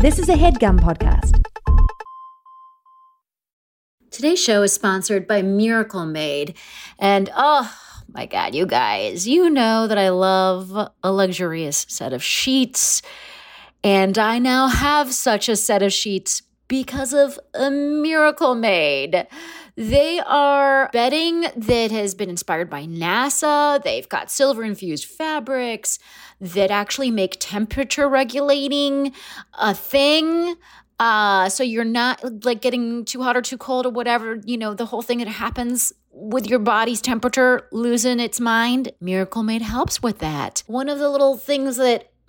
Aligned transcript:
This 0.00 0.18
is 0.18 0.30
a 0.30 0.34
headgum 0.34 0.80
podcast. 0.80 1.44
Today's 4.10 4.42
show 4.42 4.62
is 4.62 4.72
sponsored 4.72 5.28
by 5.28 5.42
Miracle 5.42 6.06
Made. 6.06 6.56
And 6.98 7.28
oh 7.36 7.70
my 8.08 8.24
God, 8.24 8.54
you 8.54 8.64
guys, 8.64 9.28
you 9.28 9.50
know 9.50 9.86
that 9.86 9.98
I 9.98 10.08
love 10.08 10.74
a 11.02 11.12
luxurious 11.12 11.84
set 11.90 12.14
of 12.14 12.22
sheets. 12.22 13.02
And 13.84 14.16
I 14.16 14.38
now 14.38 14.68
have 14.68 15.12
such 15.12 15.50
a 15.50 15.56
set 15.56 15.82
of 15.82 15.92
sheets 15.92 16.44
because 16.66 17.12
of 17.12 17.38
a 17.52 17.70
Miracle 17.70 18.54
Made. 18.54 19.26
They 19.80 20.20
are 20.20 20.90
bedding 20.92 21.46
that 21.56 21.90
has 21.90 22.14
been 22.14 22.28
inspired 22.28 22.68
by 22.68 22.84
NASA. 22.84 23.82
They've 23.82 24.06
got 24.06 24.30
silver 24.30 24.62
infused 24.62 25.06
fabrics 25.06 25.98
that 26.38 26.70
actually 26.70 27.10
make 27.10 27.38
temperature 27.40 28.06
regulating 28.06 29.14
a 29.54 29.72
thing. 29.72 30.56
Uh, 30.98 31.48
so 31.48 31.62
you're 31.62 31.84
not 31.84 32.44
like 32.44 32.60
getting 32.60 33.06
too 33.06 33.22
hot 33.22 33.38
or 33.38 33.40
too 33.40 33.56
cold 33.56 33.86
or 33.86 33.90
whatever, 33.90 34.42
you 34.44 34.58
know, 34.58 34.74
the 34.74 34.84
whole 34.84 35.00
thing 35.00 35.16
that 35.16 35.28
happens 35.28 35.94
with 36.12 36.46
your 36.46 36.58
body's 36.58 37.00
temperature 37.00 37.66
losing 37.72 38.20
its 38.20 38.38
mind. 38.38 38.92
Miracle 39.00 39.42
Made 39.42 39.62
helps 39.62 40.02
with 40.02 40.18
that. 40.18 40.62
One 40.66 40.90
of 40.90 40.98
the 40.98 41.08
little 41.08 41.38
things 41.38 41.78
that 41.78 42.12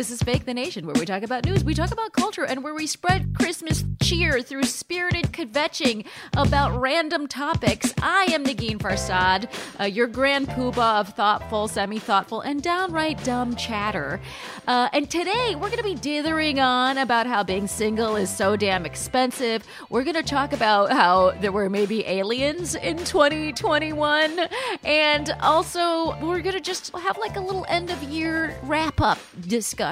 This 0.00 0.10
is 0.10 0.22
Fake 0.22 0.46
the 0.46 0.54
Nation, 0.54 0.86
where 0.86 0.94
we 0.98 1.04
talk 1.04 1.22
about 1.22 1.44
news, 1.44 1.62
we 1.62 1.74
talk 1.74 1.90
about 1.90 2.14
culture, 2.14 2.46
and 2.46 2.64
where 2.64 2.72
we 2.72 2.86
spread 2.86 3.34
Christmas 3.34 3.84
cheer 4.02 4.40
through 4.40 4.62
spirited 4.62 5.26
kvetching 5.26 6.06
about 6.34 6.80
random 6.80 7.28
topics. 7.28 7.92
I 8.00 8.24
am 8.30 8.42
Negin 8.42 8.78
Farsad, 8.78 9.50
uh, 9.78 9.84
your 9.84 10.06
grand 10.06 10.48
poobah 10.48 11.00
of 11.00 11.10
thoughtful, 11.10 11.68
semi 11.68 11.98
thoughtful, 11.98 12.40
and 12.40 12.62
downright 12.62 13.22
dumb 13.24 13.56
chatter. 13.56 14.22
Uh, 14.66 14.88
and 14.94 15.10
today, 15.10 15.54
we're 15.54 15.68
going 15.68 15.76
to 15.76 15.84
be 15.84 15.96
dithering 15.96 16.60
on 16.60 16.96
about 16.96 17.26
how 17.26 17.44
being 17.44 17.66
single 17.66 18.16
is 18.16 18.34
so 18.34 18.56
damn 18.56 18.86
expensive. 18.86 19.66
We're 19.90 20.04
going 20.04 20.16
to 20.16 20.22
talk 20.22 20.54
about 20.54 20.92
how 20.92 21.32
there 21.42 21.52
were 21.52 21.68
maybe 21.68 22.06
aliens 22.06 22.74
in 22.74 22.96
2021. 22.96 24.48
And 24.82 25.30
also, 25.40 26.18
we're 26.20 26.40
going 26.40 26.54
to 26.54 26.60
just 26.60 26.90
have 26.96 27.18
like 27.18 27.36
a 27.36 27.40
little 27.40 27.66
end 27.68 27.90
of 27.90 28.02
year 28.04 28.58
wrap 28.62 29.02
up 29.02 29.18
discussion. 29.46 29.89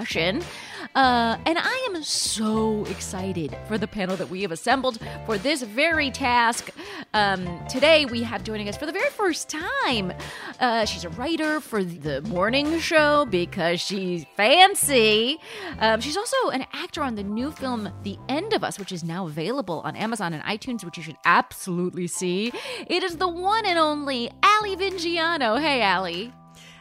Uh, 0.95 1.37
and 1.47 1.59
I 1.59 1.89
am 1.91 2.03
so 2.03 2.85
excited 2.87 3.57
for 3.67 3.79
the 3.79 3.87
panel 3.87 4.17
that 4.17 4.31
we 4.31 4.43
have 4.43 4.53
assembled 4.53 4.99
for 5.27 5.39
this 5.39 5.63
very 5.63 6.11
task. 6.11 6.71
Um, 7.15 7.47
today, 7.69 8.07
we 8.07 8.23
have 8.23 8.43
joining 8.43 8.69
us 8.69 8.77
for 8.77 8.87
the 8.87 8.93
very 8.93 9.11
first 9.11 9.49
time. 9.49 10.13
Uh, 10.61 10.85
she's 10.85 11.05
a 11.05 11.09
writer 11.11 11.61
for 11.61 11.85
the 11.85 12.23
morning 12.23 12.79
show 12.79 13.27
because 13.27 13.81
she's 13.81 14.25
fancy. 14.37 15.39
Um, 15.79 16.01
she's 16.01 16.17
also 16.17 16.37
an 16.51 16.65
actor 16.73 17.03
on 17.03 17.15
the 17.15 17.23
new 17.23 17.51
film 17.51 17.91
The 18.03 18.19
End 18.29 18.53
of 18.53 18.65
Us, 18.65 18.79
which 18.79 18.93
is 18.93 19.05
now 19.05 19.27
available 19.27 19.81
on 19.85 19.95
Amazon 19.97 20.33
and 20.33 20.43
iTunes, 20.45 20.85
which 20.85 20.97
you 20.97 21.03
should 21.03 21.19
absolutely 21.25 22.07
see. 22.07 22.53
It 22.87 23.03
is 23.03 23.17
the 23.17 23.29
one 23.29 23.67
and 23.67 23.79
only 23.79 24.31
Ali 24.43 24.77
Vingiano. 24.77 25.61
Hey, 25.61 25.83
Ali. 25.83 26.33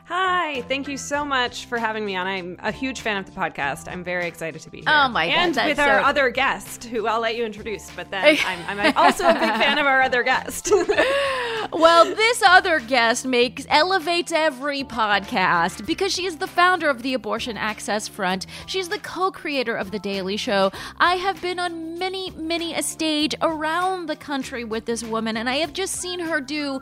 Hi, 0.09 0.61
thank 0.69 0.87
you 0.87 0.95
so 0.97 1.25
much 1.25 1.65
for 1.65 1.77
having 1.77 2.05
me 2.05 2.15
on. 2.15 2.27
I'm 2.27 2.55
a 2.59 2.71
huge 2.71 3.01
fan 3.01 3.17
of 3.17 3.25
the 3.25 3.33
podcast. 3.33 3.91
I'm 3.91 4.05
very 4.05 4.25
excited 4.25 4.61
to 4.61 4.69
be 4.69 4.77
here. 4.77 4.85
Oh 4.87 5.09
my 5.09 5.27
God, 5.27 5.33
And 5.33 5.55
with 5.69 5.79
our 5.79 5.99
so- 5.99 6.05
other 6.07 6.29
guest, 6.29 6.85
who 6.85 7.07
I'll 7.07 7.19
let 7.19 7.35
you 7.35 7.43
introduce, 7.43 7.91
but 7.91 8.09
then 8.09 8.37
I'm, 8.45 8.79
I'm 8.79 8.95
also 8.95 9.27
a 9.27 9.33
big 9.33 9.41
fan 9.41 9.77
of 9.77 9.85
our 9.85 10.01
other 10.01 10.23
guest. 10.23 10.71
Well, 11.73 12.05
this 12.05 12.41
other 12.47 12.79
guest 12.79 13.25
makes 13.25 13.65
elevates 13.67 14.31
every 14.31 14.83
podcast 14.85 15.85
because 15.85 16.13
she 16.13 16.25
is 16.25 16.37
the 16.37 16.47
founder 16.47 16.89
of 16.89 17.01
the 17.03 17.13
Abortion 17.13 17.57
Access 17.57 18.07
Front. 18.07 18.45
She's 18.67 18.87
the 18.87 18.99
co-creator 18.99 19.75
of 19.75 19.91
the 19.91 19.99
Daily 19.99 20.37
Show. 20.37 20.71
I 20.97 21.15
have 21.15 21.41
been 21.41 21.59
on 21.59 21.99
many, 21.99 22.31
many 22.31 22.73
a 22.73 22.81
stage 22.81 23.35
around 23.41 24.07
the 24.07 24.15
country 24.15 24.63
with 24.63 24.85
this 24.85 25.03
woman, 25.03 25.35
and 25.35 25.49
I 25.49 25.57
have 25.57 25.73
just 25.73 25.95
seen 25.95 26.21
her 26.21 26.39
do 26.39 26.81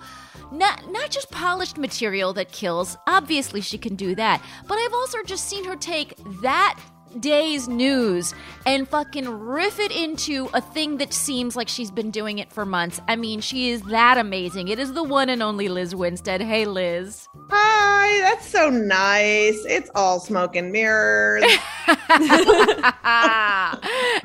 not 0.52 0.92
not 0.92 1.10
just 1.10 1.32
polished 1.32 1.78
material 1.78 2.34
that 2.34 2.52
kills. 2.52 2.98
Obviously, 3.08 3.62
she 3.62 3.78
can 3.78 3.96
do 3.96 4.16
that, 4.16 4.42
but 4.68 4.76
I've 4.76 4.94
also 4.94 5.24
just 5.24 5.48
seen 5.48 5.66
her 5.66 5.76
take 5.76 6.16
that 6.42 6.80
day's 7.20 7.68
news 7.68 8.34
and 8.66 8.88
fucking 8.88 9.30
riff 9.30 9.80
it 9.80 9.92
into 9.92 10.50
a 10.54 10.62
thing 10.62 10.98
that 10.98 11.14
seems 11.14 11.56
like 11.56 11.68
she's 11.68 11.92
been 11.92 12.12
doing 12.12 12.40
it 12.40 12.52
for 12.52 12.66
months. 12.66 13.00
I 13.08 13.16
mean, 13.16 13.42
she 13.42 13.70
is 13.70 13.82
that 13.84 14.18
amazing. 14.18 14.68
It 14.68 14.80
is 14.80 14.94
the 14.94 15.04
one 15.04 15.30
and 15.30 15.42
only 15.44 15.70
Lizz 15.70 15.96
Winstead. 15.96 16.42
Hey, 16.42 16.66
Lizz. 16.66 17.28
Hi, 17.50 18.20
that's 18.22 18.48
so 18.48 18.70
nice. 18.70 19.64
It's 19.68 19.90
all 19.96 20.20
smoke 20.20 20.56
and 20.56 20.72
mirrors. 20.72 21.44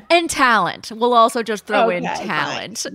and 0.09 0.29
talent. 0.29 0.91
We'll 0.95 1.13
also 1.13 1.43
just 1.43 1.65
throw 1.65 1.89
in 1.89 2.03
talent. 2.03 2.85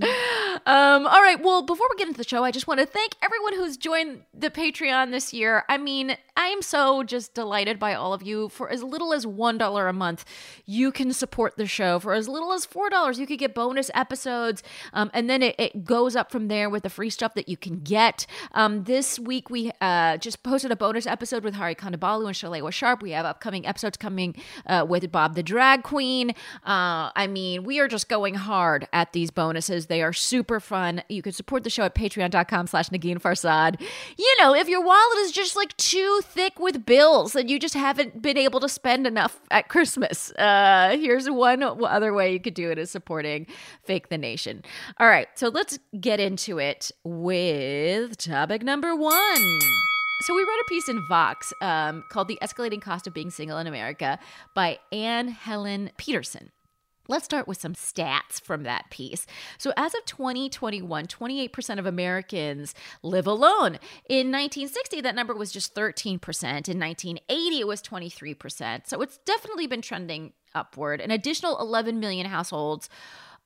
Um, 0.67 1.07
all 1.07 1.23
right. 1.23 1.41
Well, 1.41 1.63
before 1.63 1.87
we 1.91 1.97
get 1.97 2.09
into 2.09 2.19
the 2.19 2.29
show, 2.29 2.43
I 2.43 2.51
just 2.51 2.67
want 2.67 2.81
to 2.81 2.87
thank 2.87 3.15
everyone 3.23 3.55
who's 3.55 3.77
joined 3.77 4.23
the 4.35 4.51
Patreon 4.51 5.11
this 5.11 5.33
year. 5.33 5.65
I 5.69 5.79
mean, 5.79 6.17
I 6.37 6.47
am 6.47 6.63
so 6.63 7.03
just 7.03 7.35
delighted 7.35 7.79
by 7.79 7.95
all 7.95 8.13
of 8.13 8.23
you. 8.23 8.49
For 8.49 8.69
as 8.69 8.83
little 8.83 9.13
as 9.13 9.25
$1 9.25 9.86
a 9.89 9.93
month, 9.93 10.25
you 10.65 10.93
can 10.93 11.13
support 11.13 11.57
the 11.57 11.67
show. 11.67 11.99
For 11.99 12.13
as 12.13 12.29
little 12.29 12.53
as 12.53 12.67
$4, 12.67 13.19
you 13.19 13.27
could 13.27 13.39
get 13.39 13.55
bonus 13.55 13.91
episodes. 13.95 14.63
Um, 14.93 15.11
and 15.15 15.29
then 15.29 15.43
it, 15.43 15.55
it 15.59 15.85
goes 15.85 16.17
up 16.17 16.31
from 16.31 16.49
there 16.49 16.69
with 16.71 16.83
the 16.83 16.91
free 16.91 17.11
stuff 17.11 17.35
that 17.35 17.49
you 17.49 17.57
can 17.57 17.81
get. 17.81 18.27
Um, 18.53 18.85
this 18.85 19.19
week, 19.19 19.51
we 19.51 19.73
uh, 19.81 20.17
just 20.19 20.43
posted 20.43 20.71
a 20.71 20.77
bonus 20.77 21.07
episode 21.07 21.45
with 21.45 21.55
Hari 21.55 21.75
Kondabolu 21.75 22.27
and 22.27 22.35
Shalewa 22.35 22.73
Sharpe. 22.73 23.03
We 23.03 23.13
have 23.13 23.27
upcoming 23.27 23.67
episodes 23.67 23.97
coming 23.97 24.35
uh, 24.67 24.85
with 24.89 25.11
Bob 25.11 25.35
the 25.35 25.43
Drag 25.43 25.83
Queen. 25.83 26.31
Uh, 26.65 27.11
I 27.15 27.27
mean, 27.29 27.65
we 27.65 27.79
are 27.81 27.89
just 27.89 28.09
going 28.09 28.35
hard 28.35 28.89
at 28.93 29.13
these 29.13 29.31
bonuses. 29.31 29.87
They 29.87 30.03
are 30.03 30.13
super 30.13 30.61
fun. 30.61 31.03
You 31.09 31.23
can 31.23 31.33
support 31.33 31.65
the 31.65 31.71
show 31.71 31.85
at 31.85 31.95
patreon.com 31.95 32.67
slash 32.67 32.89
Negin 32.91 33.21
Farsad. 33.21 33.81
You 34.17 34.35
know, 34.41 34.55
if 34.55 34.69
your 34.69 34.83
wallet 34.83 35.19
is 35.19 35.33
just 35.33 35.57
like 35.57 35.77
too 35.77 36.21
thick 36.23 36.59
with 36.59 36.87
bills 36.87 37.35
and 37.35 37.51
you 37.51 37.59
just 37.59 37.75
haven't 37.75 38.23
been 38.23 38.39
able 38.39 38.61
to 38.61 38.69
spend 38.69 39.07
enough 39.07 39.41
Christmas, 39.69 40.33
uh, 40.33 40.97
here's 40.99 41.29
one 41.29 41.63
other 41.63 42.13
way 42.13 42.33
you 42.33 42.41
could 42.41 42.55
do 42.55 42.71
it 42.71 42.79
is 42.79 42.91
supporting 42.91 43.47
Fake 43.85 44.09
the 44.09 44.19
Nation. 44.19 44.63
All 44.99 45.09
right, 45.09 45.29
so 45.35 45.49
let's 45.49 45.79
get 46.01 46.21
into 46.21 46.59
it 46.59 46.91
with 47.05 48.17
topic 48.19 48.63
number 48.63 48.95
one. 48.95 49.61
So 50.23 50.35
we 50.35 50.43
read 50.43 50.61
a 50.61 50.69
piece 50.69 50.89
in 50.89 51.05
Vox 51.09 51.53
um, 51.61 52.03
called 52.09 52.29
"The 52.29 52.39
Escalating 52.43 52.81
Cost 52.81 53.07
of 53.07 53.13
Being 53.13 53.31
Single 53.31 53.59
in 53.59 53.67
America" 53.67 54.19
by 54.55 54.79
Anne 54.91 55.29
Helen 55.29 55.91
Petersen. 55.99 56.51
Let's 57.09 57.25
start 57.25 57.47
with 57.47 57.61
some 57.61 57.75
stats 57.75 58.41
from 58.41 58.65
that 58.65 58.91
piece. 58.91 59.27
So, 59.59 59.73
as 59.77 59.95
of 59.95 60.05
2021, 60.07 61.07
28% 61.07 61.79
of 61.79 61.87
Americans 61.87 62.75
live 63.03 63.27
alone. 63.27 63.79
In 64.09 64.33
1960, 64.33 65.01
that 65.03 65.15
number 65.15 65.35
was 65.35 65.53
just 65.53 65.75
13%. 65.75 66.15
In 66.69 66.81
1980, 66.81 67.61
it 67.61 67.67
was 67.67 67.83
23%. 67.83 68.87
So, 68.87 69.01
it's 69.03 69.19
definitely 69.19 69.67
been 69.67 69.83
trending 69.83 70.33
upward. 70.55 71.01
An 71.01 71.11
additional 71.11 71.59
11 71.61 72.01
million 72.01 72.27
households 72.27 72.89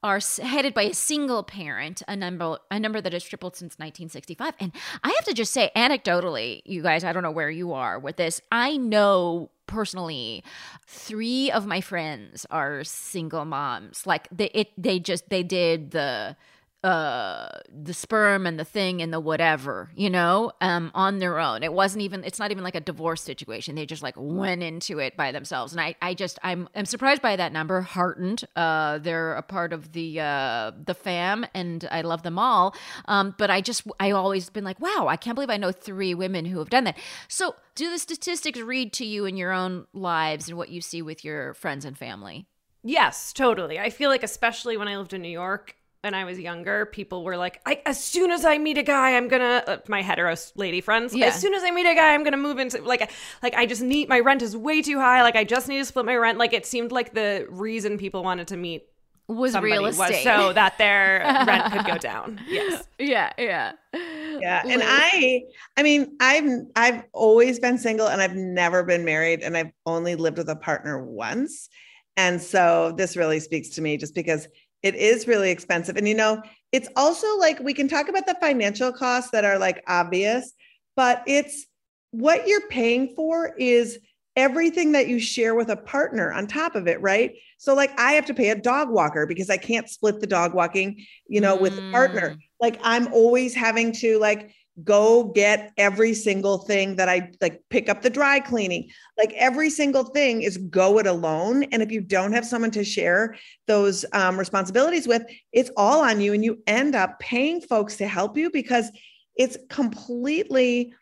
are 0.03 0.21
headed 0.43 0.75
by 0.75 0.83
a 0.83 0.95
single 0.95 1.43
parent, 1.43 2.03
a 2.09 2.17
number 2.17 2.59
a 2.71 2.81
number 2.81 3.01
that 3.01 3.13
has 3.13 3.25
tripled 3.25 3.57
since 3.57 3.75
1965. 3.75 4.55
And 4.59 4.73
I 5.03 5.09
have 5.09 5.25
to 5.27 5.35
just 5.35 5.53
say, 5.53 5.71
anecdotally, 5.77 6.63
you 6.65 6.83
guys, 6.83 7.05
I 7.05 7.13
don't 7.13 7.23
know 7.23 7.31
where 7.31 7.51
you 7.51 7.73
are 7.73 7.99
with 7.99 8.17
this. 8.17 8.41
I 8.51 8.77
know 8.77 9.51
personally 9.67 10.43
three 10.87 11.51
of 11.51 11.67
my 11.67 11.81
friends 11.81 12.45
are 12.51 12.83
single 12.83 13.45
moms 13.45 14.05
like 14.05 14.27
they 14.33 14.51
it 14.53 14.69
they 14.77 14.99
just 14.99 15.29
they 15.29 15.45
did 15.45 15.93
the 15.93 16.37
uh 16.83 17.49
the 17.69 17.93
sperm 17.93 18.47
and 18.47 18.59
the 18.59 18.65
thing 18.65 19.03
and 19.03 19.13
the 19.13 19.21
whatever 19.21 19.91
you 19.95 20.09
know 20.09 20.51
um 20.61 20.91
on 20.95 21.19
their 21.19 21.39
own. 21.39 21.63
It 21.63 21.73
wasn't 21.73 22.03
even 22.03 22.25
it's 22.25 22.39
not 22.39 22.51
even 22.51 22.65
like 22.65 22.75
a 22.75 22.81
divorce 22.81 23.23
situation. 23.23 23.75
They 23.75 23.87
just 23.87 24.03
like 24.03 24.15
went 24.17 24.63
into 24.63 24.99
it 24.99 25.17
by 25.17 25.33
themselves. 25.33 25.73
And 25.73 25.81
i 25.81 25.95
i 26.01 26.15
just 26.15 26.39
i'm 26.43 26.69
i'm 26.75 26.87
surprised 26.87 27.23
by 27.23 27.37
that 27.37 27.53
number 27.53 27.81
heartened. 27.83 28.45
Uh 28.57 28.99
they're 28.99 29.35
a 29.35 29.43
part 29.43 29.73
of 29.73 29.93
the 29.93 30.21
uh 30.21 30.73
the 30.85 30.95
fam 30.95 31.47
and 31.55 31.87
i 31.91 32.01
love 32.01 32.23
them 32.23 32.39
all. 32.39 32.75
Um 33.07 33.35
but 33.37 33.51
i 33.51 33.61
just 33.61 33.87
i 33.99 34.11
always 34.11 34.49
been 34.49 34.65
like 34.65 34.81
wow 34.81 35.07
i 35.09 35.17
can't 35.17 35.35
believe 35.35 35.51
i 35.51 35.57
know 35.57 35.73
three 35.73 36.15
women 36.15 36.45
who 36.45 36.59
have 36.59 36.71
done 36.71 36.85
that. 36.85 36.99
So 37.29 37.55
do 37.75 37.91
the 37.91 37.99
statistics 37.99 38.61
read 38.61 38.93
to 38.95 39.05
you 39.05 39.27
in 39.27 39.37
your 39.37 39.53
own 39.53 39.87
lives 39.93 40.49
and 40.49 40.57
what 40.57 40.71
you 40.71 40.81
see 40.81 41.03
with 41.03 41.25
your 41.25 41.55
friends 41.55 41.85
and 41.85 41.97
family? 41.97 42.47
Yes, 42.83 43.33
totally. 43.33 43.79
I 43.79 43.91
feel 43.91 44.09
like, 44.11 44.23
especially 44.23 44.77
when 44.77 44.89
I 44.89 44.97
lived 44.97 45.13
in 45.13 45.23
New 45.23 45.29
York, 45.29 45.77
and 46.03 46.17
I 46.17 46.25
was 46.25 46.39
younger, 46.39 46.87
people 46.87 47.25
were 47.25 47.37
like, 47.37 47.61
I, 47.67 47.83
as 47.85 48.03
soon 48.03 48.31
as 48.31 48.45
I 48.45 48.59
meet 48.59 48.79
a 48.79 48.83
guy, 48.83 49.17
I'm 49.17 49.29
gonna 49.29 49.63
uh, 49.67 49.79
my 49.89 50.03
hetero 50.03 50.35
lady 50.55 50.81
friends. 50.81 51.15
Yeah. 51.15 51.27
As 51.27 51.41
soon 51.41 51.55
as 51.55 51.63
I 51.63 51.71
meet 51.71 51.87
a 51.87 51.95
guy, 51.95 52.15
I'm 52.15 52.25
gonna 52.25 52.37
move 52.37 52.59
into 52.59 52.83
like 52.83 53.11
like 53.43 53.55
I 53.55 53.67
just 53.67 53.83
need 53.83 54.09
my 54.09 54.21
rent 54.21 54.43
is 54.43 54.57
way 54.57 54.83
too 54.83 54.99
high. 54.99 55.23
Like 55.23 55.37
I 55.37 55.45
just 55.45 55.69
need 55.69 55.79
to 55.79 55.85
split 55.85 56.07
my 56.07 56.17
rent. 56.17 56.39
Like 56.39 56.53
it 56.53 56.65
seemed 56.65 56.93
like 56.93 57.13
the 57.15 57.47
reason 57.51 57.99
people 57.99 58.23
wanted 58.23 58.49
to 58.49 58.57
meet 58.57 58.85
was 59.29 59.53
somebody 59.53 59.73
real 59.73 59.83
was 59.83 59.99
estate 59.99 60.25
so 60.25 60.53
that 60.53 60.77
their 60.79 61.21
rent 61.47 61.73
could 61.73 61.87
go 61.87 61.99
down. 61.99 62.41
Yes. 62.49 62.85
yeah 62.99 63.33
yeah 63.39 63.73
Yeah. 63.93 64.63
And 64.67 64.83
I 64.85 65.43
I 65.77 65.83
mean, 65.83 66.17
I've 66.21 66.49
I've 66.77 67.03
always 67.13 67.61
been 67.61 67.79
single 67.79 68.09
and 68.09 68.23
I've 68.23 68.35
never 68.35 68.83
been 68.83 69.05
married 69.05 69.41
and 69.41 69.57
I've 69.57 69.73
only 69.87 70.15
lived 70.15 70.39
with 70.39 70.49
a 70.49 70.57
partner 70.57 71.05
once. 71.05 71.69
And 72.17 72.41
so 72.41 72.93
this 72.97 73.17
really 73.17 73.41
speaks 73.41 73.69
to 73.71 73.83
me 73.83 73.97
just 73.97 74.15
because 74.15 74.49
it 74.83 74.95
is 74.95 75.27
really 75.27 75.51
expensive. 75.51 75.97
And 75.97 76.09
you 76.09 76.15
know, 76.15 76.43
it's 76.73 76.89
also 76.97 77.39
like 77.39 77.61
we 77.61 77.75
can 77.75 77.89
talk 77.89 78.09
about 78.09 78.27
the 78.27 78.37
financial 78.41 78.93
costs 78.93 79.31
that 79.31 79.45
are 79.45 79.59
like 79.59 79.83
obvious, 79.87 80.53
but 80.97 81.23
it's 81.27 81.67
what 82.13 82.47
you're 82.47 82.69
paying 82.69 83.15
for 83.15 83.55
is 83.59 83.99
everything 84.37 84.93
that 84.93 85.09
you 85.09 85.19
share 85.19 85.55
with 85.55 85.69
a 85.71 85.77
partner 85.77 86.33
on 86.33 86.47
top 86.47 86.75
of 86.75 86.87
it, 86.87 87.01
right? 87.01 87.33
So 87.59 87.75
like 87.75 87.99
I 87.99 88.13
have 88.13 88.27
to 88.27 88.35
pay 88.35 88.51
a 88.51 88.55
dog 88.55 88.89
walker 88.89 89.27
because 89.27 89.51
I 89.51 89.57
can't 89.57 89.89
split 89.89 90.21
the 90.21 90.27
dog 90.27 90.55
walking, 90.55 91.05
you 91.27 91.41
know, 91.41 91.57
with 91.57 91.77
a 91.77 91.91
partner. 91.91 92.31
Mm. 92.31 92.39
Like 92.61 92.81
I'm 92.83 93.13
always 93.13 93.55
having 93.55 93.93
to 93.95 94.19
like 94.19 94.55
go 94.85 95.25
get 95.25 95.73
every 95.77 96.15
single 96.15 96.59
thing 96.59 96.97
that 96.97 97.09
I 97.09 97.31
like 97.41 97.63
pick 97.71 97.89
up 97.89 98.03
the 98.03 98.11
dry 98.11 98.41
cleaning. 98.41 98.91
Like 99.19 99.33
every 99.35 99.71
single 99.71 100.05
thing 100.05 100.43
is 100.43 100.57
go 100.57 100.99
it 100.99 101.07
alone. 101.07 101.65
And 101.65 101.83
if 101.83 101.91
you 101.91 102.01
don't 102.01 102.33
have 102.33 102.47
someone 102.47 102.71
to 102.73 102.85
share 102.85 103.37
those 103.67 104.05
um, 104.13 104.39
responsibilities 104.39 105.07
with, 105.07 105.23
it's 105.53 105.71
all 105.77 106.03
on 106.03 106.21
you. 106.21 106.33
And 106.33 106.45
you 106.45 106.63
end 106.67 106.95
up 106.95 107.19
paying 107.19 107.61
folks 107.61 107.97
to 107.97 108.07
help 108.07 108.37
you 108.37 108.51
because 108.51 108.91
it's 109.37 109.57
completely 109.69 110.95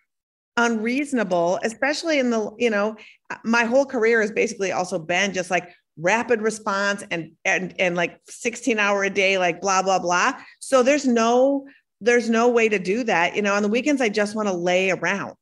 unreasonable, 0.56 1.60
especially 1.62 2.18
in 2.18 2.30
the, 2.30 2.50
you 2.58 2.70
know, 2.70 2.96
my 3.44 3.64
whole 3.64 3.86
career 3.86 4.20
has 4.20 4.32
basically 4.32 4.72
also 4.72 4.98
been 4.98 5.32
just 5.32 5.50
like 5.50 5.70
rapid 5.98 6.40
response 6.40 7.02
and 7.10 7.32
and 7.44 7.74
and 7.80 7.96
like 7.96 8.20
16 8.28 8.78
hour 8.78 9.02
a 9.02 9.10
day 9.10 9.36
like 9.36 9.60
blah 9.60 9.82
blah 9.82 9.98
blah 9.98 10.32
so 10.60 10.84
there's 10.84 11.04
no 11.04 11.66
there's 12.00 12.30
no 12.30 12.48
way 12.48 12.68
to 12.68 12.78
do 12.78 13.04
that. 13.04 13.34
You 13.36 13.42
know 13.42 13.54
on 13.54 13.62
the 13.62 13.68
weekends 13.68 14.00
i 14.00 14.08
just 14.08 14.34
want 14.34 14.48
to 14.48 14.54
lay 14.54 14.90
around. 14.90 15.34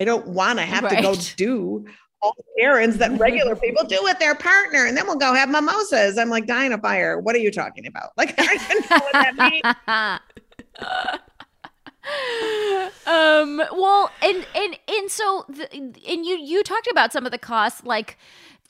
I 0.00 0.04
don't 0.04 0.26
want 0.28 0.58
to 0.58 0.64
have 0.64 0.88
to 0.88 1.00
go 1.00 1.14
do 1.36 1.86
all 2.20 2.34
the 2.36 2.62
errands 2.62 2.96
that 2.98 3.16
regular 3.18 3.54
people 3.54 3.84
do 3.84 3.98
with 4.02 4.18
their 4.18 4.34
partner 4.34 4.86
and 4.86 4.96
then 4.96 5.06
we'll 5.06 5.16
go 5.16 5.34
have 5.34 5.48
mimosas. 5.48 6.16
I'm 6.18 6.30
like 6.30 6.46
dying 6.46 6.72
of 6.72 6.80
fire 6.80 7.20
what 7.20 7.34
are 7.36 7.40
you 7.40 7.50
talking 7.50 7.86
about? 7.86 8.10
Like 8.16 8.34
i 8.38 8.56
don't 8.56 8.90
know 8.90 8.98
what 8.98 9.12
that 9.12 9.36
means. 9.36 11.20
Um 13.06 13.62
well 13.72 14.10
and 14.22 14.46
and 14.54 14.78
and 14.88 15.10
so 15.10 15.46
the, 15.48 15.72
and 15.72 16.26
you 16.26 16.36
you 16.36 16.62
talked 16.62 16.86
about 16.90 17.14
some 17.14 17.24
of 17.24 17.32
the 17.32 17.38
costs 17.38 17.82
like 17.84 18.18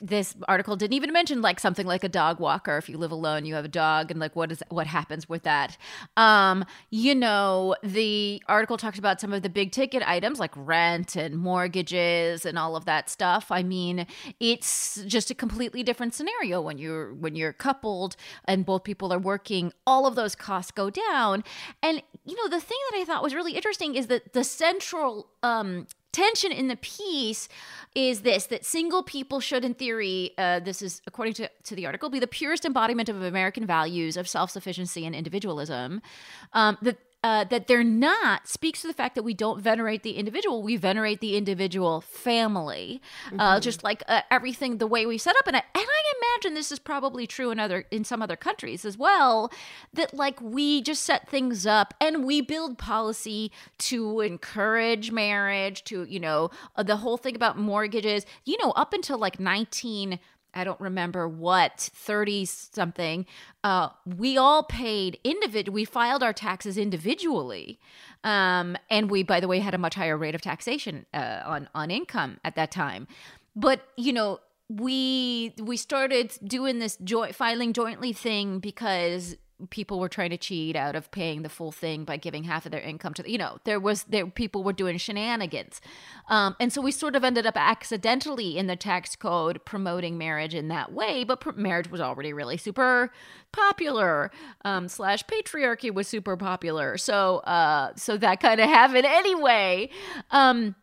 this 0.01 0.35
article 0.47 0.75
didn't 0.75 0.93
even 0.93 1.13
mention 1.13 1.41
like 1.41 1.59
something 1.59 1.87
like 1.87 2.03
a 2.03 2.09
dog 2.09 2.39
walker. 2.39 2.77
If 2.77 2.89
you 2.89 2.97
live 2.97 3.11
alone 3.11 3.45
you 3.45 3.55
have 3.55 3.65
a 3.65 3.69
dog 3.69 4.11
and 4.11 4.19
like 4.19 4.35
what 4.35 4.51
is 4.51 4.61
what 4.69 4.87
happens 4.87 5.29
with 5.29 5.43
that? 5.43 5.77
Um 6.17 6.65
you 6.89 7.15
know 7.15 7.75
the 7.81 8.41
article 8.47 8.77
talked 8.77 8.97
about 8.97 9.21
some 9.21 9.31
of 9.31 9.41
the 9.41 9.49
big 9.49 9.71
ticket 9.71 10.03
items 10.05 10.39
like 10.39 10.51
rent 10.55 11.15
and 11.15 11.37
mortgages 11.37 12.45
and 12.45 12.59
all 12.59 12.75
of 12.75 12.85
that 12.85 13.09
stuff. 13.09 13.51
I 13.51 13.63
mean 13.63 14.05
it's 14.39 15.03
just 15.05 15.31
a 15.31 15.35
completely 15.35 15.81
different 15.81 16.13
scenario 16.13 16.61
when 16.61 16.77
you're 16.77 17.13
when 17.13 17.35
you're 17.35 17.53
coupled 17.53 18.15
and 18.45 18.65
both 18.65 18.83
people 18.83 19.13
are 19.13 19.19
working 19.19 19.71
all 19.87 20.05
of 20.05 20.15
those 20.15 20.35
costs 20.35 20.71
go 20.71 20.89
down. 20.89 21.43
And 21.81 22.03
you 22.25 22.35
know 22.35 22.49
the 22.49 22.59
thing 22.59 22.77
that 22.89 22.97
i 22.99 23.05
thought 23.05 23.23
was 23.23 23.35
really 23.35 23.53
interesting 23.53 23.95
is 23.95 24.07
that 24.07 24.33
the 24.33 24.43
central 24.43 25.29
um 25.43 25.87
tension 26.15 26.51
in 26.51 26.67
the 26.69 26.77
piece 26.77 27.49
is 27.93 28.21
this 28.21 28.45
that 28.45 28.63
single 28.63 29.03
people 29.03 29.41
should 29.41 29.65
in 29.65 29.73
theory 29.73 30.33
uh, 30.37 30.59
this 30.61 30.81
is 30.81 31.01
according 31.07 31.33
to, 31.33 31.49
to 31.63 31.75
the 31.75 31.85
article 31.85 32.09
be 32.09 32.19
the 32.19 32.27
purest 32.27 32.63
embodiment 32.63 33.09
of 33.09 33.21
american 33.21 33.65
values 33.65 34.15
of 34.15 34.25
self-sufficiency 34.27 35.05
and 35.05 35.13
individualism. 35.13 36.01
Um, 36.53 36.77
that 36.81 36.97
uh, 37.25 37.43
that 37.45 37.65
they're 37.65 37.83
not 37.83 38.47
speaks 38.47 38.81
to 38.83 38.87
the 38.87 38.93
fact 38.93 39.15
that 39.15 39.23
we 39.23 39.33
don't 39.33 39.59
venerate 39.59 40.03
the 40.03 40.11
individual. 40.11 40.61
We 40.61 40.75
venerate 40.75 41.21
the 41.21 41.35
individual 41.35 42.01
family 42.01 43.01
uh, 43.39 43.59
just 43.59 43.83
like 43.83 44.03
uh, 44.07 44.21
everything 44.29 44.77
the 44.77 44.85
way 44.85 45.07
we 45.07 45.17
set 45.17 45.35
up. 45.39 45.47
And 45.47 45.55
I, 45.55 45.63
and 45.73 45.87
I 45.87 46.13
imagine 46.37 46.53
this 46.53 46.71
is 46.71 46.77
probably 46.77 47.25
true 47.25 47.49
in 47.49 47.59
other 47.59 47.85
in 47.89 48.03
some 48.03 48.21
other 48.21 48.35
countries 48.35 48.85
as 48.85 48.95
well 48.95 49.51
that 49.91 50.13
like 50.13 50.39
we 50.39 50.83
just 50.83 51.01
set 51.01 51.27
things 51.27 51.65
up 51.65 51.95
and 51.99 52.25
we 52.25 52.41
build 52.41 52.77
policy 52.77 53.51
to 53.79 54.21
encourage 54.21 55.11
marriage 55.11 55.83
to 55.85 56.03
you 56.03 56.19
know 56.19 56.51
uh, 56.75 56.83
the 56.83 56.97
whole 56.97 57.17
thing 57.17 57.35
about 57.35 57.57
mortgages. 57.57 58.23
You 58.43 58.57
know 58.61 58.69
up 58.73 58.93
until 58.93 59.17
like 59.17 59.39
19 59.39 60.19
I 60.55 60.63
don't 60.63 60.79
remember 60.79 61.27
what, 61.27 61.89
30 61.93 62.45
something, 62.45 63.25
uh, 63.63 63.89
we 64.05 64.37
all 64.37 64.63
paid 64.63 65.19
individ 65.25 65.69
we 65.69 65.85
filed 65.85 66.23
our 66.23 66.33
taxes 66.33 66.77
individually. 66.77 67.79
Um, 68.23 68.77
and 68.89 69.11
we, 69.11 69.21
by 69.21 69.39
the 69.39 69.47
way, 69.47 69.59
had 69.59 69.73
a 69.73 69.77
much 69.77 69.95
higher 69.95 70.17
rate 70.17 70.33
of 70.33 70.41
taxation 70.41 71.05
uh, 71.13 71.41
on, 71.45 71.69
on 71.75 71.91
income 71.91 72.39
at 72.43 72.55
that 72.55 72.71
time. 72.71 73.07
But, 73.55 73.81
you 73.97 74.13
know, 74.13 74.39
we 74.67 75.53
we 75.59 75.77
started 75.77 76.33
doing 76.43 76.79
this 76.79 76.97
joint 77.03 77.35
filing 77.35 77.71
jointly 77.71 78.13
thing 78.13 78.57
because 78.57 79.35
people 79.69 79.99
were 79.99 80.09
trying 80.09 80.29
to 80.29 80.37
cheat 80.37 80.75
out 80.75 80.95
of 80.95 81.09
paying 81.11 81.41
the 81.41 81.49
full 81.49 81.71
thing 81.71 82.03
by 82.03 82.17
giving 82.17 82.43
half 82.43 82.65
of 82.65 82.71
their 82.71 82.81
income 82.81 83.13
to 83.13 83.29
you 83.29 83.37
know 83.37 83.57
there 83.63 83.79
was 83.79 84.03
there 84.03 84.27
people 84.27 84.63
were 84.63 84.73
doing 84.73 84.97
shenanigans. 84.97 85.81
Um, 86.27 86.55
and 86.59 86.73
so 86.73 86.81
we 86.81 86.91
sort 86.91 87.15
of 87.15 87.23
ended 87.23 87.45
up 87.45 87.55
accidentally 87.55 88.57
in 88.57 88.67
the 88.67 88.75
tax 88.75 89.15
code 89.15 89.63
promoting 89.65 90.17
marriage 90.17 90.53
in 90.53 90.67
that 90.69 90.91
way 90.91 91.23
but 91.23 91.39
pr- 91.39 91.51
marriage 91.53 91.89
was 91.89 92.01
already 92.01 92.33
really 92.33 92.57
super 92.57 93.11
popular 93.51 94.31
um, 94.65 94.87
slash 94.87 95.23
patriarchy 95.25 95.93
was 95.93 96.07
super 96.07 96.35
popular. 96.35 96.97
So 96.97 97.37
uh 97.39 97.93
so 97.95 98.17
that 98.17 98.39
kind 98.41 98.59
of 98.59 98.69
happened 98.69 99.05
anyway. 99.05 99.89
Um 100.31 100.75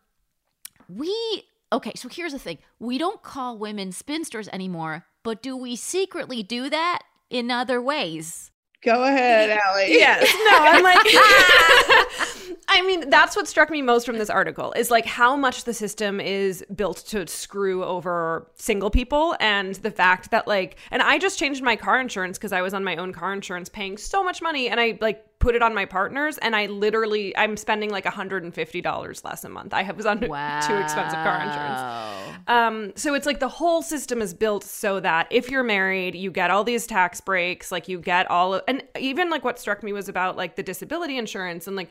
we 0.89 1.43
okay 1.71 1.93
so 1.95 2.09
here's 2.09 2.33
the 2.33 2.39
thing. 2.39 2.57
We 2.79 2.97
don't 2.97 3.21
call 3.21 3.57
women 3.57 3.91
spinsters 3.91 4.47
anymore 4.49 5.05
but 5.23 5.41
do 5.41 5.55
we 5.55 5.75
secretly 5.75 6.43
do 6.43 6.69
that 6.69 7.03
in 7.29 7.49
other 7.49 7.81
ways. 7.81 8.51
Go 8.85 9.03
ahead, 9.03 9.57
Ali. 9.69 9.91
Yes. 9.91 10.27
No, 10.45 10.57
I'm 10.59 10.83
like 10.83 10.99
I 12.73 12.81
mean, 12.81 13.09
that's 13.09 13.35
what 13.35 13.47
struck 13.47 13.69
me 13.69 13.81
most 13.83 14.05
from 14.05 14.17
this 14.17 14.29
article 14.31 14.73
is 14.73 14.89
like 14.89 15.05
how 15.05 15.35
much 15.35 15.63
the 15.63 15.73
system 15.73 16.19
is 16.19 16.65
built 16.75 16.97
to 17.07 17.27
screw 17.27 17.83
over 17.83 18.47
single 18.55 18.89
people 18.89 19.35
and 19.39 19.75
the 19.75 19.91
fact 19.91 20.31
that 20.31 20.47
like 20.47 20.77
and 20.89 21.01
I 21.03 21.19
just 21.19 21.37
changed 21.37 21.61
my 21.61 21.75
car 21.75 22.01
insurance 22.01 22.39
because 22.39 22.51
I 22.51 22.61
was 22.63 22.73
on 22.73 22.83
my 22.83 22.95
own 22.95 23.13
car 23.13 23.31
insurance 23.31 23.69
paying 23.69 23.97
so 23.97 24.23
much 24.23 24.41
money 24.41 24.69
and 24.69 24.79
I 24.79 24.97
like 25.01 25.23
put 25.37 25.55
it 25.55 25.61
on 25.61 25.75
my 25.75 25.85
partner's 25.85 26.39
and 26.39 26.55
I 26.55 26.65
literally 26.65 27.35
I'm 27.37 27.57
spending 27.57 27.91
like 27.91 28.05
$150 28.05 29.23
less 29.23 29.43
a 29.43 29.49
month. 29.49 29.73
I 29.73 29.91
was 29.91 30.05
on 30.07 30.19
Wow. 30.27 30.59
too 30.67 30.75
expensive 30.75 31.19
car 31.19 31.41
insurance. 31.41 32.39
Um, 32.47 32.93
so 32.95 33.13
it's 33.13 33.25
like 33.27 33.39
the 33.39 33.49
whole 33.49 33.81
system 33.83 34.21
is 34.21 34.33
built 34.33 34.63
so 34.63 34.99
that 34.99 35.27
if 35.29 35.51
you're 35.51 35.63
married, 35.63 36.15
you 36.15 36.31
get 36.31 36.49
all 36.49 36.63
these 36.63 36.87
tax 36.87 37.21
breaks, 37.21 37.71
like 37.71 37.87
you 37.87 37.99
get 37.99 38.29
all 38.31 38.55
of, 38.55 38.63
and 38.67 38.83
even 38.99 39.29
like 39.29 39.43
what 39.43 39.59
struck 39.59 39.83
me 39.83 39.93
was 39.93 40.09
about 40.09 40.37
like 40.37 40.55
the 40.55 40.63
disability 40.63 41.17
insurance 41.17 41.67
and 41.67 41.75
like 41.75 41.89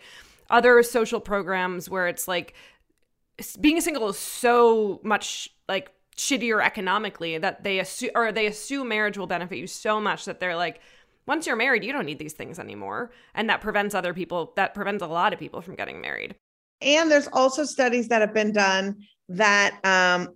other 0.52 0.82
social 0.82 1.20
programs 1.20 1.88
where 1.88 2.06
it's 2.06 2.28
like 2.28 2.54
being 3.60 3.80
single 3.80 4.08
is 4.10 4.18
so 4.18 5.00
much 5.02 5.48
like 5.68 5.90
shittier 6.16 6.62
economically 6.62 7.38
that 7.38 7.64
they 7.64 7.80
assume 7.80 8.10
or 8.14 8.30
they 8.30 8.46
assume 8.46 8.88
marriage 8.88 9.16
will 9.16 9.26
benefit 9.26 9.58
you 9.58 9.66
so 9.66 10.00
much 10.00 10.26
that 10.26 10.38
they're 10.38 10.54
like 10.54 10.80
once 11.26 11.46
you're 11.46 11.56
married 11.56 11.82
you 11.82 11.92
don't 11.92 12.04
need 12.04 12.18
these 12.18 12.34
things 12.34 12.58
anymore. 12.58 13.10
And 13.34 13.48
that 13.48 13.60
prevents 13.60 13.94
other 13.94 14.12
people 14.12 14.52
that 14.56 14.74
prevents 14.74 15.02
a 15.02 15.06
lot 15.06 15.32
of 15.32 15.38
people 15.38 15.62
from 15.62 15.74
getting 15.74 16.00
married. 16.00 16.36
And 16.82 17.10
there's 17.10 17.28
also 17.28 17.64
studies 17.64 18.08
that 18.08 18.20
have 18.20 18.34
been 18.34 18.52
done 18.52 18.98
that 19.30 19.78
um, 19.84 20.28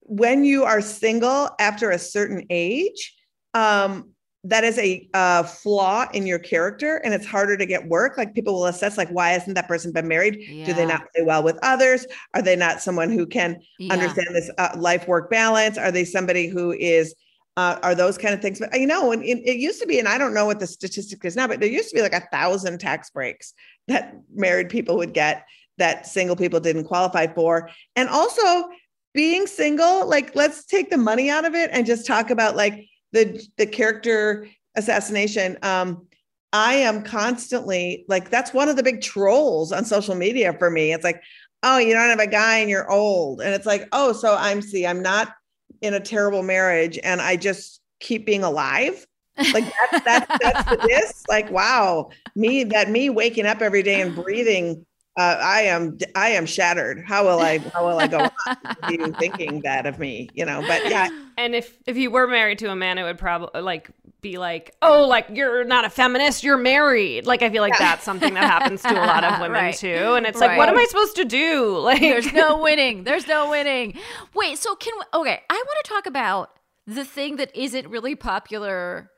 when 0.00 0.44
you 0.44 0.64
are 0.64 0.80
single 0.80 1.48
after 1.58 1.90
a 1.90 1.98
certain 1.98 2.44
age, 2.50 3.14
um, 3.54 4.10
that 4.44 4.64
is 4.64 4.76
a 4.78 5.08
uh, 5.14 5.44
flaw 5.44 6.06
in 6.12 6.26
your 6.26 6.38
character 6.38 6.96
and 7.04 7.14
it's 7.14 7.26
harder 7.26 7.56
to 7.56 7.64
get 7.64 7.86
work. 7.88 8.18
Like 8.18 8.34
people 8.34 8.54
will 8.54 8.66
assess, 8.66 8.98
like, 8.98 9.08
why 9.10 9.30
hasn't 9.30 9.54
that 9.54 9.68
person 9.68 9.92
been 9.92 10.08
married? 10.08 10.62
Do 10.64 10.72
they 10.72 10.84
not 10.84 11.02
play 11.14 11.24
well 11.24 11.44
with 11.44 11.58
others? 11.62 12.06
Are 12.34 12.42
they 12.42 12.56
not 12.56 12.80
someone 12.80 13.10
who 13.10 13.26
can 13.26 13.60
Yeah. 13.78 13.92
understand 13.94 14.28
this 14.34 14.50
uh, 14.58 14.70
life 14.76 15.06
work 15.06 15.30
balance? 15.30 15.78
Are 15.78 15.92
they 15.92 16.04
somebody 16.04 16.48
who 16.48 16.72
is, 16.72 17.14
uh, 17.56 17.78
are 17.84 17.94
those 17.94 18.18
kind 18.18 18.34
of 18.34 18.42
things? 18.42 18.58
But 18.58 18.78
you 18.80 18.86
know, 18.86 19.08
when 19.10 19.22
it, 19.22 19.38
it 19.44 19.58
used 19.58 19.80
to 19.80 19.86
be, 19.86 20.00
and 20.00 20.08
I 20.08 20.18
don't 20.18 20.34
know 20.34 20.46
what 20.46 20.58
the 20.58 20.66
statistic 20.66 21.24
is 21.24 21.36
now, 21.36 21.46
but 21.46 21.60
there 21.60 21.68
used 21.68 21.90
to 21.90 21.94
be 21.94 22.02
like 22.02 22.12
a 22.12 22.26
thousand 22.32 22.78
tax 22.78 23.10
breaks 23.10 23.54
that 23.86 24.14
married 24.34 24.70
people 24.70 24.96
would 24.96 25.14
get 25.14 25.46
that 25.78 26.06
single 26.06 26.36
people 26.36 26.58
didn't 26.58 26.84
qualify 26.84 27.28
for. 27.28 27.70
And 27.94 28.08
also 28.08 28.70
being 29.14 29.46
single, 29.46 30.08
like 30.08 30.34
let's 30.34 30.64
take 30.64 30.90
the 30.90 30.96
money 30.96 31.30
out 31.30 31.44
of 31.44 31.54
it 31.54 31.70
and 31.72 31.86
just 31.86 32.06
talk 32.06 32.30
about 32.30 32.56
like 32.56 32.86
the 33.12 33.42
the 33.56 33.66
character 33.66 34.48
assassination. 34.74 35.58
Um, 35.62 36.06
I 36.52 36.74
am 36.74 37.02
constantly 37.02 38.04
like 38.08 38.30
that's 38.30 38.52
one 38.52 38.68
of 38.68 38.76
the 38.76 38.82
big 38.82 39.00
trolls 39.00 39.72
on 39.72 39.84
social 39.84 40.14
media 40.14 40.52
for 40.58 40.70
me. 40.70 40.92
It's 40.92 41.04
like, 41.04 41.22
oh, 41.62 41.78
you 41.78 41.94
don't 41.94 42.10
have 42.10 42.18
a 42.18 42.26
guy 42.26 42.58
and 42.58 42.68
you're 42.68 42.90
old. 42.90 43.40
And 43.40 43.54
it's 43.54 43.66
like, 43.66 43.88
oh, 43.92 44.12
so 44.12 44.36
I'm 44.38 44.60
see, 44.60 44.86
I'm 44.86 45.02
not 45.02 45.34
in 45.80 45.94
a 45.94 46.00
terrible 46.00 46.42
marriage 46.42 46.98
and 47.02 47.20
I 47.20 47.36
just 47.36 47.80
keep 48.00 48.26
being 48.26 48.42
alive. 48.42 49.06
Like 49.52 49.64
that's 49.90 50.04
that's 50.04 50.38
that's 50.42 50.70
the 50.70 50.76
this. 50.86 51.22
Like, 51.28 51.50
wow, 51.50 52.10
me 52.34 52.64
that 52.64 52.90
me 52.90 53.08
waking 53.08 53.46
up 53.46 53.62
every 53.62 53.82
day 53.82 54.00
and 54.00 54.14
breathing 54.14 54.84
uh, 55.16 55.38
I 55.42 55.62
am 55.62 55.98
I 56.14 56.30
am 56.30 56.46
shattered. 56.46 57.04
How 57.06 57.24
will 57.24 57.40
I 57.40 57.58
how 57.58 57.86
will 57.86 57.98
I 57.98 58.06
go 58.06 58.20
on 58.20 58.30
you 58.88 59.12
thinking 59.12 59.60
that 59.62 59.86
of 59.86 59.98
me? 59.98 60.30
You 60.34 60.46
know, 60.46 60.62
but 60.66 60.88
yeah, 60.88 61.08
And 61.38 61.54
if 61.54 61.76
if 61.86 61.96
you 61.96 62.10
were 62.10 62.26
married 62.26 62.58
to 62.60 62.70
a 62.70 62.76
man, 62.76 62.98
it 62.98 63.02
would 63.04 63.18
probably 63.18 63.60
like 63.62 63.90
be 64.20 64.38
like, 64.38 64.74
oh, 64.82 65.06
like 65.06 65.26
you're 65.32 65.64
not 65.64 65.84
a 65.84 65.90
feminist, 65.90 66.44
you're 66.44 66.56
married. 66.58 67.26
Like 67.26 67.42
I 67.42 67.50
feel 67.50 67.62
like 67.62 67.76
that's 67.78 68.04
something 68.04 68.34
that 68.34 68.44
happens 68.44 68.82
to 68.82 68.92
a 68.92 69.04
lot 69.06 69.24
of 69.24 69.32
women 69.40 69.52
Right. 69.52 69.74
too. 69.74 70.14
And 70.14 70.26
it's 70.26 70.40
like, 70.40 70.56
what 70.56 70.68
am 70.68 70.78
I 70.78 70.84
supposed 70.88 71.16
to 71.16 71.24
do? 71.24 71.78
Like, 71.78 72.00
There's 72.00 72.32
no 72.32 72.62
winning. 72.62 73.04
There's 73.04 73.26
no 73.26 73.50
winning. 73.50 73.98
Wait, 74.34 74.58
so 74.58 74.74
can 74.76 74.92
we, 74.98 75.20
okay, 75.20 75.40
I 75.50 75.54
want 75.54 75.78
to 75.84 75.88
talk 75.90 76.06
about 76.06 76.58
the 76.86 77.04
thing 77.04 77.36
that 77.36 77.50
isn't 77.56 77.88
really 77.88 78.14
popular 78.14 79.10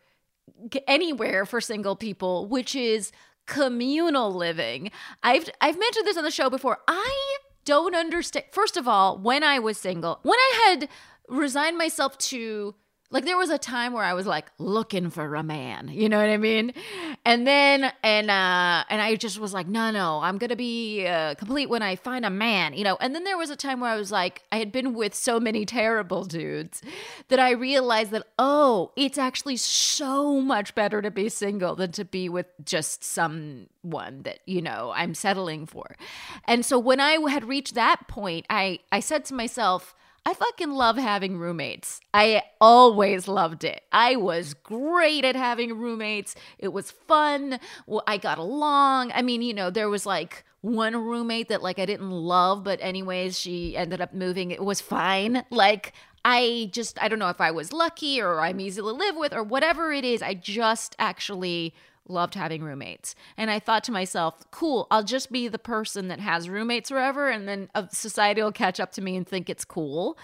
anywhere 0.86 1.44
for 1.44 1.60
single 1.60 1.96
people, 1.96 2.46
which 2.46 2.74
is 2.74 3.12
communal 3.46 4.32
living. 4.32 4.90
I've 5.22 5.48
I've 5.60 5.78
mentioned 5.78 6.06
this 6.06 6.16
on 6.16 6.24
the 6.24 6.30
show 6.30 6.50
before. 6.50 6.78
I 6.88 7.36
don't 7.64 7.94
understand. 7.94 8.46
First 8.52 8.76
of 8.76 8.86
all, 8.86 9.18
when 9.18 9.42
I 9.42 9.58
was 9.58 9.78
single, 9.78 10.20
when 10.22 10.38
I 10.38 10.66
had 10.68 10.88
resigned 11.28 11.78
myself 11.78 12.18
to 12.18 12.74
like 13.14 13.24
there 13.24 13.36
was 13.36 13.48
a 13.48 13.58
time 13.58 13.92
where 13.92 14.02
I 14.02 14.12
was 14.12 14.26
like 14.26 14.46
looking 14.58 15.08
for 15.08 15.36
a 15.36 15.42
man, 15.44 15.86
you 15.86 16.08
know 16.08 16.18
what 16.18 16.28
I 16.28 16.36
mean? 16.36 16.74
And 17.24 17.46
then 17.46 17.92
and 18.02 18.28
uh 18.28 18.84
and 18.90 19.00
I 19.00 19.14
just 19.14 19.38
was 19.38 19.54
like, 19.54 19.68
no, 19.68 19.92
no, 19.92 20.18
I'm 20.20 20.36
gonna 20.36 20.56
be 20.56 21.06
uh, 21.06 21.36
complete 21.36 21.68
when 21.68 21.80
I 21.80 21.94
find 21.94 22.24
a 22.24 22.30
man, 22.30 22.74
you 22.74 22.82
know. 22.82 22.96
And 23.00 23.14
then 23.14 23.22
there 23.22 23.38
was 23.38 23.50
a 23.50 23.56
time 23.56 23.78
where 23.78 23.90
I 23.90 23.96
was 23.96 24.10
like, 24.10 24.42
I 24.50 24.56
had 24.56 24.72
been 24.72 24.94
with 24.94 25.14
so 25.14 25.38
many 25.38 25.64
terrible 25.64 26.24
dudes 26.24 26.82
that 27.28 27.38
I 27.38 27.52
realized 27.52 28.10
that 28.10 28.26
oh, 28.36 28.90
it's 28.96 29.16
actually 29.16 29.58
so 29.58 30.40
much 30.40 30.74
better 30.74 31.00
to 31.00 31.12
be 31.12 31.28
single 31.28 31.76
than 31.76 31.92
to 31.92 32.04
be 32.04 32.28
with 32.28 32.46
just 32.64 33.04
someone 33.04 34.22
that 34.24 34.40
you 34.44 34.60
know 34.60 34.92
I'm 34.92 35.14
settling 35.14 35.66
for. 35.66 35.94
And 36.48 36.66
so 36.66 36.80
when 36.80 36.98
I 36.98 37.12
had 37.30 37.44
reached 37.44 37.76
that 37.76 38.08
point, 38.08 38.44
I 38.50 38.80
I 38.90 38.98
said 38.98 39.24
to 39.26 39.34
myself. 39.34 39.94
I 40.26 40.32
fucking 40.32 40.70
love 40.70 40.96
having 40.96 41.36
roommates. 41.36 42.00
I 42.14 42.44
always 42.58 43.28
loved 43.28 43.62
it. 43.62 43.82
I 43.92 44.16
was 44.16 44.54
great 44.54 45.24
at 45.24 45.36
having 45.36 45.76
roommates. 45.78 46.34
It 46.58 46.72
was 46.72 46.90
fun. 46.90 47.60
I 48.06 48.16
got 48.16 48.38
along. 48.38 49.12
I 49.12 49.20
mean, 49.20 49.42
you 49.42 49.52
know, 49.52 49.68
there 49.68 49.90
was 49.90 50.06
like 50.06 50.44
one 50.62 50.96
roommate 50.96 51.48
that 51.48 51.62
like 51.62 51.78
I 51.78 51.84
didn't 51.84 52.10
love, 52.10 52.64
but 52.64 52.78
anyways, 52.80 53.38
she 53.38 53.76
ended 53.76 54.00
up 54.00 54.14
moving. 54.14 54.50
It 54.50 54.64
was 54.64 54.80
fine. 54.80 55.44
Like 55.50 55.92
I 56.24 56.70
just 56.72 57.00
I 57.02 57.08
don't 57.08 57.18
know 57.18 57.28
if 57.28 57.40
I 57.40 57.50
was 57.50 57.72
lucky 57.72 58.18
or 58.20 58.40
I'm 58.40 58.60
easy 58.60 58.80
to 58.80 58.86
live 58.86 59.16
with 59.16 59.34
or 59.34 59.42
whatever 59.42 59.92
it 59.92 60.06
is. 60.06 60.22
I 60.22 60.32
just 60.32 60.96
actually 60.98 61.74
loved 62.08 62.34
having 62.34 62.62
roommates. 62.62 63.14
And 63.36 63.50
I 63.50 63.58
thought 63.58 63.84
to 63.84 63.92
myself, 63.92 64.34
cool, 64.50 64.86
I'll 64.90 65.04
just 65.04 65.32
be 65.32 65.48
the 65.48 65.58
person 65.58 66.08
that 66.08 66.20
has 66.20 66.48
roommates 66.48 66.90
forever 66.90 67.28
and 67.30 67.48
then 67.48 67.70
uh, 67.74 67.86
society 67.92 68.42
will 68.42 68.52
catch 68.52 68.78
up 68.80 68.92
to 68.92 69.02
me 69.02 69.16
and 69.16 69.26
think 69.26 69.48
it's 69.48 69.64
cool. 69.64 70.18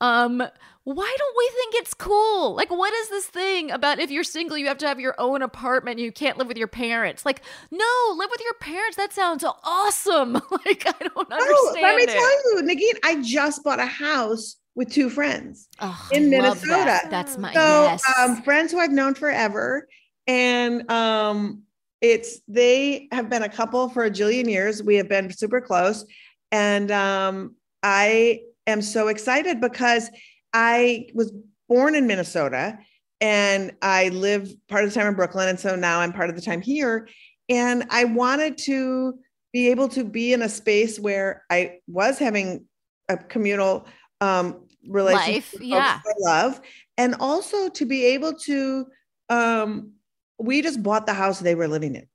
Um 0.00 0.42
why 0.84 1.14
don't 1.18 1.36
we 1.36 1.50
think 1.54 1.74
it's 1.76 1.94
cool? 1.94 2.54
Like 2.56 2.70
what 2.70 2.92
is 2.94 3.10
this 3.10 3.26
thing 3.26 3.70
about 3.70 4.00
if 4.00 4.10
you're 4.10 4.24
single 4.24 4.56
you 4.58 4.66
have 4.66 4.78
to 4.78 4.88
have 4.88 4.98
your 4.98 5.14
own 5.18 5.42
apartment, 5.42 5.98
you 6.00 6.10
can't 6.10 6.38
live 6.38 6.48
with 6.48 6.56
your 6.56 6.68
parents? 6.68 7.24
Like 7.26 7.42
no, 7.70 8.14
live 8.16 8.30
with 8.30 8.40
your 8.40 8.54
parents. 8.54 8.96
That 8.96 9.12
sounds 9.12 9.44
awesome. 9.62 10.32
like 10.64 10.84
I 10.86 10.94
don't 11.04 11.16
understand 11.32 11.36
Oh, 11.40 11.78
let 11.82 11.96
me 11.96 12.02
it. 12.04 12.08
tell 12.08 12.22
you, 12.56 12.62
Negin, 12.62 12.98
I 13.04 13.22
just 13.22 13.62
bought 13.62 13.78
a 13.78 13.86
house 13.86 14.56
with 14.74 14.90
two 14.92 15.10
friends. 15.10 15.68
Oh, 15.80 16.08
in 16.12 16.30
Minnesota. 16.30 16.68
that. 16.86 17.10
That's 17.10 17.36
my 17.36 17.52
So 17.52 17.60
yes. 17.84 18.02
um, 18.18 18.42
friends 18.42 18.72
who 18.72 18.78
I've 18.78 18.92
known 18.92 19.14
forever, 19.14 19.86
and 20.26 20.90
um, 20.90 21.62
it's 22.00 22.40
they 22.48 23.08
have 23.12 23.28
been 23.28 23.42
a 23.42 23.48
couple 23.48 23.88
for 23.88 24.04
a 24.04 24.10
jillion 24.10 24.48
years. 24.48 24.82
We 24.82 24.96
have 24.96 25.08
been 25.08 25.30
super 25.32 25.60
close, 25.60 26.04
and 26.50 26.90
um, 26.90 27.56
I 27.82 28.40
am 28.66 28.82
so 28.82 29.08
excited 29.08 29.60
because 29.60 30.10
I 30.52 31.08
was 31.14 31.32
born 31.68 31.94
in 31.94 32.06
Minnesota, 32.06 32.78
and 33.20 33.72
I 33.82 34.08
live 34.10 34.52
part 34.68 34.84
of 34.84 34.92
the 34.92 34.98
time 34.98 35.08
in 35.08 35.14
Brooklyn, 35.14 35.48
and 35.48 35.60
so 35.60 35.76
now 35.76 36.00
I'm 36.00 36.12
part 36.12 36.30
of 36.30 36.36
the 36.36 36.42
time 36.42 36.62
here, 36.62 37.08
and 37.48 37.84
I 37.90 38.04
wanted 38.04 38.56
to 38.58 39.18
be 39.52 39.70
able 39.70 39.88
to 39.88 40.04
be 40.04 40.32
in 40.32 40.42
a 40.42 40.48
space 40.48 40.98
where 40.98 41.44
I 41.50 41.78
was 41.86 42.18
having 42.18 42.66
a 43.08 43.16
communal 43.16 43.86
um, 44.20 44.66
relationship 44.88 45.60
Life, 45.60 45.62
yeah. 45.62 46.00
Love, 46.20 46.60
and 46.96 47.16
also 47.20 47.68
to 47.68 47.84
be 47.84 48.06
able 48.06 48.34
to. 48.34 48.86
Um, 49.28 49.92
we 50.40 50.62
just 50.62 50.82
bought 50.82 51.06
the 51.06 51.14
house 51.14 51.40
they 51.40 51.54
were 51.54 51.68
living 51.68 51.94
in, 51.94 52.06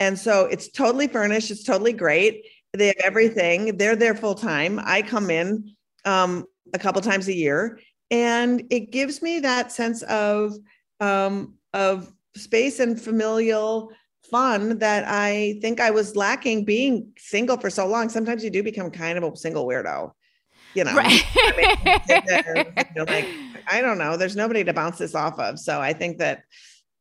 and 0.00 0.18
so 0.18 0.46
it's 0.46 0.70
totally 0.70 1.08
furnished. 1.08 1.50
It's 1.50 1.64
totally 1.64 1.92
great. 1.92 2.44
They 2.72 2.88
have 2.88 2.96
everything. 3.02 3.76
They're 3.76 3.96
there 3.96 4.14
full 4.14 4.34
time. 4.34 4.80
I 4.82 5.02
come 5.02 5.30
in 5.30 5.74
um, 6.04 6.46
a 6.72 6.78
couple 6.78 7.00
times 7.02 7.28
a 7.28 7.34
year, 7.34 7.78
and 8.10 8.64
it 8.70 8.90
gives 8.90 9.22
me 9.22 9.40
that 9.40 9.72
sense 9.72 10.02
of 10.02 10.54
um, 11.00 11.54
of 11.72 12.12
space 12.36 12.80
and 12.80 13.00
familial 13.00 13.92
fun 14.30 14.78
that 14.78 15.04
I 15.06 15.58
think 15.60 15.80
I 15.80 15.90
was 15.90 16.16
lacking 16.16 16.64
being 16.64 17.12
single 17.18 17.56
for 17.56 17.70
so 17.70 17.86
long. 17.86 18.08
Sometimes 18.08 18.42
you 18.42 18.50
do 18.50 18.62
become 18.62 18.90
kind 18.90 19.18
of 19.18 19.24
a 19.24 19.36
single 19.36 19.66
weirdo, 19.66 20.12
you 20.74 20.84
know. 20.84 20.94
right. 20.94 21.22
I 21.36 22.84
feel 22.94 23.04
like 23.06 23.28
I 23.68 23.80
don't 23.80 23.98
know. 23.98 24.16
There's 24.16 24.36
nobody 24.36 24.64
to 24.64 24.72
bounce 24.72 24.98
this 24.98 25.14
off 25.14 25.38
of, 25.38 25.58
so 25.58 25.80
I 25.80 25.92
think 25.92 26.18
that 26.18 26.42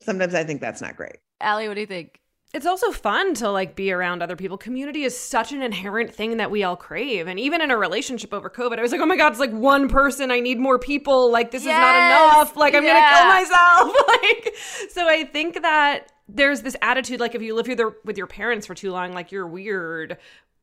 sometimes 0.04 0.34
I 0.36 0.44
think 0.44 0.62
that's 0.62 0.82
not 0.82 0.96
great. 0.96 1.18
Ali, 1.42 1.68
what 1.68 1.76
do 1.76 1.82
you 1.82 1.88
think? 1.88 2.20
it's 2.54 2.68
also 2.68 2.92
fun 2.92 3.34
to 3.34 3.50
like 3.50 3.76
be 3.76 3.92
around 3.92 4.22
other 4.22 4.36
people. 4.36 4.60
Community 4.60 5.04
is 5.06 5.18
such 5.18 5.52
an 5.52 5.64
inherent 5.64 6.14
thing 6.14 6.38
that 6.38 6.52
we 6.52 6.64
all 6.64 6.76
crave. 6.76 7.28
And 7.28 7.40
even 7.40 7.62
in 7.62 7.72
a 7.72 7.78
relationship 7.78 8.32
over 8.32 8.48
COVID, 8.48 8.78
I 8.78 8.84
was 8.84 8.92
like, 8.92 9.02
oh 9.02 9.08
my 9.08 9.18
God, 9.18 9.32
it's 9.32 9.40
like 9.40 9.52
one 9.52 9.90
person. 9.90 10.30
I 10.30 10.40
need 10.40 10.60
more 10.60 10.78
people. 10.78 11.32
Like, 11.32 11.50
this 11.50 11.66
Yes. 11.66 11.74
is 11.74 11.82
not 11.82 11.96
enough. 11.96 12.56
Like, 12.56 12.76
I'm 12.76 12.84
Yeah. 12.84 12.94
going 12.94 13.04
to 13.04 13.10
kill 13.10 13.26
myself. 13.26 13.96
like, 14.08 14.56
so 14.92 15.08
I 15.10 15.24
think 15.24 15.64
that 15.64 16.12
there's 16.30 16.62
this 16.62 16.76
attitude, 16.84 17.20
like, 17.20 17.34
if 17.34 17.42
you 17.42 17.56
live 17.56 17.66
here 17.66 17.76
your, 17.76 17.98
with 18.06 18.20
your 18.20 18.28
parents 18.28 18.68
for 18.68 18.76
too 18.76 18.92
long, 18.92 19.14
like, 19.14 19.32
you're 19.32 19.48
weird. 19.48 20.18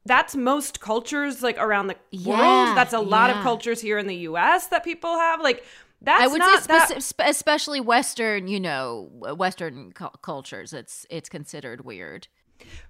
That's 0.06 0.36
most 0.36 0.80
cultures, 0.80 1.42
like, 1.42 1.58
around 1.58 1.88
the 1.88 1.96
Yeah, 2.12 2.36
world. 2.38 2.76
That's 2.76 2.92
a 2.92 3.00
lot 3.00 3.30
of 3.30 3.42
cultures 3.42 3.80
here 3.80 3.98
in 3.98 4.06
the 4.06 4.16
US 4.28 4.68
that 4.68 4.84
people 4.84 5.18
have. 5.18 5.40
Like, 5.40 5.64
that's 6.02 6.22
I 6.22 6.26
would 6.26 6.38
not 6.38 6.62
say, 6.62 6.66
that- 6.68 6.90
speci- 6.90 7.02
spe- 7.02 7.20
especially 7.26 7.80
Western, 7.80 8.48
you 8.48 8.60
know, 8.60 9.10
Western 9.36 9.92
cu- 9.92 10.08
cultures. 10.22 10.72
It's 10.72 11.06
it's 11.10 11.28
considered 11.28 11.84
weird. 11.84 12.28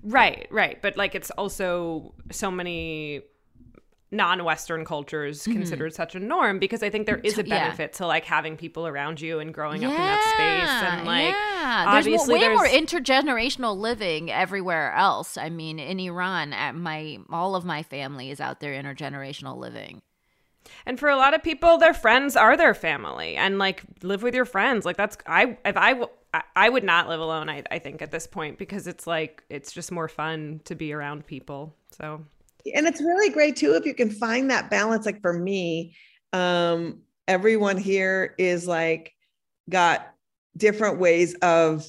Right, 0.03 0.47
right. 0.51 0.81
But 0.83 0.97
like 0.97 1.15
it's 1.15 1.31
also 1.33 2.15
so 2.31 2.51
many 2.51 3.23
non-western 4.13 4.85
cultures 4.85 5.45
considered 5.45 5.95
such 5.95 6.17
a 6.17 6.19
norm 6.19 6.59
because 6.59 6.83
I 6.83 6.91
think 6.91 7.07
there 7.07 7.19
is 7.19 7.39
a 7.39 7.43
Mm-hmm. 7.45 7.53
Yeah. 7.53 7.63
benefit 7.67 7.93
to 7.95 8.07
like 8.09 8.25
having 8.25 8.57
people 8.57 8.89
around 8.89 9.21
you 9.21 9.39
and 9.39 9.55
growing 9.55 9.85
up 9.85 9.93
in 9.93 9.97
that 9.97 10.35
space 10.35 10.93
and 10.93 11.07
like 11.07 11.33
yeah. 11.33 11.85
there's 11.93 12.07
obviously 12.07 12.41
more, 12.41 12.49
way 12.49 12.55
more 12.57 12.67
intergenerational 12.67 13.77
living 13.77 14.29
everywhere 14.33 14.93
else. 14.95 15.37
I 15.37 15.49
mean, 15.49 15.79
in 15.79 16.01
Iran, 16.01 16.53
at 16.53 16.75
my 16.75 17.19
all 17.31 17.55
of 17.55 17.65
my 17.65 17.85
family 17.85 18.31
is 18.33 18.41
out 18.41 18.59
there 18.59 18.73
intergenerational 18.73 19.57
living. 19.57 20.03
And 20.87 20.99
for 20.99 21.09
a 21.09 21.17
lot 21.17 21.35
of 21.35 21.43
people 21.43 21.79
their 21.79 21.95
friends 21.95 22.37
are 22.37 22.57
their 22.57 22.75
family. 22.75 23.37
And 23.37 23.59
like 23.59 23.83
live 24.03 24.23
with 24.23 24.35
your 24.35 24.45
friends. 24.45 24.85
Like 24.85 24.97
that's 24.97 25.17
I 25.27 25.57
if 25.65 25.77
I 25.77 26.07
I 26.55 26.69
would 26.69 26.85
not 26.85 27.09
live 27.09 27.21
alone 27.21 27.49
I, 27.49 27.63
I 27.71 27.79
think 27.79 28.03
at 28.03 28.13
this 28.13 28.27
point 28.27 28.59
because 28.59 28.87
it's 28.87 29.07
like 29.07 29.43
it's 29.49 29.73
just 29.73 29.91
more 29.91 30.09
fun 30.09 30.61
to 30.65 30.75
be 30.75 30.93
around 30.93 31.27
people. 31.27 31.75
So. 31.91 32.25
And 32.75 32.87
it's 32.87 33.01
really 33.01 33.31
great 33.31 33.57
too 33.57 33.75
if 33.75 33.87
you 33.87 33.95
can 33.95 34.11
find 34.11 34.51
that 34.51 34.71
balance. 34.71 35.07
Like 35.07 35.21
for 35.21 35.33
me 35.33 35.97
um 36.33 37.01
everyone 37.27 37.77
here 37.77 38.35
is 38.39 38.67
like 38.67 39.15
got 39.69 40.15
different 40.57 40.99
ways 40.99 41.35
of 41.43 41.87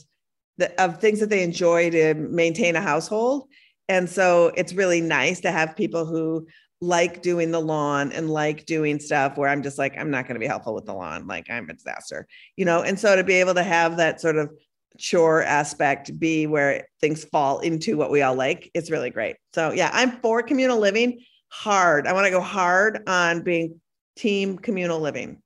the 0.57 0.81
of 0.81 0.99
things 0.99 1.19
that 1.19 1.29
they 1.29 1.43
enjoy 1.43 1.89
to 1.89 2.13
maintain 2.13 2.75
a 2.75 2.81
household. 2.81 3.47
And 3.89 4.09
so 4.09 4.51
it's 4.55 4.73
really 4.73 5.01
nice 5.01 5.41
to 5.41 5.51
have 5.51 5.75
people 5.75 6.05
who 6.05 6.47
like 6.81 7.21
doing 7.21 7.51
the 7.51 7.59
lawn 7.59 8.11
and 8.11 8.29
like 8.29 8.65
doing 8.65 8.99
stuff 8.99 9.37
where 9.37 9.49
i'm 9.49 9.61
just 9.61 9.77
like 9.77 9.95
i'm 9.97 10.09
not 10.09 10.25
going 10.25 10.35
to 10.35 10.39
be 10.39 10.47
helpful 10.47 10.73
with 10.73 10.85
the 10.85 10.93
lawn 10.93 11.27
like 11.27 11.49
i'm 11.49 11.69
a 11.69 11.73
disaster 11.73 12.27
you 12.57 12.65
know? 12.65 12.81
And 12.81 12.99
so 12.99 13.15
to 13.15 13.23
be 13.23 13.35
able 13.35 13.53
to 13.53 13.63
have 13.63 13.97
that 13.97 14.19
sort 14.19 14.35
of 14.35 14.51
chore 14.97 15.43
aspect 15.43 16.19
be 16.19 16.47
where 16.47 16.87
things 16.99 17.23
fall 17.23 17.59
into 17.59 17.97
what 17.97 18.11
we 18.11 18.21
all 18.21 18.35
like 18.35 18.69
it's 18.73 18.91
really 18.91 19.09
great. 19.09 19.35
So 19.53 19.71
yeah 19.71 19.89
i'm 19.93 20.11
for 20.21 20.41
communal 20.43 20.79
living 20.79 21.19
hard. 21.51 22.07
I 22.07 22.13
want 22.13 22.25
to 22.25 22.31
go 22.31 22.41
hard 22.41 23.07
on 23.07 23.43
being 23.43 23.79
team 24.15 24.57
communal 24.57 24.99
living. 24.99 25.41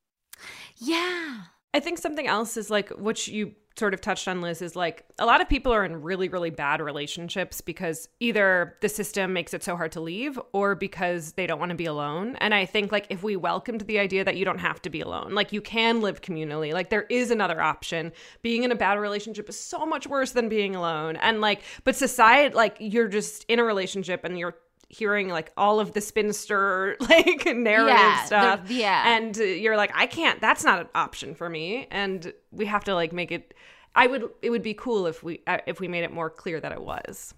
Yeah. 0.77 1.41
I 1.73 1.79
think 1.79 1.97
something 1.97 2.27
else 2.27 2.55
is 2.55 2.69
like 2.69 2.89
which 2.89 3.27
you 3.27 3.53
sort 3.77 3.93
of 3.93 4.01
touched 4.01 4.27
on 4.27 4.41
Lizz 4.41 4.61
is 4.61 4.75
like 4.75 5.05
a 5.19 5.25
lot 5.25 5.41
of 5.41 5.49
people 5.49 5.71
are 5.71 5.83
in 5.83 6.01
really 6.01 6.29
really 6.29 6.49
bad 6.49 6.81
relationships 6.81 7.61
because 7.61 8.07
either 8.19 8.75
the 8.81 8.89
system 8.89 9.33
makes 9.33 9.53
it 9.53 9.63
so 9.63 9.75
hard 9.75 9.91
to 9.91 10.01
leave 10.01 10.39
or 10.53 10.75
because 10.75 11.33
they 11.33 11.47
don't 11.47 11.59
want 11.59 11.69
to 11.69 11.75
be 11.75 11.85
alone. 11.85 12.35
And 12.37 12.53
I 12.53 12.65
think 12.65 12.91
like 12.91 13.07
if 13.09 13.23
we 13.23 13.35
welcomed 13.35 13.81
the 13.81 13.99
idea 13.99 14.23
that 14.23 14.37
you 14.37 14.45
don't 14.45 14.59
have 14.59 14.81
to 14.83 14.89
be 14.89 15.01
alone 15.01 15.33
like 15.33 15.51
you 15.51 15.61
can 15.61 16.01
live 16.01 16.21
communally 16.21 16.73
like 16.73 16.89
there 16.89 17.05
is 17.09 17.31
another 17.31 17.61
option. 17.61 18.11
Being 18.41 18.63
in 18.63 18.71
a 18.71 18.75
bad 18.75 18.99
relationship 18.99 19.49
is 19.49 19.59
so 19.59 19.85
much 19.85 20.07
worse 20.07 20.31
than 20.31 20.49
being 20.49 20.75
alone. 20.75 21.15
And 21.17 21.41
like 21.41 21.61
but 21.83 21.95
society 21.95 22.55
like 22.55 22.77
you're 22.79 23.07
just 23.07 23.45
in 23.47 23.59
a 23.59 23.63
relationship 23.63 24.23
and 24.23 24.37
you're 24.37 24.55
hearing 24.95 25.27
like 25.29 25.51
all 25.57 25.79
of 25.79 25.91
the 25.93 26.01
spinster 26.01 26.95
like 27.09 27.45
narrative 27.55 27.97
Yeah, 27.97 28.23
stuff 28.25 28.67
the- 28.67 28.73
yeah. 28.75 29.15
and 29.17 29.35
you're 29.35 29.77
like 29.77 29.91
i 29.95 30.05
can't 30.07 30.39
that's 30.41 30.63
not 30.63 30.79
an 30.79 30.87
option 30.95 31.35
for 31.35 31.49
me 31.49 31.87
and 31.91 32.33
we 32.51 32.65
have 32.65 32.83
to 32.85 32.93
like 32.93 33.11
make 33.11 33.31
it 33.31 33.53
i 33.95 34.07
would 34.07 34.29
it 34.41 34.49
would 34.49 34.63
be 34.63 34.73
cool 34.73 35.05
if 35.07 35.23
we 35.23 35.41
uh, 35.47 35.57
if 35.67 35.79
we 35.79 35.87
made 35.87 36.03
it 36.03 36.11
more 36.11 36.29
clear 36.29 36.59
that 36.59 36.71
it 36.71 36.81
was 36.81 37.33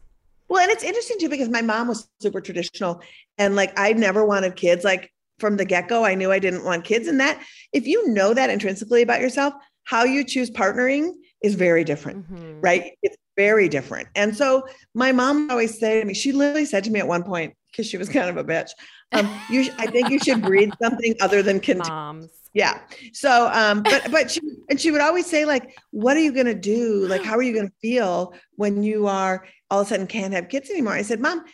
Well, 0.49 0.61
and 0.61 0.71
it's 0.71 0.83
interesting 0.83 1.17
too 1.19 1.29
because 1.29 1.49
my 1.49 1.61
mom 1.61 1.87
was 1.87 2.07
super 2.21 2.41
traditional 2.41 3.01
and 3.37 3.55
like 3.55 3.71
I 3.77 3.93
never 3.93 4.25
wanted 4.25 4.55
kids. 4.55 4.83
Like 4.85 5.11
from 5.39 5.57
the 5.57 5.65
get 5.65 5.87
go, 5.87 6.03
I 6.05 6.15
knew 6.15 6.31
I 6.31 6.39
didn't 6.39 6.63
want 6.63 6.83
kids. 6.85 7.07
And 7.07 7.19
that, 7.19 7.39
if 7.73 7.85
you 7.85 8.07
know 8.07 8.33
that 8.33 8.49
intrinsically 8.49 9.01
about 9.03 9.19
yourself, 9.21 9.53
how 9.83 10.03
you 10.05 10.23
choose 10.23 10.49
partnering 10.49 11.11
is 11.43 11.53
very 11.55 11.83
different, 11.83 12.25
Mhm. 12.31 12.57
right? 12.63 12.83
It's 13.03 13.15
very 13.37 13.69
different. 13.69 14.09
And 14.15 14.35
so 14.35 14.67
my 14.93 15.11
mom 15.11 15.49
always 15.49 15.79
say 15.79 15.99
to 16.01 16.05
me, 16.05 16.13
she 16.13 16.31
literally 16.33 16.65
said 16.65 16.83
to 16.85 16.91
me 16.91 16.99
at 16.99 17.07
one 17.07 17.23
point, 17.23 17.53
because 17.71 17.87
she 17.87 17.97
was 17.97 18.09
kind 18.09 18.29
of 18.29 18.37
a 18.37 18.43
bitch, 18.43 18.71
um, 19.13 19.29
you, 19.49 19.63
sh- 19.63 19.69
I 19.77 19.87
think 19.87 20.09
you 20.09 20.19
should 20.19 20.41
breed 20.41 20.73
something 20.81 21.13
other 21.21 21.41
than 21.41 21.59
contempt. 21.61 21.89
moms 21.89 22.31
Yeah. 22.53 22.79
So, 23.13 23.49
um, 23.53 23.83
but 23.83 24.09
but 24.11 24.31
she 24.31 24.41
and 24.69 24.81
she 24.81 24.89
would 24.89 25.01
always 25.01 25.27
say 25.27 25.45
like, 25.45 25.77
"What 25.91 26.17
are 26.17 26.21
you 26.21 26.31
gonna 26.31 26.55
do? 26.55 27.05
Like, 27.05 27.23
how 27.23 27.35
are 27.35 27.43
you 27.43 27.53
gonna 27.53 27.71
feel 27.81 28.33
when 28.55 28.81
you 28.81 29.05
are 29.05 29.45
all 29.69 29.81
of 29.81 29.87
a 29.87 29.89
sudden 29.89 30.07
can't 30.07 30.33
have 30.33 30.49
kids 30.49 30.69
anymore?" 30.71 30.93
I 30.93 31.03
said, 31.03 31.19
"Mom, 31.21 31.45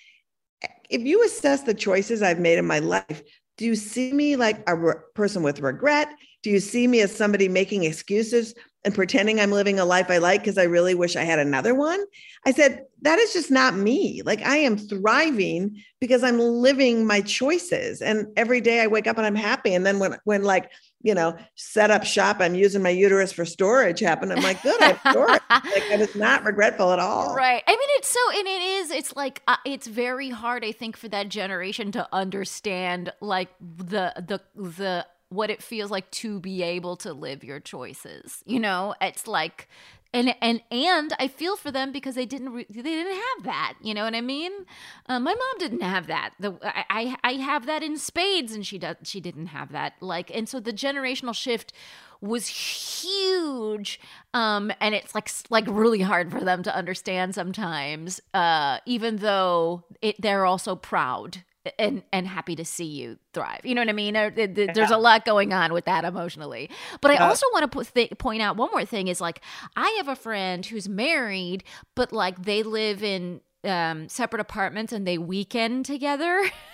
if 0.89 1.01
you 1.01 1.25
assess 1.25 1.63
the 1.63 1.73
choices 1.73 2.21
I've 2.21 2.39
made 2.39 2.57
in 2.57 2.65
my 2.65 2.79
life, 2.79 3.21
do 3.57 3.65
you 3.65 3.75
see 3.75 4.13
me 4.13 4.35
like 4.37 4.63
a 4.67 4.75
re- 4.75 4.93
person 5.13 5.43
with 5.43 5.59
regret? 5.59 6.07
Do 6.41 6.49
you 6.49 6.59
see 6.59 6.87
me 6.87 7.01
as 7.01 7.13
somebody 7.13 7.49
making 7.49 7.83
excuses 7.83 8.53
and 8.85 8.93
pretending 8.93 9.39
I'm 9.39 9.51
living 9.51 9.79
a 9.79 9.85
life 9.85 10.09
I 10.09 10.17
like 10.17 10.41
because 10.41 10.57
I 10.57 10.63
really 10.63 10.95
wish 10.95 11.15
I 11.15 11.23
had 11.23 11.39
another 11.39 11.75
one?" 11.75 12.03
I 12.45 12.51
said, 12.51 12.85
"That 13.01 13.19
is 13.19 13.33
just 13.33 13.51
not 13.51 13.75
me. 13.75 14.21
Like, 14.23 14.41
I 14.41 14.57
am 14.57 14.77
thriving 14.77 15.81
because 15.99 16.23
I'm 16.23 16.39
living 16.39 17.05
my 17.05 17.21
choices, 17.21 18.01
and 18.01 18.27
every 18.37 18.61
day 18.61 18.81
I 18.81 18.87
wake 18.87 19.07
up 19.07 19.17
and 19.17 19.25
I'm 19.25 19.35
happy. 19.35 19.73
And 19.73 19.85
then 19.85 19.99
when 19.99 20.17
when 20.23 20.43
like 20.43 20.69
you 21.03 21.13
know, 21.13 21.37
set 21.55 21.91
up 21.91 22.03
shop. 22.05 22.37
I'm 22.39 22.55
using 22.55 22.81
my 22.81 22.89
uterus 22.89 23.31
for 23.31 23.45
storage 23.45 23.99
happened. 23.99 24.31
I'm 24.31 24.41
like, 24.41 24.61
good, 24.63 24.81
I 24.81 24.93
have 24.93 25.13
storage. 25.13 25.41
like 25.49 25.91
I 25.91 25.97
was 25.99 26.15
not 26.15 26.45
regretful 26.45 26.91
at 26.93 26.99
all. 26.99 27.35
Right. 27.35 27.61
I 27.67 27.71
mean, 27.71 27.89
it's 27.97 28.07
so, 28.07 28.19
and 28.39 28.47
it 28.47 28.61
is, 28.61 28.91
it's 28.91 29.15
like, 29.15 29.43
uh, 29.47 29.57
it's 29.65 29.85
very 29.85 30.29
hard, 30.29 30.63
I 30.63 30.71
think, 30.71 30.95
for 30.95 31.09
that 31.09 31.27
generation 31.27 31.91
to 31.91 32.07
understand, 32.13 33.11
like, 33.19 33.49
the, 33.59 34.13
the, 34.15 34.41
the, 34.55 35.05
what 35.33 35.49
it 35.49 35.61
feels 35.61 35.91
like 35.91 36.09
to 36.11 36.39
be 36.39 36.61
able 36.63 36.95
to 36.97 37.13
live 37.13 37.43
your 37.43 37.59
choices. 37.59 38.43
You 38.45 38.59
know, 38.59 38.95
it's 39.01 39.27
like, 39.27 39.67
and 40.13 40.35
and 40.41 40.61
and 40.71 41.13
I 41.19 41.27
feel 41.27 41.55
for 41.55 41.71
them 41.71 41.91
because 41.91 42.15
they 42.15 42.25
didn't 42.25 42.51
re- 42.53 42.67
they 42.69 42.81
didn't 42.81 43.13
have 43.15 43.43
that. 43.45 43.73
You 43.81 43.93
know 43.93 44.03
what 44.03 44.15
I 44.15 44.21
mean? 44.21 44.51
Uh, 45.07 45.19
my 45.19 45.33
mom 45.33 45.57
didn't 45.59 45.81
have 45.81 46.07
that. 46.07 46.31
The 46.39 46.57
I, 46.63 47.15
I 47.23 47.33
have 47.33 47.65
that 47.65 47.81
in 47.83 47.97
spades, 47.97 48.53
and 48.53 48.65
she 48.65 48.77
does 48.77 48.97
she 49.03 49.19
didn't 49.19 49.47
have 49.47 49.71
that. 49.71 49.93
Like, 50.01 50.33
and 50.33 50.47
so 50.47 50.59
the 50.59 50.73
generational 50.73 51.33
shift 51.33 51.73
was 52.21 52.47
huge 52.47 53.99
um 54.33 54.71
and 54.79 54.95
it's 54.95 55.13
like 55.13 55.29
like 55.49 55.65
really 55.67 55.99
hard 55.99 56.31
for 56.31 56.39
them 56.39 56.63
to 56.63 56.73
understand 56.73 57.35
sometimes 57.35 58.21
uh 58.33 58.77
even 58.85 59.17
though 59.17 59.83
it 60.01 60.15
they're 60.21 60.45
also 60.45 60.73
proud 60.73 61.43
and 61.79 62.03
and 62.11 62.27
happy 62.27 62.55
to 62.55 62.65
see 62.65 62.85
you 62.85 63.17
thrive. 63.33 63.61
You 63.63 63.73
know 63.75 63.81
what 63.81 63.89
i 63.89 63.93
mean? 63.93 64.13
There- 64.13 64.29
there- 64.31 64.47
there's 64.47 64.91
a 64.91 64.97
lot 64.97 65.25
going 65.25 65.53
on 65.53 65.71
with 65.73 65.85
that 65.85 66.03
emotionally. 66.05 66.69
But 67.01 67.11
i 67.11 67.15
also 67.17 67.45
want 67.53 67.71
to 67.71 67.83
th- 67.93 68.17
point 68.17 68.41
out 68.41 68.57
one 68.57 68.69
more 68.71 68.85
thing 68.85 69.07
is 69.07 69.21
like 69.21 69.41
i 69.75 69.89
have 69.97 70.07
a 70.07 70.15
friend 70.15 70.65
who's 70.65 70.89
married 70.89 71.63
but 71.95 72.11
like 72.11 72.43
they 72.43 72.63
live 72.63 73.03
in 73.03 73.41
um 73.63 74.09
separate 74.09 74.41
apartments 74.41 74.91
and 74.91 75.07
they 75.07 75.17
weekend 75.17 75.85
together 75.85 76.43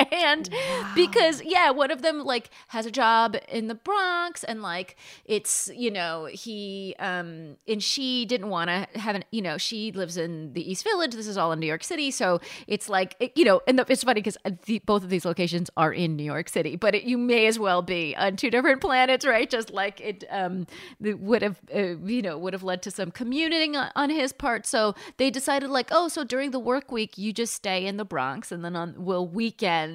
and 0.12 0.48
because 0.94 1.42
yeah 1.42 1.70
one 1.70 1.90
of 1.90 2.02
them 2.02 2.24
like 2.24 2.50
has 2.68 2.86
a 2.86 2.90
job 2.90 3.36
in 3.48 3.68
the 3.68 3.74
bronx 3.74 4.44
and 4.44 4.62
like 4.62 4.96
it's 5.24 5.70
you 5.74 5.90
know 5.90 6.26
he 6.26 6.94
um 6.98 7.56
and 7.68 7.82
she 7.82 8.24
didn't 8.26 8.48
want 8.48 8.68
to 8.68 8.86
have 8.98 9.14
an 9.14 9.24
you 9.30 9.42
know 9.42 9.58
she 9.58 9.92
lives 9.92 10.16
in 10.16 10.52
the 10.52 10.70
east 10.70 10.84
village. 10.84 11.14
This 11.14 11.26
is 11.26 11.36
all 11.36 11.52
in 11.52 11.60
new 11.60 11.66
york 11.66 11.84
city. 11.84 12.10
So 12.10 12.40
it's 12.66 12.88
like 12.88 13.16
it, 13.20 13.36
you 13.36 13.44
know 13.44 13.60
and 13.66 13.78
the, 13.78 13.86
it's 13.88 14.04
funny 14.04 14.20
because 14.22 14.36
both 14.86 15.02
of 15.02 15.10
these 15.10 15.24
locations 15.24 15.70
are 15.76 15.92
in 15.92 16.16
new 16.16 16.24
york 16.24 16.48
city 16.48 16.76
but 16.76 16.94
it, 16.94 17.04
you 17.04 17.18
may 17.18 17.46
as 17.46 17.58
well 17.58 17.82
be 17.82 18.14
on 18.16 18.36
two 18.36 18.50
different 18.50 18.80
planets 18.86 19.26
right? 19.26 19.48
Just 19.50 19.70
like 19.70 20.00
it 20.00 20.24
um 20.30 20.66
would 21.00 21.42
have 21.42 21.60
uh, 21.74 21.96
you 22.04 22.22
know 22.22 22.38
would 22.38 22.52
have 22.52 22.62
led 22.62 22.82
to 22.82 22.90
some 22.90 23.10
commuting 23.10 23.76
on, 23.76 23.90
on 23.96 24.10
his 24.10 24.32
part. 24.32 24.66
So 24.66 24.94
they 25.16 25.30
decided 25.30 25.70
like 25.70 25.88
oh 25.90 26.08
so 26.08 26.24
during 26.24 26.50
the 26.50 26.58
work 26.58 26.90
week 26.90 27.18
you 27.18 27.32
just 27.32 27.54
stay 27.54 27.86
in 27.86 27.96
the 27.96 28.04
bronx 28.04 28.52
and 28.52 28.64
then 28.64 28.76
on 28.76 28.94
we'll 28.96 29.26
weekend 29.26 29.89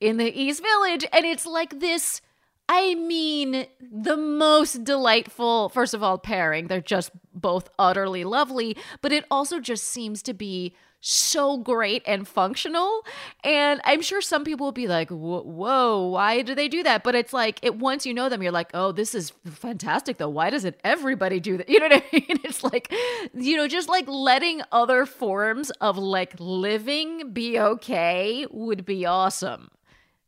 in 0.00 0.16
the 0.16 0.40
east 0.40 0.62
village 0.62 1.04
and 1.12 1.24
it's 1.24 1.46
like 1.46 1.80
this 1.80 2.20
I 2.68 2.96
mean, 2.96 3.66
the 3.80 4.16
most 4.16 4.82
delightful, 4.82 5.68
first 5.68 5.94
of 5.94 6.02
all, 6.02 6.18
pairing. 6.18 6.66
They're 6.66 6.80
just 6.80 7.12
both 7.32 7.68
utterly 7.78 8.24
lovely, 8.24 8.76
but 9.02 9.12
it 9.12 9.24
also 9.30 9.60
just 9.60 9.84
seems 9.84 10.20
to 10.22 10.34
be 10.34 10.74
so 11.00 11.58
great 11.58 12.02
and 12.06 12.26
functional. 12.26 13.04
And 13.44 13.80
I'm 13.84 14.02
sure 14.02 14.20
some 14.20 14.44
people 14.44 14.66
will 14.66 14.72
be 14.72 14.88
like, 14.88 15.10
whoa, 15.10 16.06
why 16.08 16.42
do 16.42 16.54
they 16.54 16.68
do 16.68 16.82
that? 16.82 17.04
But 17.04 17.14
it's 17.14 17.32
like, 17.32 17.58
it 17.62 17.76
once 17.76 18.06
you 18.06 18.14
know 18.14 18.28
them, 18.28 18.42
you're 18.42 18.52
like, 18.52 18.70
oh, 18.74 18.92
this 18.92 19.14
is 19.14 19.32
fantastic 19.44 20.18
though. 20.18 20.28
Why 20.28 20.50
doesn't 20.50 20.76
everybody 20.84 21.40
do 21.40 21.56
that? 21.58 21.68
You 21.76 21.80
know 21.80 21.88
what 21.88 22.04
I 22.10 22.16
mean? 22.16 22.40
It's 22.44 22.64
like, 22.64 22.90
you 23.34 23.56
know, 23.56 23.68
just 23.68 23.88
like 23.88 24.08
letting 24.08 24.62
other 24.72 25.04
forms 25.04 25.70
of 25.82 25.98
like 25.98 26.34
living 26.38 27.32
be 27.32 27.58
okay 27.60 28.46
would 28.50 28.86
be 28.86 29.04
awesome 29.04 29.70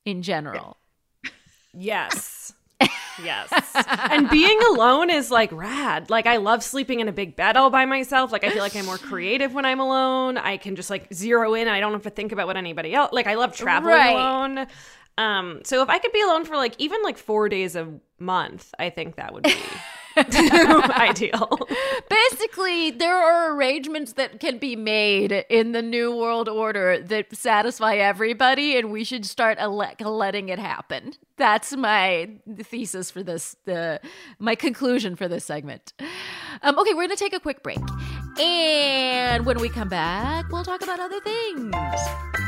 in 0.04 0.22
general. 0.22 0.76
Yes. 1.72 2.52
Yes. 3.22 3.52
and 4.10 4.28
being 4.30 4.58
alone 4.70 5.10
is 5.10 5.30
like 5.30 5.50
rad. 5.52 6.10
Like 6.10 6.26
I 6.26 6.36
love 6.36 6.62
sleeping 6.62 7.00
in 7.00 7.08
a 7.08 7.12
big 7.12 7.36
bed 7.36 7.56
all 7.56 7.70
by 7.70 7.84
myself. 7.84 8.32
Like 8.32 8.44
I 8.44 8.50
feel 8.50 8.62
like 8.62 8.76
I'm 8.76 8.86
more 8.86 8.98
creative 8.98 9.54
when 9.54 9.64
I'm 9.64 9.80
alone. 9.80 10.38
I 10.38 10.56
can 10.56 10.76
just 10.76 10.90
like 10.90 11.12
zero 11.12 11.54
in. 11.54 11.68
I 11.68 11.80
don't 11.80 11.92
have 11.92 12.02
to 12.02 12.10
think 12.10 12.32
about 12.32 12.46
what 12.46 12.56
anybody 12.56 12.94
else. 12.94 13.12
Like 13.12 13.26
I 13.26 13.34
love 13.34 13.56
traveling 13.56 13.94
right. 13.94 14.10
alone. 14.10 14.66
Um 15.16 15.60
so 15.64 15.82
if 15.82 15.88
I 15.88 15.98
could 15.98 16.12
be 16.12 16.20
alone 16.20 16.44
for 16.44 16.56
like 16.56 16.74
even 16.78 17.02
like 17.02 17.18
4 17.18 17.48
days 17.48 17.76
a 17.76 17.92
month, 18.18 18.72
I 18.78 18.90
think 18.90 19.16
that 19.16 19.32
would 19.32 19.44
be 19.44 19.54
ideal. 20.90 21.58
Basically, 22.08 22.90
there 22.90 23.16
are 23.16 23.54
arrangements 23.54 24.14
that 24.14 24.40
can 24.40 24.58
be 24.58 24.76
made 24.76 25.32
in 25.48 25.72
the 25.72 25.82
new 25.82 26.14
world 26.14 26.48
order 26.48 27.00
that 27.02 27.34
satisfy 27.36 27.96
everybody, 27.96 28.76
and 28.76 28.90
we 28.90 29.04
should 29.04 29.24
start 29.24 29.58
ele- 29.60 29.94
letting 30.00 30.48
it 30.48 30.58
happen. 30.58 31.14
That's 31.36 31.76
my 31.76 32.30
thesis 32.62 33.10
for 33.10 33.22
this. 33.22 33.56
The 33.64 34.00
my 34.38 34.54
conclusion 34.54 35.16
for 35.16 35.28
this 35.28 35.44
segment. 35.44 35.92
Um, 36.62 36.78
okay, 36.78 36.94
we're 36.94 37.04
gonna 37.04 37.16
take 37.16 37.34
a 37.34 37.40
quick 37.40 37.62
break, 37.62 37.78
and 38.40 39.46
when 39.46 39.58
we 39.58 39.68
come 39.68 39.88
back, 39.88 40.50
we'll 40.50 40.64
talk 40.64 40.82
about 40.82 40.98
other 40.98 41.20
things. 41.20 42.47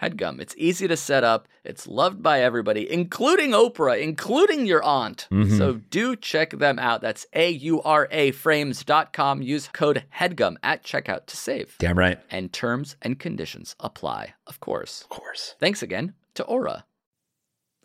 HeadGum. 0.00 0.40
It's 0.40 0.54
easy 0.56 0.88
to 0.88 0.96
set 0.96 1.24
up. 1.24 1.48
It's 1.64 1.86
loved 1.86 2.22
by 2.22 2.40
everybody, 2.42 2.90
including 2.90 3.50
Oprah, 3.50 4.00
including 4.00 4.66
your 4.66 4.82
aunt. 4.82 5.26
Mm-hmm. 5.30 5.56
So 5.58 5.74
do 5.74 6.16
check 6.16 6.50
them 6.50 6.78
out. 6.78 7.00
That's 7.00 7.26
A-U-R-A 7.32 8.30
frames.com. 8.32 9.42
Use 9.42 9.68
code 9.72 10.04
HEADGUM 10.10 10.56
at 10.62 10.84
checkout 10.84 11.26
to 11.26 11.36
save. 11.36 11.76
Damn 11.78 11.98
right. 11.98 12.18
And 12.30 12.52
terms 12.52 12.96
and 13.02 13.18
conditions 13.18 13.74
apply, 13.80 14.34
of 14.46 14.60
course. 14.60 15.02
Of 15.02 15.08
course. 15.08 15.54
Thanks 15.58 15.82
again 15.82 16.14
to 16.34 16.44
Aura. 16.44 16.84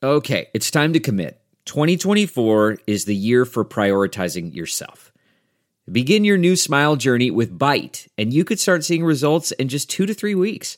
Okay, 0.02 0.48
it's 0.54 0.70
time 0.70 0.94
to 0.94 1.00
commit. 1.00 1.40
2024 1.66 2.80
is 2.88 3.06
the 3.06 3.16
year 3.16 3.46
for 3.46 3.64
prioritizing 3.64 4.54
yourself. 4.54 5.14
Begin 5.92 6.24
your 6.24 6.38
new 6.38 6.56
smile 6.56 6.96
journey 6.96 7.32
with 7.32 7.58
Byte, 7.58 8.08
and 8.18 8.34
you 8.34 8.46
could 8.46 8.60
start 8.60 8.84
seeing 8.84 9.04
results 9.04 9.52
in 9.54 9.68
just 9.68 9.90
two 9.90 10.06
to 10.06 10.14
three 10.14 10.36
weeks. 10.36 10.78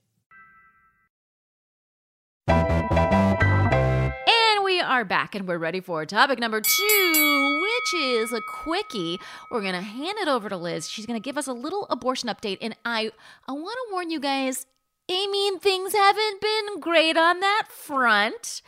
And 4.27 4.63
we 4.63 4.81
are 4.81 5.05
back 5.05 5.35
and 5.35 5.47
we're 5.47 5.57
ready 5.57 5.79
for 5.79 6.05
topic 6.05 6.39
number 6.39 6.61
two, 6.61 7.61
which 7.61 8.01
is 8.03 8.33
a 8.33 8.41
quickie. 8.41 9.19
We're 9.49 9.61
going 9.61 9.73
to 9.73 9.81
hand 9.81 10.17
it 10.19 10.27
over 10.27 10.49
to 10.49 10.57
Lizz. 10.57 10.89
She's 10.89 11.05
going 11.05 11.19
to 11.19 11.23
give 11.23 11.37
us 11.37 11.47
a 11.47 11.53
little 11.53 11.87
abortion 11.89 12.29
update. 12.29 12.57
And 12.61 12.75
I, 12.83 13.11
I 13.47 13.53
want 13.53 13.77
to 13.87 13.93
warn 13.93 14.09
you 14.09 14.19
guys, 14.19 14.65
I 15.09 15.27
mean, 15.31 15.59
things 15.59 15.93
haven't 15.93 16.41
been 16.41 16.79
great 16.79 17.17
on 17.17 17.39
that 17.39 17.67
front. 17.69 18.61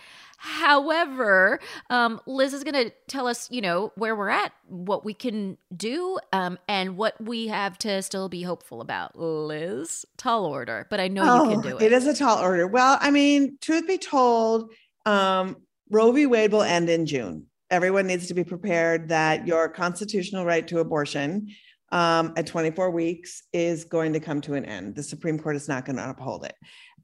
However, 0.46 1.62
um, 1.90 2.20
Lizz 2.26 2.54
is 2.54 2.66
going 2.66 2.74
to 2.74 2.92
tell 3.08 3.28
us, 3.28 3.50
you 3.50 3.62
know, 3.62 3.94
where 3.96 4.14
we're 4.14 4.28
at, 4.28 4.52
what 4.68 5.06
we 5.06 5.14
can 5.14 5.58
do, 5.74 6.20
um, 6.34 6.60
and 6.68 6.98
what 6.98 7.16
we 7.24 7.48
have 7.48 7.78
to 7.78 8.02
still 8.02 8.28
be 8.28 8.42
hopeful 8.42 8.82
about. 8.82 9.18
Lizz, 9.18 10.06
tall 10.18 10.46
order, 10.46 10.86
but 10.90 11.00
I 11.00 11.08
know 11.08 11.24
Oh, 11.26 11.44
you 11.46 11.52
can 11.52 11.62
do 11.62 11.78
it. 11.78 11.84
It 11.84 11.94
is 11.94 12.06
a 12.08 12.14
tall 12.14 12.40
order. 12.40 12.68
Well, 12.68 12.98
I 13.00 13.10
mean, 13.10 13.58
truth 13.62 13.88
be 13.88 13.98
told, 13.98 14.70
um, 15.06 15.56
Roe 15.90 16.12
v. 16.12 16.26
Wade 16.26 16.52
will 16.52 16.62
end 16.62 16.90
in 16.90 17.06
June. 17.06 17.46
Everyone 17.72 18.06
needs 18.06 18.28
to 18.28 18.34
be 18.34 18.44
prepared 18.44 19.08
that 19.10 19.48
your 19.48 19.70
constitutional 19.70 20.46
right 20.46 20.68
to 20.68 20.80
abortion 20.80 21.48
um, 21.94 22.34
at 22.36 22.48
24 22.48 22.92
weeks 22.92 23.44
is 23.54 23.86
going 23.86 24.12
to 24.12 24.20
come 24.20 24.42
to 24.42 24.56
an 24.56 24.66
end. 24.66 24.96
The 24.96 25.04
Supreme 25.04 25.40
Court 25.40 25.56
is 25.56 25.70
not 25.70 25.86
going 25.86 25.96
to 25.96 26.10
uphold 26.10 26.44
it. 26.44 26.56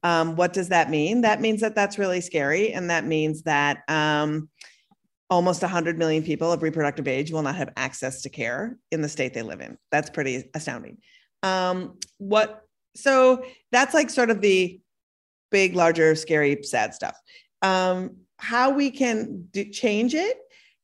Um, 0.03 0.35
what 0.35 0.53
does 0.53 0.69
that 0.69 0.89
mean? 0.89 1.21
That 1.21 1.41
means 1.41 1.61
that 1.61 1.75
that's 1.75 1.97
really 1.97 2.21
scary. 2.21 2.73
And 2.73 2.89
that 2.89 3.05
means 3.05 3.43
that 3.43 3.83
um, 3.87 4.49
almost 5.29 5.61
100 5.61 5.97
million 5.97 6.23
people 6.23 6.51
of 6.51 6.63
reproductive 6.63 7.07
age 7.07 7.31
will 7.31 7.41
not 7.41 7.55
have 7.55 7.73
access 7.75 8.21
to 8.23 8.29
care 8.29 8.77
in 8.91 9.01
the 9.01 9.09
state 9.09 9.33
they 9.33 9.41
live 9.41 9.61
in. 9.61 9.77
That's 9.91 10.09
pretty 10.09 10.49
astounding. 10.53 10.97
Um, 11.43 11.97
what 12.17 12.63
so 12.95 13.45
that's 13.71 13.93
like 13.93 14.09
sort 14.09 14.29
of 14.29 14.41
the 14.41 14.79
big, 15.51 15.75
larger, 15.75 16.15
scary, 16.15 16.61
sad 16.63 16.93
stuff. 16.93 17.17
Um, 17.61 18.17
how 18.37 18.71
we 18.71 18.91
can 18.91 19.47
do, 19.51 19.65
change 19.65 20.15
it 20.15 20.37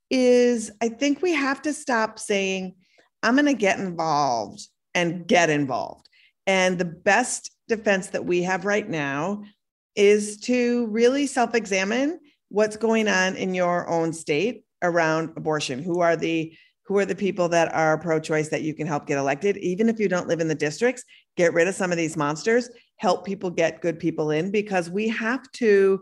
is 0.10 0.72
I 0.82 0.90
think 0.90 1.22
we 1.22 1.34
have 1.34 1.62
to 1.64 1.74
stop 1.74 2.20
saying, 2.20 2.76
I'm 3.24 3.36
going 3.36 3.46
to 3.46 3.54
get 3.54 3.80
involved 3.80 4.68
and 4.94 5.28
get 5.28 5.50
involved. 5.50 6.08
And 6.46 6.78
the 6.78 6.86
best 6.86 7.52
defense 7.68 8.08
that 8.08 8.26
we 8.26 8.44
have 8.44 8.66
right 8.66 8.88
now 8.88 9.44
is 9.96 10.38
to 10.42 10.88
really 10.88 11.28
self 11.28 11.56
examine 11.56 12.20
what's 12.50 12.78
going 12.78 13.08
on 13.08 13.36
in 13.36 13.54
your 13.54 13.90
own 13.90 14.14
state 14.14 14.64
around 14.82 15.32
abortion. 15.36 15.82
Who 15.82 16.02
are 16.02 16.16
the 16.16 16.56
who 16.84 17.00
are 17.00 17.06
the 17.06 17.16
people 17.16 17.50
that 17.50 17.74
are 17.74 17.98
pro 17.98 18.20
choice 18.20 18.50
that 18.50 18.62
you 18.62 18.74
can 18.76 18.86
help 18.86 19.08
get 19.08 19.18
elected? 19.18 19.58
Even 19.58 19.90
if 19.90 20.00
you 20.00 20.08
don't 20.08 20.28
live 20.28 20.40
in 20.40 20.48
the 20.48 20.56
districts, 20.56 21.04
get 21.36 21.54
rid 21.54 21.68
of 21.68 21.74
some 21.74 21.92
of 21.92 21.98
these 21.98 22.16
monsters, 22.16 22.70
help 22.98 23.26
people 23.26 23.50
get 23.50 23.82
good 23.82 24.00
people 24.00 24.30
in 24.32 24.52
because 24.52 24.90
we 24.90 25.08
have 25.08 25.52
to 25.54 26.00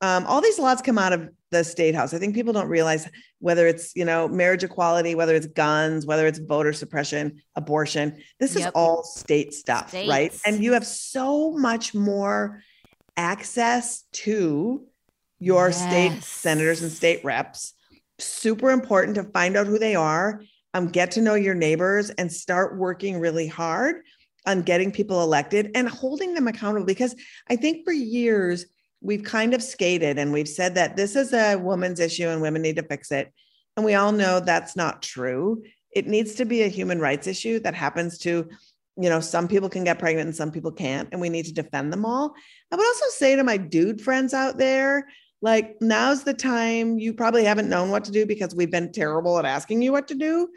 um, 0.00 0.26
all 0.26 0.40
these 0.40 0.58
laws 0.58 0.80
come 0.80 0.98
out 0.98 1.12
of 1.12 1.28
the 1.50 1.64
state 1.64 1.94
house. 1.94 2.12
I 2.12 2.18
think 2.18 2.34
people 2.34 2.52
don't 2.52 2.68
realize 2.68 3.08
whether 3.40 3.66
it's 3.66 3.94
you 3.96 4.04
know 4.04 4.28
marriage 4.28 4.64
equality, 4.64 5.14
whether 5.14 5.34
it's 5.34 5.46
guns, 5.46 6.06
whether 6.06 6.26
it's 6.26 6.38
voter 6.38 6.72
suppression, 6.72 7.42
abortion. 7.56 8.18
This 8.38 8.54
yep. 8.54 8.68
is 8.68 8.72
all 8.74 9.02
state 9.02 9.54
stuff, 9.54 9.88
States. 9.88 10.08
right? 10.08 10.38
And 10.44 10.62
you 10.62 10.74
have 10.74 10.86
so 10.86 11.52
much 11.52 11.94
more 11.94 12.62
access 13.16 14.04
to 14.12 14.84
your 15.38 15.68
yes. 15.68 15.82
state 15.82 16.22
senators 16.22 16.82
and 16.82 16.92
state 16.92 17.24
reps. 17.24 17.74
Super 18.18 18.70
important 18.70 19.14
to 19.16 19.24
find 19.24 19.56
out 19.56 19.66
who 19.66 19.78
they 19.78 19.94
are, 19.94 20.42
um, 20.74 20.88
get 20.88 21.12
to 21.12 21.22
know 21.22 21.34
your 21.34 21.54
neighbors, 21.54 22.10
and 22.10 22.32
start 22.32 22.76
working 22.76 23.18
really 23.18 23.46
hard 23.46 24.02
on 24.46 24.62
getting 24.62 24.92
people 24.92 25.22
elected 25.22 25.70
and 25.74 25.88
holding 25.88 26.34
them 26.34 26.48
accountable. 26.48 26.86
Because 26.86 27.14
I 27.48 27.56
think 27.56 27.84
for 27.84 27.92
years 27.92 28.66
we've 29.00 29.22
kind 29.22 29.54
of 29.54 29.62
skated 29.62 30.18
and 30.18 30.32
we've 30.32 30.48
said 30.48 30.74
that 30.74 30.96
this 30.96 31.16
is 31.16 31.32
a 31.32 31.56
woman's 31.56 32.00
issue 32.00 32.28
and 32.28 32.42
women 32.42 32.62
need 32.62 32.76
to 32.76 32.82
fix 32.82 33.12
it. 33.12 33.32
And 33.76 33.84
we 33.84 33.94
all 33.94 34.12
know 34.12 34.40
that's 34.40 34.74
not 34.74 35.02
true. 35.02 35.62
It 35.92 36.06
needs 36.06 36.34
to 36.36 36.44
be 36.44 36.62
a 36.62 36.68
human 36.68 37.00
rights 37.00 37.26
issue 37.26 37.60
that 37.60 37.74
happens 37.74 38.18
to, 38.18 38.48
you 38.96 39.08
know, 39.08 39.20
some 39.20 39.46
people 39.46 39.68
can 39.68 39.84
get 39.84 39.98
pregnant 39.98 40.26
and 40.26 40.36
some 40.36 40.50
people 40.50 40.72
can't, 40.72 41.08
and 41.12 41.20
we 41.20 41.28
need 41.28 41.44
to 41.46 41.52
defend 41.52 41.92
them 41.92 42.04
all. 42.04 42.34
I 42.72 42.76
would 42.76 42.86
also 42.86 43.06
say 43.10 43.36
to 43.36 43.44
my 43.44 43.56
dude 43.56 44.00
friends 44.00 44.34
out 44.34 44.58
there, 44.58 45.06
like, 45.40 45.76
now's 45.80 46.24
the 46.24 46.34
time. 46.34 46.98
You 46.98 47.14
probably 47.14 47.44
haven't 47.44 47.68
known 47.68 47.90
what 47.90 48.04
to 48.04 48.10
do 48.10 48.26
because 48.26 48.54
we've 48.54 48.72
been 48.72 48.90
terrible 48.90 49.38
at 49.38 49.44
asking 49.44 49.82
you 49.82 49.92
what 49.92 50.08
to 50.08 50.16
do. 50.16 50.48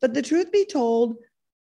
But 0.00 0.14
the 0.14 0.22
truth 0.22 0.50
be 0.50 0.64
told, 0.64 1.16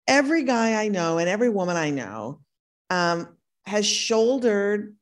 every 0.08 0.44
guy 0.44 0.82
I 0.84 0.88
know 0.88 1.20
and 1.20 1.30
every 1.30 1.50
woman 1.50 1.78
I 1.78 1.92
know 1.92 2.42
um, 2.90 3.38
has 3.66 3.86
shouldered 3.86 4.96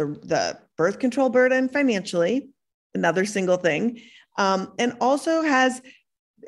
the, 0.00 0.18
the 0.26 0.58
birth 0.76 0.98
control 0.98 1.28
burden 1.28 1.68
financially, 1.68 2.48
another 2.94 3.24
single 3.24 3.56
thing, 3.56 4.00
um, 4.38 4.72
and 4.78 4.96
also 5.00 5.42
has 5.42 5.82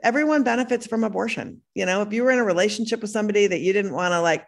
everyone 0.03 0.43
benefits 0.43 0.87
from 0.87 1.05
abortion. 1.05 1.61
You 1.75 1.87
know, 1.87 2.03
if 2.03 2.13
you 2.13 2.25
were 2.25 2.31
in 2.31 2.39
a 2.39 2.45
relationship 2.45 3.03
with 3.03 3.11
somebody 3.11 3.47
that 3.47 3.61
you 3.61 3.73
didn't 3.73 3.93
want 3.93 4.13
to 4.13 4.21
like 4.21 4.47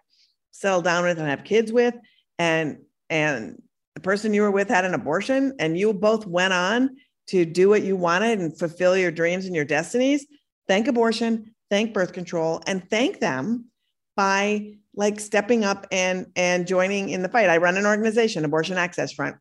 settle 0.53 0.81
down 0.83 1.05
with 1.05 1.19
and 1.19 1.29
have 1.29 1.45
kids 1.45 1.71
with, 1.71 1.95
and 2.39 2.79
and 3.11 3.63
the 3.95 4.01
person 4.01 4.35
you 4.35 4.43
were 4.43 4.51
with 4.51 4.69
had 4.69 4.85
an 4.85 4.95
abortion, 4.95 5.55
and 5.59 5.79
you 5.79 5.93
both 5.93 6.27
went 6.27 6.53
on 6.53 6.97
to 7.27 7.45
do 7.45 7.69
what 7.69 7.83
you 7.83 7.97
wanted 7.97 8.39
and 8.39 8.59
fulfill 8.59 8.97
your 8.97 9.11
dreams 9.11 9.47
and 9.47 9.55
your 9.55 9.65
destinies, 9.65 10.27
thank 10.67 10.89
abortion, 10.89 11.55
thank 11.71 11.95
birth 11.95 12.13
control, 12.13 12.63
and 12.67 12.89
thank 12.91 13.21
them 13.21 13.67
by 14.17 14.75
like 14.97 15.21
stepping 15.21 15.65
up 15.65 15.87
and 15.91 16.27
and 16.37 16.67
joining 16.67 17.11
in 17.11 17.23
the 17.23 17.29
fight. 17.29 17.49
I 17.49 17.59
run 17.59 17.77
an 17.77 17.87
organization, 17.87 18.45
Abortion 18.45 18.79
Access 18.79 19.13
Front. 19.13 19.37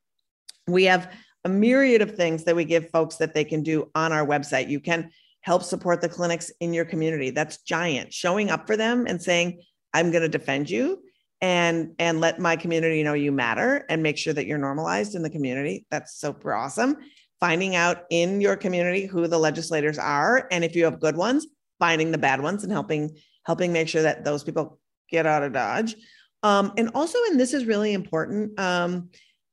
We 0.68 0.86
have 0.86 1.12
a 1.44 1.50
myriad 1.50 2.02
of 2.02 2.16
things 2.16 2.46
that 2.46 2.56
we 2.56 2.66
give 2.66 2.90
folks 2.90 3.18
that 3.18 3.34
they 3.34 3.44
can 3.44 3.64
do 3.64 3.92
on 3.96 4.12
our 4.14 4.26
website. 4.26 4.70
You 4.70 4.80
can 4.80 5.12
help 5.42 5.64
support 5.64 6.02
the 6.02 6.10
clinics 6.10 6.52
in 6.62 6.74
your 6.74 6.86
community. 6.86 7.30
That's 7.30 7.62
giant. 7.64 8.14
Showing 8.14 8.50
up 8.50 8.66
for 8.66 8.78
them 8.78 9.06
and 9.08 9.22
saying, 9.22 9.62
"I'm 9.94 10.12
going 10.12 10.24
to 10.24 10.30
defend 10.30 10.70
you." 10.70 11.04
and 11.44 11.94
and 12.00 12.22
let 12.22 12.40
my 12.40 12.56
community 12.56 13.04
know 13.04 13.14
you 13.14 13.30
matter 13.30 13.86
and 13.90 14.02
make 14.02 14.18
sure 14.18 14.34
that 14.34 14.48
you're 14.48 14.58
normalized 14.58 15.14
in 15.14 15.22
the 15.22 15.30
community 15.30 15.86
that's 15.92 16.16
super 16.16 16.54
awesome 16.54 16.96
finding 17.42 17.76
out 17.76 18.06
in 18.10 18.40
your 18.40 18.56
community 18.56 19.06
who 19.06 19.28
the 19.28 19.38
legislators 19.38 19.98
are 19.98 20.48
and 20.52 20.64
if 20.64 20.74
you 20.74 20.86
have 20.86 21.02
good 21.02 21.18
ones 21.18 21.46
finding 21.80 22.12
the 22.12 22.18
bad 22.18 22.42
ones 22.42 22.64
and 22.64 22.72
helping 22.72 23.14
helping 23.46 23.74
make 23.74 23.90
sure 23.90 24.04
that 24.04 24.24
those 24.24 24.42
people 24.42 24.80
get 25.14 25.26
out 25.26 25.44
of 25.44 25.54
Dodge. 25.54 25.96
Um, 26.42 26.74
and 26.76 26.90
also, 26.94 27.18
and 27.30 27.40
this 27.40 27.54
is 27.54 27.66
really 27.66 27.94
important, 27.94 28.60
um, 28.60 29.10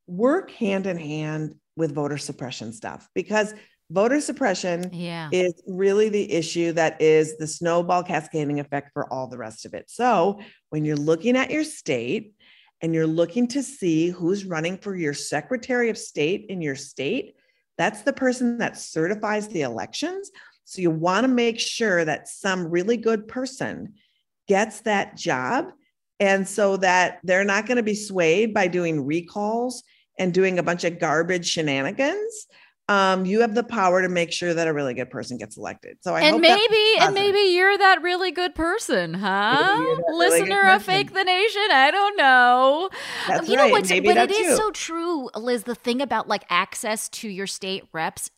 work 0.08 0.50
hand 0.50 0.86
in 0.86 0.98
hand 0.98 1.54
with 1.76 1.94
voter 1.94 2.18
suppression 2.18 2.72
stuff 2.72 3.08
because 3.14 3.54
voter 3.90 4.20
suppression 4.20 4.90
yeah. 4.92 5.28
is 5.32 5.52
really 5.66 6.08
the 6.08 6.32
issue 6.32 6.72
that 6.72 7.00
is 7.00 7.36
the 7.38 7.46
snowball 7.46 8.02
cascading 8.02 8.58
effect 8.58 8.90
for 8.92 9.12
all 9.12 9.28
the 9.28 9.38
rest 9.38 9.66
of 9.66 9.74
it. 9.74 9.88
So 9.88 10.40
when 10.70 10.84
you're 10.84 10.96
looking 10.96 11.36
at 11.36 11.50
your 11.50 11.64
state 11.64 12.34
and 12.80 12.94
you're 12.94 13.06
looking 13.06 13.46
to 13.48 13.62
see 13.62 14.08
who's 14.08 14.44
running 14.44 14.78
for 14.78 14.96
your 14.96 15.14
Secretary 15.14 15.90
of 15.90 15.98
State 15.98 16.46
in 16.48 16.60
your 16.60 16.76
state, 16.76 17.34
that's 17.76 18.02
the 18.02 18.12
person 18.12 18.58
that 18.58 18.78
certifies 18.78 19.48
the 19.48 19.62
elections. 19.62 20.30
So 20.64 20.80
you 20.82 20.90
want 20.90 21.24
to 21.24 21.28
make 21.28 21.60
sure 21.60 22.04
that 22.04 22.28
some 22.28 22.70
really 22.70 22.96
good 22.96 23.28
person 23.28 23.94
gets 24.50 24.80
that 24.80 25.16
job. 25.16 25.72
And 26.18 26.46
so 26.46 26.76
that 26.78 27.20
they're 27.22 27.44
not 27.44 27.66
going 27.66 27.76
to 27.76 27.84
be 27.84 27.94
swayed 27.94 28.52
by 28.52 28.66
doing 28.66 29.06
recalls 29.06 29.84
and 30.18 30.34
doing 30.34 30.58
a 30.58 30.62
bunch 30.64 30.82
of 30.82 30.98
garbage 30.98 31.48
shenanigans 31.48 32.48
um, 32.90 33.24
you 33.24 33.40
have 33.40 33.54
the 33.54 33.62
power 33.62 34.02
to 34.02 34.08
make 34.08 34.32
sure 34.32 34.52
that 34.52 34.66
a 34.66 34.72
really 34.72 34.94
good 34.94 35.10
person 35.10 35.38
gets 35.38 35.56
elected. 35.56 35.98
So 36.00 36.12
I 36.12 36.22
and 36.22 36.40
maybe 36.40 36.84
and 36.98 37.14
maybe 37.14 37.38
you're 37.38 37.78
that 37.78 38.02
really 38.02 38.32
good 38.32 38.52
person, 38.52 39.14
huh? 39.14 39.96
Listener 40.08 40.62
really 40.62 40.74
of 40.74 40.82
Fake 40.82 41.12
the 41.12 41.22
Nation. 41.22 41.68
I 41.70 41.92
don't 41.92 42.16
know. 42.16 42.90
That's 43.28 43.48
you 43.48 43.56
right. 43.56 43.66
know 43.66 43.70
what's 43.70 43.90
maybe 43.90 44.08
but 44.08 44.16
it 44.16 44.32
is 44.32 44.38
too. 44.38 44.56
so 44.56 44.70
true, 44.72 45.30
Lizz. 45.36 45.62
The 45.62 45.76
thing 45.76 46.02
about 46.02 46.26
like 46.26 46.44
access 46.50 47.08
to 47.10 47.28
your 47.28 47.46
state 47.46 47.84
reps 47.92 48.28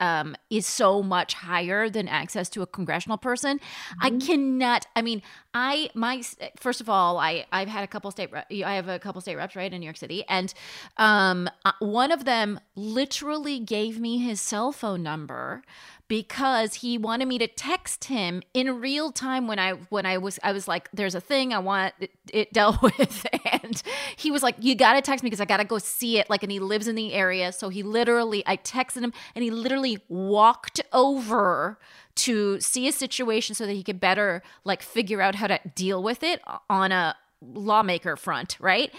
um, 0.00 0.36
is 0.50 0.66
so 0.66 1.02
much 1.02 1.34
higher 1.34 1.88
than 1.88 2.08
access 2.08 2.48
to 2.50 2.62
a 2.62 2.66
congressional 2.66 3.18
person. 3.18 3.58
Mm-hmm. 3.58 4.04
I 4.06 4.10
cannot. 4.18 4.86
I 4.96 5.02
mean, 5.02 5.22
I 5.54 5.90
my 5.94 6.22
first 6.56 6.80
of 6.80 6.88
all, 6.88 7.18
I 7.18 7.46
I've 7.52 7.68
had 7.68 7.84
a 7.84 7.86
couple 7.86 8.10
state. 8.10 8.30
I 8.34 8.74
have 8.74 8.88
a 8.88 8.98
couple 8.98 9.20
state 9.20 9.36
reps 9.36 9.56
right 9.56 9.72
in 9.72 9.80
New 9.80 9.86
York 9.86 9.96
City, 9.96 10.24
and 10.28 10.52
um, 10.96 11.48
uh, 11.64 11.72
one 11.80 12.12
of 12.12 12.24
them 12.24 12.60
literally 12.74 13.58
gave 13.58 13.98
me 13.98 14.18
his 14.18 14.40
cell 14.40 14.72
phone 14.72 15.02
number 15.02 15.62
because 16.08 16.74
he 16.74 16.96
wanted 16.96 17.28
me 17.28 17.38
to 17.38 17.46
text 17.46 18.04
him 18.04 18.42
in 18.54 18.80
real 18.80 19.12
time 19.12 19.46
when 19.46 19.58
I 19.58 19.72
when 19.90 20.06
I 20.06 20.18
was 20.18 20.38
I 20.42 20.52
was 20.52 20.66
like 20.66 20.88
there's 20.92 21.14
a 21.14 21.20
thing 21.20 21.52
I 21.52 21.58
want 21.58 21.94
it, 22.32 22.52
dealt 22.52 22.80
with 22.82 23.26
and 23.52 23.82
he 24.16 24.30
was 24.30 24.42
like 24.42 24.56
you 24.58 24.74
got 24.74 24.94
to 24.94 25.02
text 25.02 25.22
me 25.22 25.28
because 25.28 25.40
I 25.40 25.44
got 25.44 25.58
to 25.58 25.64
go 25.64 25.78
see 25.78 26.18
it 26.18 26.28
like 26.30 26.42
and 26.42 26.50
he 26.50 26.58
lives 26.58 26.88
in 26.88 26.94
the 26.94 27.12
area 27.12 27.52
so 27.52 27.68
he 27.68 27.82
literally 27.82 28.42
I 28.46 28.56
texted 28.56 29.02
him 29.02 29.12
and 29.34 29.42
he 29.44 29.50
literally 29.50 30.02
walked 30.08 30.80
over 30.92 31.78
to 32.16 32.58
see 32.60 32.88
a 32.88 32.92
situation 32.92 33.54
so 33.54 33.66
that 33.66 33.74
he 33.74 33.82
could 33.82 34.00
better 34.00 34.42
like 34.64 34.82
figure 34.82 35.20
out 35.20 35.36
how 35.36 35.46
to 35.46 35.60
deal 35.74 36.02
with 36.02 36.22
it 36.22 36.40
on 36.68 36.90
a 36.90 37.16
lawmaker 37.40 38.16
front, 38.16 38.56
right? 38.60 38.92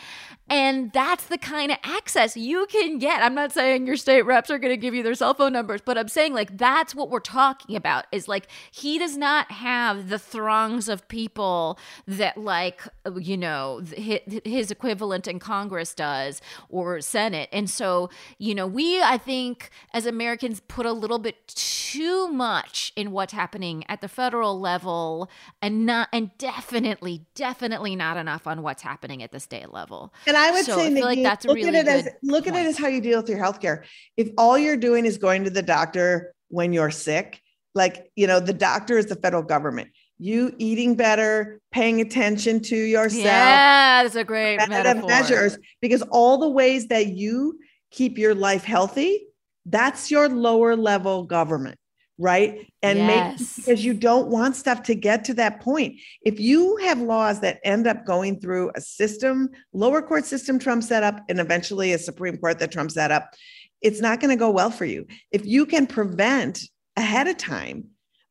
And 0.50 0.92
that's 0.92 1.26
the 1.26 1.38
kind 1.38 1.72
of 1.72 1.78
access 1.84 2.36
you 2.36 2.66
can 2.68 2.98
get. 2.98 3.22
I'm 3.22 3.36
not 3.36 3.52
saying 3.52 3.86
your 3.86 3.98
state 3.98 4.24
reps 4.24 4.50
are 4.50 4.58
going 4.58 4.74
to 4.74 4.78
give 4.78 4.96
you 4.96 5.04
their 5.04 5.14
cell 5.14 5.34
phone 5.34 5.54
numbers, 5.54 5.82
but 5.82 5.98
I'm 5.98 6.08
saying 6.08 6.34
like 6.34 6.58
that's 6.58 6.96
what 6.96 7.10
we're 7.10 7.20
talking 7.20 7.76
about 7.76 8.06
is 8.12 8.28
like 8.28 8.48
he 8.72 8.98
does 8.98 9.16
not 9.16 9.52
have 9.52 10.10
the 10.10 10.18
throngs 10.18 10.90
of 10.90 11.08
people 11.08 11.78
that 12.08 12.38
like 12.38 12.82
you 13.20 13.38
know 13.38 13.82
his 13.96 14.72
equivalent 14.72 15.28
in 15.28 15.40
Congress 15.40 15.94
does 15.94 16.42
or 16.70 17.00
Senate. 17.02 17.50
And 17.52 17.70
so, 17.70 18.10
you 18.38 18.56
know, 18.56 18.66
we 18.66 19.02
I 19.02 19.18
think 19.18 19.70
as 19.94 20.06
Americans 20.06 20.62
put 20.68 20.86
a 20.86 20.94
little 20.94 21.20
bit 21.20 21.48
too 21.48 22.28
much 22.28 22.92
in 22.96 23.12
what's 23.12 23.34
happening 23.34 23.84
at 23.88 24.02
the 24.02 24.08
federal 24.08 24.60
level 24.60 25.30
and 25.62 25.86
not 25.86 26.10
and 26.12 26.36
definitely 26.38 27.26
definitely 27.36 27.96
not 27.96 28.18
enough 28.18 28.48
on 28.48 28.62
what's 28.62 28.82
happening 28.82 29.22
at 29.22 29.32
the 29.32 29.40
state 29.40 29.72
level. 29.72 30.14
And 30.26 30.39
I 30.40 30.52
would 30.52 30.66
so 30.66 30.78
say, 30.78 30.88
I 30.88 30.90
Nikki, 30.90 31.02
like 31.06 31.24
that's 31.24 31.46
look 31.46 31.56
really 31.56 31.70
at 31.70 31.76
it 31.76 31.88
as 31.88 32.10
look 32.24 32.46
point. 32.46 32.56
at 32.58 32.66
it 32.66 32.70
as 32.70 32.78
how 32.78 32.88
you 32.88 33.02
deal 33.02 33.20
with 33.20 33.30
your 33.30 33.40
healthcare. 33.40 33.84
If 34.18 34.30
all 34.38 34.58
you're 34.58 34.78
doing 34.78 35.06
is 35.06 35.18
going 35.18 35.44
to 35.44 35.50
the 35.50 35.62
doctor 35.62 36.34
when 36.50 36.74
you're 36.74 36.92
sick, 36.92 37.42
like 37.76 38.12
you 38.16 38.28
know, 38.28 38.40
the 38.40 38.54
doctor 38.54 38.98
is 38.98 39.08
the 39.08 39.16
federal 39.16 39.44
government. 39.44 39.90
You 40.18 40.54
eating 40.58 40.96
better, 40.96 41.62
paying 41.72 42.02
attention 42.02 42.62
to 42.64 42.76
yourself. 42.76 43.24
Yeah, 43.24 44.04
that's 44.04 44.16
a 44.16 44.24
great 44.24 44.58
metaphor. 44.68 45.08
measures 45.08 45.58
because 45.82 46.02
all 46.04 46.38
the 46.38 46.50
ways 46.50 46.88
that 46.88 47.08
you 47.08 47.60
keep 47.92 48.18
your 48.18 48.36
life 48.36 48.64
healthy, 48.64 49.28
that's 49.66 50.12
your 50.12 50.28
lower 50.28 50.76
level 50.76 51.24
government 51.24 51.78
right? 52.20 52.72
And 52.84 53.00
Yes. 53.00 53.08
make 53.08 53.48
because 53.56 53.86
you 53.86 53.94
don't 53.94 54.28
want 54.28 54.56
stuff 54.56 54.84
to 54.84 54.94
get 54.96 55.24
to 55.26 55.34
that 55.36 55.62
point. 55.62 55.96
If 56.24 56.40
you 56.40 56.76
have 56.78 57.00
laws 57.02 57.40
that 57.40 57.60
end 57.64 57.88
up 57.88 58.06
going 58.06 58.40
through 58.40 58.72
a 58.76 58.82
system, 58.82 59.50
lower 59.74 60.02
court 60.02 60.26
system 60.26 60.60
Trump 60.60 60.84
set 60.84 61.02
up, 61.02 61.22
and 61.30 61.40
eventually 61.40 61.94
a 61.94 61.98
Supreme 61.98 62.38
Court 62.38 62.60
that 62.60 62.72
Trump 62.72 62.92
set 62.92 63.10
up, 63.12 63.34
it's 63.82 64.02
not 64.02 64.20
going 64.20 64.30
to 64.30 64.36
go 64.36 64.50
well 64.52 64.70
for 64.70 64.86
you. 64.86 65.08
If 65.32 65.46
you 65.46 65.66
can 65.66 65.88
prevent 65.88 66.62
ahead 66.98 67.28
of 67.28 67.38
time 67.38 67.86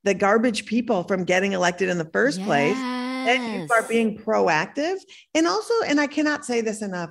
the 0.05 0.15
garbage 0.15 0.67
people 0.67 1.03
from 1.05 1.25
getting 1.25 1.53
elected 1.53 1.89
in 1.89 1.99
the 1.99 2.11
first 2.13 2.43
place, 2.45 2.77
then 3.25 3.43
you 3.47 3.61
Yes. 3.61 3.71
are 3.71 3.89
being 3.89 4.19
proactive. 4.19 4.97
And 5.35 5.47
also, 5.47 5.75
and 5.87 5.99
I 6.01 6.07
cannot 6.07 6.45
say 6.45 6.61
this 6.61 6.83
enough, 6.83 7.11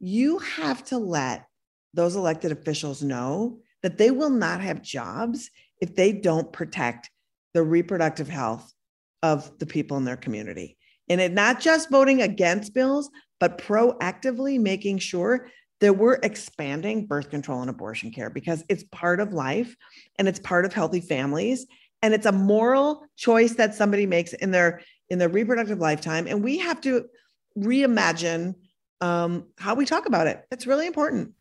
you 0.00 0.38
have 0.38 0.84
to 0.86 0.98
let 0.98 1.46
those 1.94 2.16
elected 2.16 2.52
officials 2.52 3.02
know 3.02 3.60
that 3.86 3.98
they 3.98 4.10
will 4.10 4.30
not 4.30 4.60
have 4.60 4.82
jobs 4.82 5.48
if 5.80 5.94
they 5.94 6.10
don't 6.10 6.52
protect 6.52 7.08
the 7.54 7.62
reproductive 7.62 8.28
health 8.28 8.74
of 9.22 9.56
the 9.60 9.66
people 9.66 9.96
in 9.96 10.04
their 10.04 10.16
community. 10.16 10.76
And 11.08 11.20
it 11.20 11.32
not 11.32 11.60
just 11.60 11.88
voting 11.88 12.20
against 12.20 12.74
bills, 12.74 13.08
but 13.38 13.58
proactively 13.58 14.58
making 14.58 14.98
sure 14.98 15.50
that 15.80 15.96
we're 15.96 16.18
expanding 16.24 17.06
birth 17.06 17.30
control 17.30 17.60
and 17.60 17.70
abortion 17.70 18.10
care 18.10 18.28
because 18.28 18.64
it's 18.68 18.82
part 18.90 19.20
of 19.20 19.32
life 19.32 19.76
and 20.18 20.26
it's 20.26 20.40
part 20.40 20.64
of 20.64 20.72
healthy 20.72 21.00
families. 21.00 21.64
And 22.02 22.12
it's 22.12 22.26
a 22.26 22.32
moral 22.32 23.06
choice 23.14 23.54
that 23.54 23.76
somebody 23.76 24.04
makes 24.04 24.32
in 24.32 24.50
their 24.50 24.82
in 25.10 25.20
their 25.20 25.28
reproductive 25.28 25.78
lifetime. 25.78 26.26
And 26.26 26.42
we 26.42 26.58
have 26.58 26.80
to 26.80 27.04
reimagine 27.56 28.56
um, 29.00 29.46
how 29.58 29.76
we 29.76 29.86
talk 29.86 30.06
about 30.06 30.26
it. 30.26 30.42
It's 30.50 30.66
really 30.66 30.88
important 30.88 31.35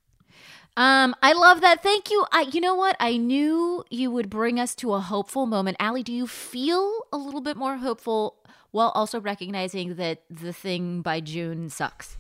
um, 0.78 1.16
I 1.22 1.34
love 1.34 1.62
that. 1.62 1.82
Thank 1.82 2.12
you. 2.12 2.26
I, 2.32 2.42
you 2.52 2.60
know 2.60 2.76
what? 2.76 2.96
I 3.00 3.18
knew 3.18 3.84
you 3.90 4.12
would 4.12 4.30
bring 4.30 4.60
us 4.60 4.76
to 4.76 4.94
a 4.94 5.00
hopeful 5.00 5.46
moment. 5.46 5.78
Ali, 5.80 6.04
do 6.04 6.12
you 6.12 6.28
feel 6.28 7.06
a 7.14 7.18
little 7.18 7.42
bit 7.42 7.56
more 7.58 7.78
hopeful 7.78 8.38
while 8.72 8.90
also 8.90 9.22
recognizing 9.22 9.96
that 9.96 10.24
the 10.30 10.52
thing 10.52 11.02
by 11.02 11.22
June 11.22 11.70
sucks? 11.70 12.18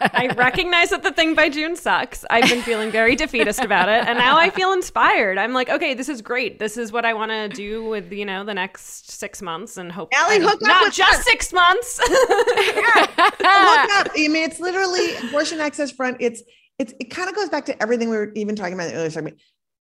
I 0.00 0.32
recognize 0.36 0.90
that 0.90 1.02
the 1.02 1.12
thing 1.12 1.34
by 1.34 1.48
June 1.48 1.76
sucks. 1.76 2.24
I've 2.30 2.48
been 2.48 2.62
feeling 2.62 2.90
very 2.90 3.16
defeatist 3.16 3.60
about 3.60 3.88
it, 3.88 4.06
and 4.06 4.18
now 4.18 4.36
I 4.36 4.50
feel 4.50 4.72
inspired. 4.72 5.38
I'm 5.38 5.52
like, 5.52 5.68
okay, 5.68 5.94
this 5.94 6.08
is 6.08 6.22
great. 6.22 6.58
This 6.58 6.76
is 6.76 6.92
what 6.92 7.04
I 7.04 7.14
want 7.14 7.30
to 7.30 7.48
do 7.48 7.84
with 7.84 8.12
you 8.12 8.24
know 8.24 8.44
the 8.44 8.54
next 8.54 9.10
six 9.10 9.42
months, 9.42 9.76
and 9.76 9.90
hope 9.90 10.12
Ali, 10.16 10.38
hook 10.38 10.54
up 10.54 10.62
not 10.62 10.84
with 10.84 10.94
just 10.94 11.20
us. 11.20 11.24
six 11.24 11.52
months. 11.52 11.98
hook 12.02 13.18
up. 13.18 14.12
I 14.14 14.28
mean, 14.28 14.36
it's 14.36 14.60
literally 14.60 15.16
abortion 15.28 15.60
access 15.60 15.90
front. 15.90 16.18
It's 16.20 16.42
it's 16.80 16.94
it 16.98 17.10
kind 17.10 17.28
of 17.28 17.36
goes 17.36 17.50
back 17.50 17.66
to 17.66 17.80
everything 17.82 18.08
we 18.08 18.16
were 18.16 18.32
even 18.34 18.56
talking 18.56 18.72
about 18.72 18.84
in 18.84 18.92
the 18.92 18.96
earlier 18.96 19.10
segment. 19.10 19.38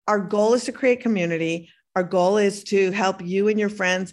Our 0.07 0.19
goal 0.19 0.55
is 0.55 0.65
to 0.65 0.71
create 0.71 1.01
community. 1.01 1.69
Our 1.95 2.03
goal 2.03 2.37
is 2.37 2.63
to 2.65 2.89
help 2.91 3.21
you 3.23 3.47
and 3.47 3.59
your 3.59 3.69
friends 3.69 4.11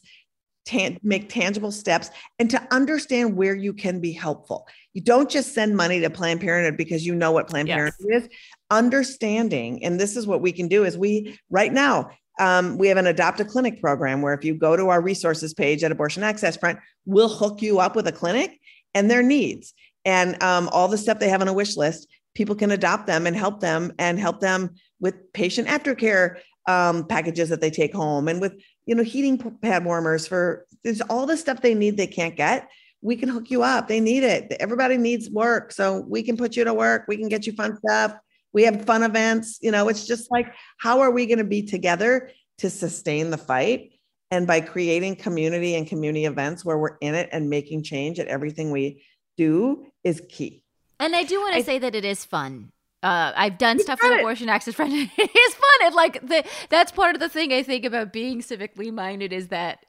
tan- 0.67 0.99
make 1.03 1.31
tangible 1.31 1.73
steps 1.73 2.11
and 2.39 2.51
to 2.51 2.69
understand 2.71 3.35
where 3.35 3.55
you 3.55 3.73
can 3.73 4.01
be 4.01 4.13
helpful. 4.13 4.69
You 4.93 5.01
don't 5.01 5.31
just 5.31 5.55
send 5.55 5.75
money 5.75 6.01
to 6.01 6.11
Planned 6.11 6.43
Parenthood 6.43 6.77
because 6.77 7.07
you 7.07 7.15
know 7.15 7.33
what 7.33 7.49
Planned 7.49 7.69
Yes. 7.69 7.77
Parenthood 7.77 8.07
is. 8.11 8.29
Understanding, 8.71 9.83
and 9.83 9.99
this 9.99 10.15
is 10.15 10.27
what 10.27 10.43
we 10.43 10.53
can 10.53 10.69
do 10.69 10.85
is 10.85 10.99
we 10.99 11.39
right 11.49 11.73
now 11.73 12.11
um, 12.39 12.77
we 12.77 12.89
have 12.89 12.99
an 12.99 13.07
adopt 13.07 13.41
a 13.41 13.45
clinic 13.47 13.81
program 13.81 14.21
where 14.21 14.35
if 14.35 14.45
you 14.45 14.55
go 14.55 14.77
to 14.77 14.91
our 14.91 15.01
resources 15.01 15.55
page 15.55 15.83
at 15.83 15.93
Abortion 15.93 16.23
Access 16.23 16.59
Front, 16.59 16.79
we'll 17.07 17.31
hook 17.31 17.63
you 17.63 17.79
up 17.79 17.97
with 17.97 18.07
a 18.07 18.13
clinic 18.13 18.61
and 18.93 19.11
their 19.11 19.23
needs 19.23 19.73
and 20.05 20.41
um, 20.43 20.69
all 20.73 20.89
the 20.89 20.99
stuff 20.99 21.19
they 21.19 21.31
have 21.31 21.41
on 21.41 21.49
a 21.49 21.53
wish 21.55 21.77
list. 21.77 22.07
People 22.37 22.55
can 22.55 22.71
adopt 22.71 23.07
them 23.07 23.27
and 23.27 23.35
help 23.35 23.61
them 23.61 23.93
and 23.99 24.21
help 24.21 24.41
them 24.41 24.75
with 25.01 25.33
patient 25.33 25.69
aftercare 25.69 26.37
um, 26.67 27.07
packages 27.07 27.49
that 27.49 27.63
they 27.63 27.71
take 27.71 27.95
home 27.95 28.29
and 28.29 28.41
with 28.41 28.61
you 28.85 28.95
know 28.95 29.03
heating 29.03 29.39
pad 29.63 29.85
warmers 29.85 30.27
for 30.29 30.67
there's 30.85 31.01
all 31.01 31.27
the 31.27 31.37
stuff 31.37 31.63
they 31.63 31.75
need 31.75 31.97
they 31.97 32.07
can't 32.07 32.37
get. 32.37 32.69
We 33.01 33.17
can 33.17 33.29
hook 33.29 33.51
you 33.51 33.63
up. 33.63 33.89
They 33.89 34.01
need 34.01 34.23
it. 34.23 34.53
Everybody 34.61 34.99
needs 34.99 35.31
work, 35.31 35.73
so 35.73 36.05
we 36.07 36.23
can 36.23 36.37
put 36.37 36.57
you 36.57 36.65
to 36.65 36.75
work. 36.75 37.05
We 37.09 37.17
can 37.17 37.29
get 37.29 37.47
you 37.47 37.55
fun 37.55 37.79
stuff. 37.79 38.15
We 38.53 38.65
have 38.65 38.85
fun 38.85 39.03
events. 39.03 39.59
You 39.63 39.71
know, 39.71 39.89
it's 39.89 40.07
just 40.07 40.31
like 40.31 40.53
how 40.79 41.01
are 41.01 41.11
we 41.11 41.25
going 41.25 41.39
to 41.39 41.45
be 41.45 41.63
together 41.63 42.31
to 42.59 42.69
sustain 42.69 43.31
the 43.31 43.39
fight? 43.39 43.93
And 44.31 44.47
by 44.47 44.61
creating 44.61 45.17
community 45.17 45.77
and 45.77 45.87
community 45.87 46.27
events 46.27 46.65
where 46.65 46.77
we're 46.77 46.99
in 47.01 47.15
it 47.15 47.31
and 47.33 47.49
making 47.49 47.85
change 47.85 48.19
at 48.19 48.27
everything 48.27 48.71
we 48.71 49.05
do 49.37 49.87
is 50.03 50.23
key. 50.29 50.65
And 50.99 51.15
I 51.15 51.25
do 51.25 51.41
want 51.41 51.57
to 51.57 51.63
say 51.63 51.79
that 51.79 51.95
it 51.95 52.05
is 52.05 52.25
fun. 52.25 52.73
Uh, 53.03 53.33
I've 53.37 53.59
done 53.59 53.79
stuff 53.79 54.01
with 54.03 54.19
abortion 54.19 54.49
access 54.49 54.75
friend. 54.77 54.93
it 54.93 55.31
is 55.37 55.55
fun. 55.55 55.87
And 55.87 55.95
like 55.95 56.27
the 56.27 56.45
that's 56.71 56.91
part 56.91 57.15
of 57.15 57.21
the 57.21 57.29
thing 57.29 57.53
I 57.53 57.63
think 57.63 57.85
about 57.85 58.13
being 58.13 58.41
civically 58.41 58.93
minded 58.93 59.33
is 59.33 59.49
that 59.49 59.81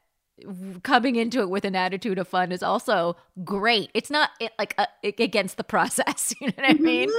coming 0.83 1.15
into 1.15 1.41
it 1.41 1.49
with 1.49 1.65
an 1.65 1.75
attitude 1.75 2.19
of 2.19 2.27
fun 2.27 2.51
is 2.51 2.61
also 2.61 3.15
great. 3.43 3.89
It's 3.93 4.11
not 4.11 4.31
it, 4.39 4.51
like 4.59 4.75
uh, 4.77 4.85
against 5.03 5.57
the 5.57 5.63
process. 5.63 6.33
You 6.41 6.47
know 6.47 6.53
what 6.57 6.69
I 6.69 6.73
mean? 6.73 7.09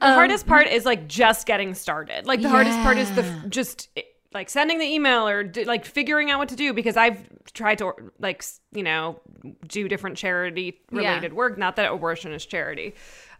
the 0.00 0.12
hardest 0.12 0.46
part 0.46 0.66
is 0.66 0.84
like 0.84 1.08
just 1.08 1.46
getting 1.46 1.72
started. 1.74 2.26
Like 2.26 2.42
the 2.42 2.50
hardest 2.50 2.78
part 2.80 2.98
is 2.98 3.10
the 3.12 3.22
just 3.48 3.88
like 4.36 4.50
sending 4.50 4.78
the 4.78 4.84
email 4.84 5.26
or 5.26 5.42
d- 5.42 5.64
like 5.64 5.84
figuring 5.86 6.30
out 6.30 6.38
what 6.38 6.50
to 6.50 6.56
do 6.56 6.72
because 6.74 6.96
I've 6.96 7.26
tried 7.54 7.78
to 7.78 7.92
like 8.18 8.44
you 8.72 8.82
know 8.82 9.20
do 9.66 9.88
different 9.88 10.16
charity 10.18 10.78
related 10.90 11.32
work. 11.32 11.56
Not 11.56 11.76
that 11.76 11.90
abortion 11.90 12.32
is 12.32 12.44
charity. 12.44 12.94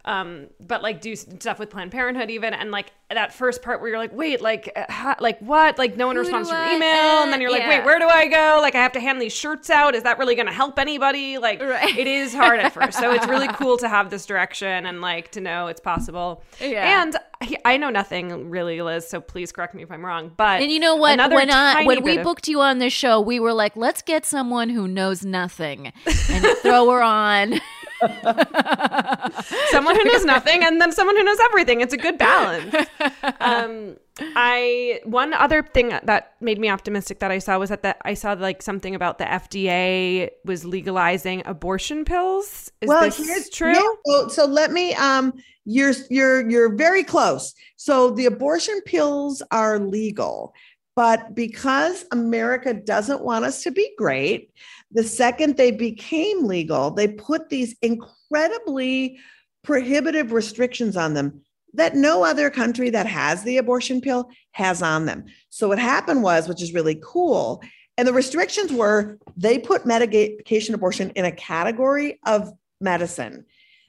Um, 0.07 0.47
but 0.61 0.81
like 0.81 1.01
do 1.01 1.15
stuff 1.17 1.59
with 1.59 1.69
Planned 1.69 1.91
Parenthood 1.91 2.29
even, 2.29 2.53
and 2.53 2.71
like 2.71 2.93
that 3.09 3.33
first 3.33 3.61
part 3.61 3.81
where 3.81 3.89
you're 3.89 3.97
like, 3.97 4.13
wait, 4.13 4.41
like, 4.41 4.71
uh, 4.75 4.85
how, 4.87 5.15
like 5.19 5.37
what? 5.39 5.77
Like 5.77 5.97
no 5.97 6.07
one 6.07 6.15
Who 6.15 6.21
responds 6.21 6.49
to 6.49 6.55
your 6.55 6.65
email, 6.65 7.23
and 7.23 7.31
then 7.33 7.41
you're 7.41 7.51
like, 7.51 7.61
yeah. 7.61 7.79
wait, 7.79 7.85
where 7.85 7.99
do 7.99 8.07
I 8.07 8.27
go? 8.27 8.59
Like 8.61 8.73
I 8.73 8.81
have 8.81 8.93
to 8.93 9.01
hand 9.01 9.21
these 9.21 9.33
shirts 9.35 9.69
out. 9.69 9.95
Is 9.95 10.03
that 10.03 10.17
really 10.17 10.35
going 10.35 10.45
to 10.47 10.53
help 10.53 10.79
anybody? 10.79 11.37
Like 11.37 11.61
Right. 11.61 11.97
it 11.97 12.07
is 12.07 12.33
hard 12.33 12.59
at 12.61 12.73
first, 12.73 12.97
so 12.97 13.11
it's 13.11 13.27
really 13.27 13.47
cool 13.53 13.77
to 13.79 13.89
have 13.89 14.09
this 14.09 14.25
direction 14.25 14.85
and 14.85 15.01
like 15.01 15.31
to 15.31 15.41
know 15.41 15.67
it's 15.67 15.81
possible. 15.81 16.41
Yeah. 16.61 17.03
And 17.03 17.17
I- 17.65 17.77
know 17.77 17.89
nothing 17.91 18.49
really, 18.49 18.81
Lizz. 18.81 19.07
So 19.09 19.19
please 19.21 19.51
correct 19.51 19.75
me 19.75 19.83
if 19.83 19.91
I'm 19.91 20.03
wrong. 20.05 20.31
But 20.35 20.61
And 20.61 20.71
you 20.71 20.79
know 20.79 20.95
what? 20.95 21.13
Another 21.13 21.35
when 21.35 21.51
I, 21.51 21.83
when 21.85 22.01
we 22.01 22.17
of- 22.17 22.23
booked 22.23 22.47
you 22.47 22.61
on 22.61 22.79
this 22.79 22.93
show, 22.93 23.19
we 23.21 23.39
were 23.39 23.53
like, 23.53 23.75
let's 23.75 24.01
get 24.01 24.25
someone 24.25 24.69
who 24.69 24.87
knows 24.87 25.23
nothing 25.25 25.91
and 26.29 26.45
throw 26.63 26.89
her 26.89 27.03
on. 27.03 27.59
someone 29.69 29.95
who 29.95 30.03
knows 30.03 30.25
nothing 30.25 30.63
and 30.63 30.79
then 30.79 30.91
someone 30.91 31.15
who 31.15 31.23
knows 31.23 31.39
everything. 31.39 31.81
It's 31.81 31.93
a 31.93 31.97
good 31.97 32.17
balance. 32.17 32.75
Um, 33.39 33.97
I 34.19 34.99
one 35.03 35.33
other 35.33 35.61
thing 35.63 35.89
that 35.89 36.33
made 36.41 36.59
me 36.59 36.69
optimistic 36.69 37.19
that 37.19 37.31
I 37.31 37.39
saw 37.39 37.59
was 37.59 37.69
that 37.69 37.83
the, 37.83 37.95
I 38.05 38.13
saw 38.13 38.33
like 38.33 38.61
something 38.61 38.95
about 38.95 39.19
the 39.19 39.25
FDA 39.25 40.29
was 40.43 40.65
legalizing 40.65 41.43
abortion 41.45 42.03
pills. 42.03 42.71
Is 42.81 42.89
this 43.17 43.49
true? 43.49 43.73
yeah, 43.73 43.87
so, 44.05 44.27
so 44.27 44.45
let 44.45 44.71
me 44.71 44.93
um 44.95 45.33
you're 45.65 45.93
you're 46.09 46.49
you're 46.49 46.75
very 46.75 47.03
close. 47.03 47.53
So 47.75 48.11
the 48.11 48.25
abortion 48.25 48.81
pills 48.85 49.43
are 49.51 49.79
legal, 49.79 50.53
but 50.95 51.35
because 51.35 52.05
America 52.11 52.73
doesn't 52.73 53.23
want 53.23 53.45
us 53.45 53.63
to 53.63 53.71
be 53.71 53.93
great, 53.97 54.51
the 54.91 55.03
second 55.03 55.57
they 55.57 55.71
became 55.71 56.45
legal, 56.45 56.91
they 56.91 57.07
put 57.07 57.49
these 57.49 57.75
incredibly 57.81 59.19
prohibitive 59.63 60.31
restrictions 60.31 60.95
on 60.95 61.13
them 61.13 61.41
that 61.73 61.95
no 61.95 62.23
other 62.23 62.49
country 62.49 62.89
that 62.89 63.05
has 63.05 63.43
the 63.43 63.57
abortion 63.57 64.01
pill 64.01 64.29
has 64.51 64.81
on 64.81 65.05
them. 65.05 65.25
So 65.49 65.67
what 65.67 65.79
happened 65.79 66.23
was, 66.23 66.47
which 66.47 66.61
is 66.61 66.73
really 66.73 66.99
cool, 67.03 67.61
and 67.97 68.07
the 68.07 68.13
restrictions 68.13 68.71
were 68.71 69.17
they 69.35 69.59
put 69.59 69.85
medication 69.85 70.75
abortion 70.75 71.09
in 71.11 71.25
a 71.25 71.31
category 71.31 72.19
of 72.25 72.51
medicine 72.79 73.45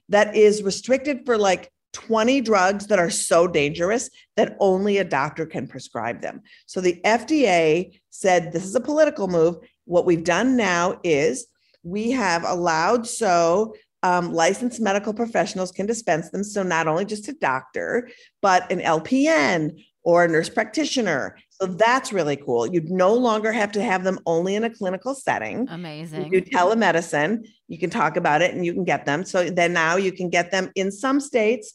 that 0.09 0.35
is 0.35 0.63
restricted 0.63 1.25
for 1.27 1.37
like 1.37 1.71
20 1.93 2.41
drugs 2.41 2.87
that 2.89 2.99
are 2.99 3.11
so 3.11 3.47
dangerous 3.47 4.11
that 4.37 4.57
only 4.61 4.99
a 4.99 5.05
doctor 5.05 5.47
can 5.47 5.67
prescribe 5.67 6.21
them. 6.21 6.43
So 6.67 6.81
the 6.81 7.01
FDA 7.05 7.99
said 8.11 8.53
this 8.53 8.65
is 8.65 8.75
a 8.75 8.81
political 8.81 9.29
move. 9.29 9.57
What 9.85 10.07
we've 10.07 10.25
done 10.25 10.57
now 10.57 11.01
is 11.03 11.47
we 11.83 12.11
have 12.11 12.45
allowed 12.45 13.07
so 13.07 13.75
um, 14.03 14.33
licensed 14.33 14.81
medical 14.81 15.13
professionals 15.13 15.73
can 15.73 15.87
dispense 15.87 16.31
them. 16.31 16.45
So 16.45 16.63
not 16.63 16.87
only 16.87 17.05
just 17.05 17.29
a 17.29 17.33
doctor, 17.33 18.09
but 18.41 18.71
an 18.71 18.81
LPN 18.81 19.83
or 20.03 20.25
a 20.25 20.29
nurse 20.29 20.49
practitioner. 20.49 21.37
So 21.51 21.67
that's 21.67 22.13
really 22.13 22.37
cool. 22.37 22.67
You 22.67 22.83
no 22.87 23.13
longer 23.13 23.53
have 23.53 23.73
to 23.73 23.83
have 23.83 24.05
them 24.05 24.21
only 24.27 24.55
in 24.55 24.65
a 24.65 24.71
clinical 24.71 25.15
setting. 25.15 25.67
You 25.67 25.75
Amazing. 25.75 26.31
do 26.31 26.41
telemedicine. 26.41 27.47
You 27.67 27.79
can 27.79 27.91
talk 27.91 28.17
about 28.17 28.41
it 28.41 28.55
and 28.55 28.65
you 28.65 28.73
can 28.73 28.85
get 28.85 29.05
them. 29.05 29.25
So 29.25 29.51
then 29.51 29.73
now 29.73 29.97
you 29.97 30.13
can 30.13 30.31
get 30.31 30.51
them 30.51 30.71
in 30.77 30.93
some 30.93 31.21
states 31.21 31.75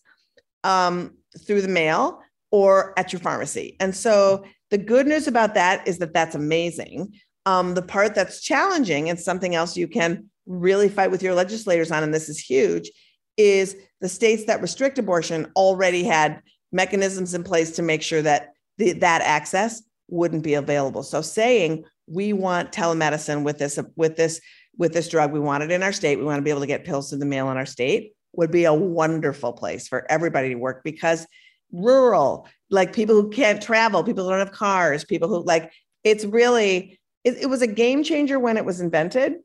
um, 0.64 1.16
through 1.46 1.62
the 1.62 1.68
mail 1.68 2.20
or 2.52 2.94
at 2.98 3.12
your 3.12 3.20
pharmacy. 3.20 3.76
And 3.80 3.96
so 3.96 4.46
the 4.70 4.78
good 4.78 5.08
news 5.08 5.28
about 5.28 5.56
that 5.56 5.88
is 5.88 5.98
that 6.00 6.14
that's 6.14 6.36
amazing. 6.36 7.14
Um, 7.46 7.74
the 7.74 7.82
part 7.82 8.16
that's 8.16 8.42
challenging 8.42 9.10
and 9.10 9.20
something 9.20 9.56
else 9.56 9.76
you 9.76 9.88
can 9.88 10.30
really 10.46 10.90
fight 10.90 11.12
with 11.12 11.24
your 11.24 11.34
legislators 11.34 11.92
on, 11.92 12.04
and 12.04 12.14
this 12.14 12.30
is 12.30 12.40
huge, 12.40 12.92
is 13.38 13.76
the 14.02 14.10
states 14.10 14.46
that 14.46 14.62
restrict 14.62 15.00
abortion 15.00 15.52
already 15.56 16.04
had 16.04 16.42
mechanisms 16.72 17.34
in 17.34 17.44
place 17.44 17.72
to 17.72 17.82
make 17.82 18.02
sure 18.02 18.22
that 18.22 18.54
the, 18.78 18.94
that 18.94 19.22
access 19.22 19.82
wouldn't 20.08 20.44
be 20.44 20.54
available. 20.54 21.04
So 21.04 21.22
saying 21.22 21.86
we 22.08 22.34
want 22.34 22.72
telemedicine 22.72 23.44
with 23.44 23.58
this 23.58 23.80
with 23.96 24.16
this 24.16 24.42
with 24.78 24.94
this 24.94 25.08
drug, 25.08 25.32
we 25.32 25.40
want 25.40 25.64
it 25.64 25.72
in 25.72 25.84
our 25.84 25.94
state, 25.94 26.18
we 26.18 26.26
want 26.26 26.40
to 26.40 26.44
be 26.44 26.50
able 26.50 26.62
to 26.62 26.68
get 26.68 26.84
pills 26.84 27.10
through 27.10 27.20
the 27.20 27.26
mail 27.26 27.50
in 27.52 27.58
our 27.58 27.66
state 27.66 28.14
would 28.34 28.52
be 28.52 28.66
a 28.66 28.74
wonderful 28.74 29.54
place 29.54 29.88
for 29.88 30.10
everybody 30.12 30.50
to 30.50 30.56
work 30.56 30.84
because 30.84 31.26
rural, 31.72 32.48
like 32.70 32.94
people 32.94 33.16
who 33.16 33.30
can't 33.30 33.62
travel, 33.62 34.04
people 34.04 34.24
who 34.24 34.30
don't 34.32 34.40
have 34.40 34.52
cars, 34.52 35.04
people 35.04 35.30
who 35.30 35.44
like 35.44 35.72
it's 36.04 36.26
really 36.26 37.00
it, 37.24 37.38
it 37.42 37.46
was 37.48 37.62
a 37.62 37.68
game 37.68 38.04
changer 38.04 38.40
when 38.40 38.58
it 38.58 38.66
was 38.66 38.82
invented 38.82 39.36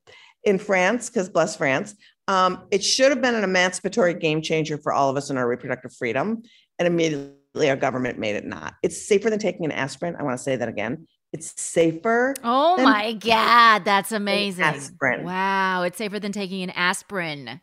in 0.45 0.59
France, 0.59 1.09
because 1.09 1.29
bless 1.29 1.57
France. 1.57 1.95
Um, 2.27 2.67
it 2.71 2.85
should 2.85 3.11
have 3.11 3.23
been 3.23 3.35
an 3.35 3.45
emancipatory 3.45 4.15
game 4.15 4.43
changer 4.43 4.79
for 4.79 4.93
all 4.93 5.09
of 5.09 5.17
us 5.17 5.31
in 5.31 5.39
our 5.39 5.49
reproductive 5.49 5.95
freedom. 5.95 6.43
And 6.79 6.87
immediately 6.87 7.71
our 7.71 7.77
government 7.77 8.19
made 8.19 8.37
it 8.37 8.45
not. 8.45 8.75
It's 8.83 9.07
safer 9.07 9.31
than 9.31 9.39
taking 9.39 9.65
an 9.65 9.73
aspirin. 9.73 10.15
I 10.19 10.23
want 10.23 10.37
to 10.37 10.43
say 10.43 10.57
that 10.57 10.69
again. 10.69 11.07
It's 11.33 11.61
safer. 11.61 12.35
Oh 12.43 12.77
my 12.83 13.13
God, 13.13 13.85
that's 13.85 14.13
amazing. 14.13 14.65
aspirin. 14.65 15.25
Wow, 15.25 15.83
it's 15.83 15.99
safer 15.99 16.19
than 16.19 16.33
taking 16.33 16.63
an 16.63 16.71
aspirin. 16.71 17.61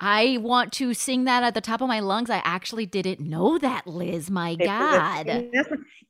I 0.00 0.38
want 0.40 0.72
to 0.74 0.94
sing 0.94 1.24
that 1.24 1.42
at 1.42 1.54
the 1.54 1.60
top 1.60 1.80
of 1.80 1.88
my 1.88 2.00
lungs. 2.00 2.30
I 2.30 2.40
actually 2.44 2.86
didn't 2.86 3.20
know 3.20 3.58
that, 3.58 3.86
Lizz. 3.86 4.30
My 4.30 4.54
God. 4.54 5.50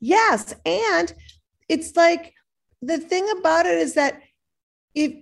Yes. 0.00 0.54
And 0.66 1.12
it's 1.68 1.96
like 1.96 2.34
the 2.82 2.98
thing 2.98 3.28
about 3.38 3.66
it 3.66 3.78
is 3.78 3.94
that 3.94 4.20
if 4.94 5.12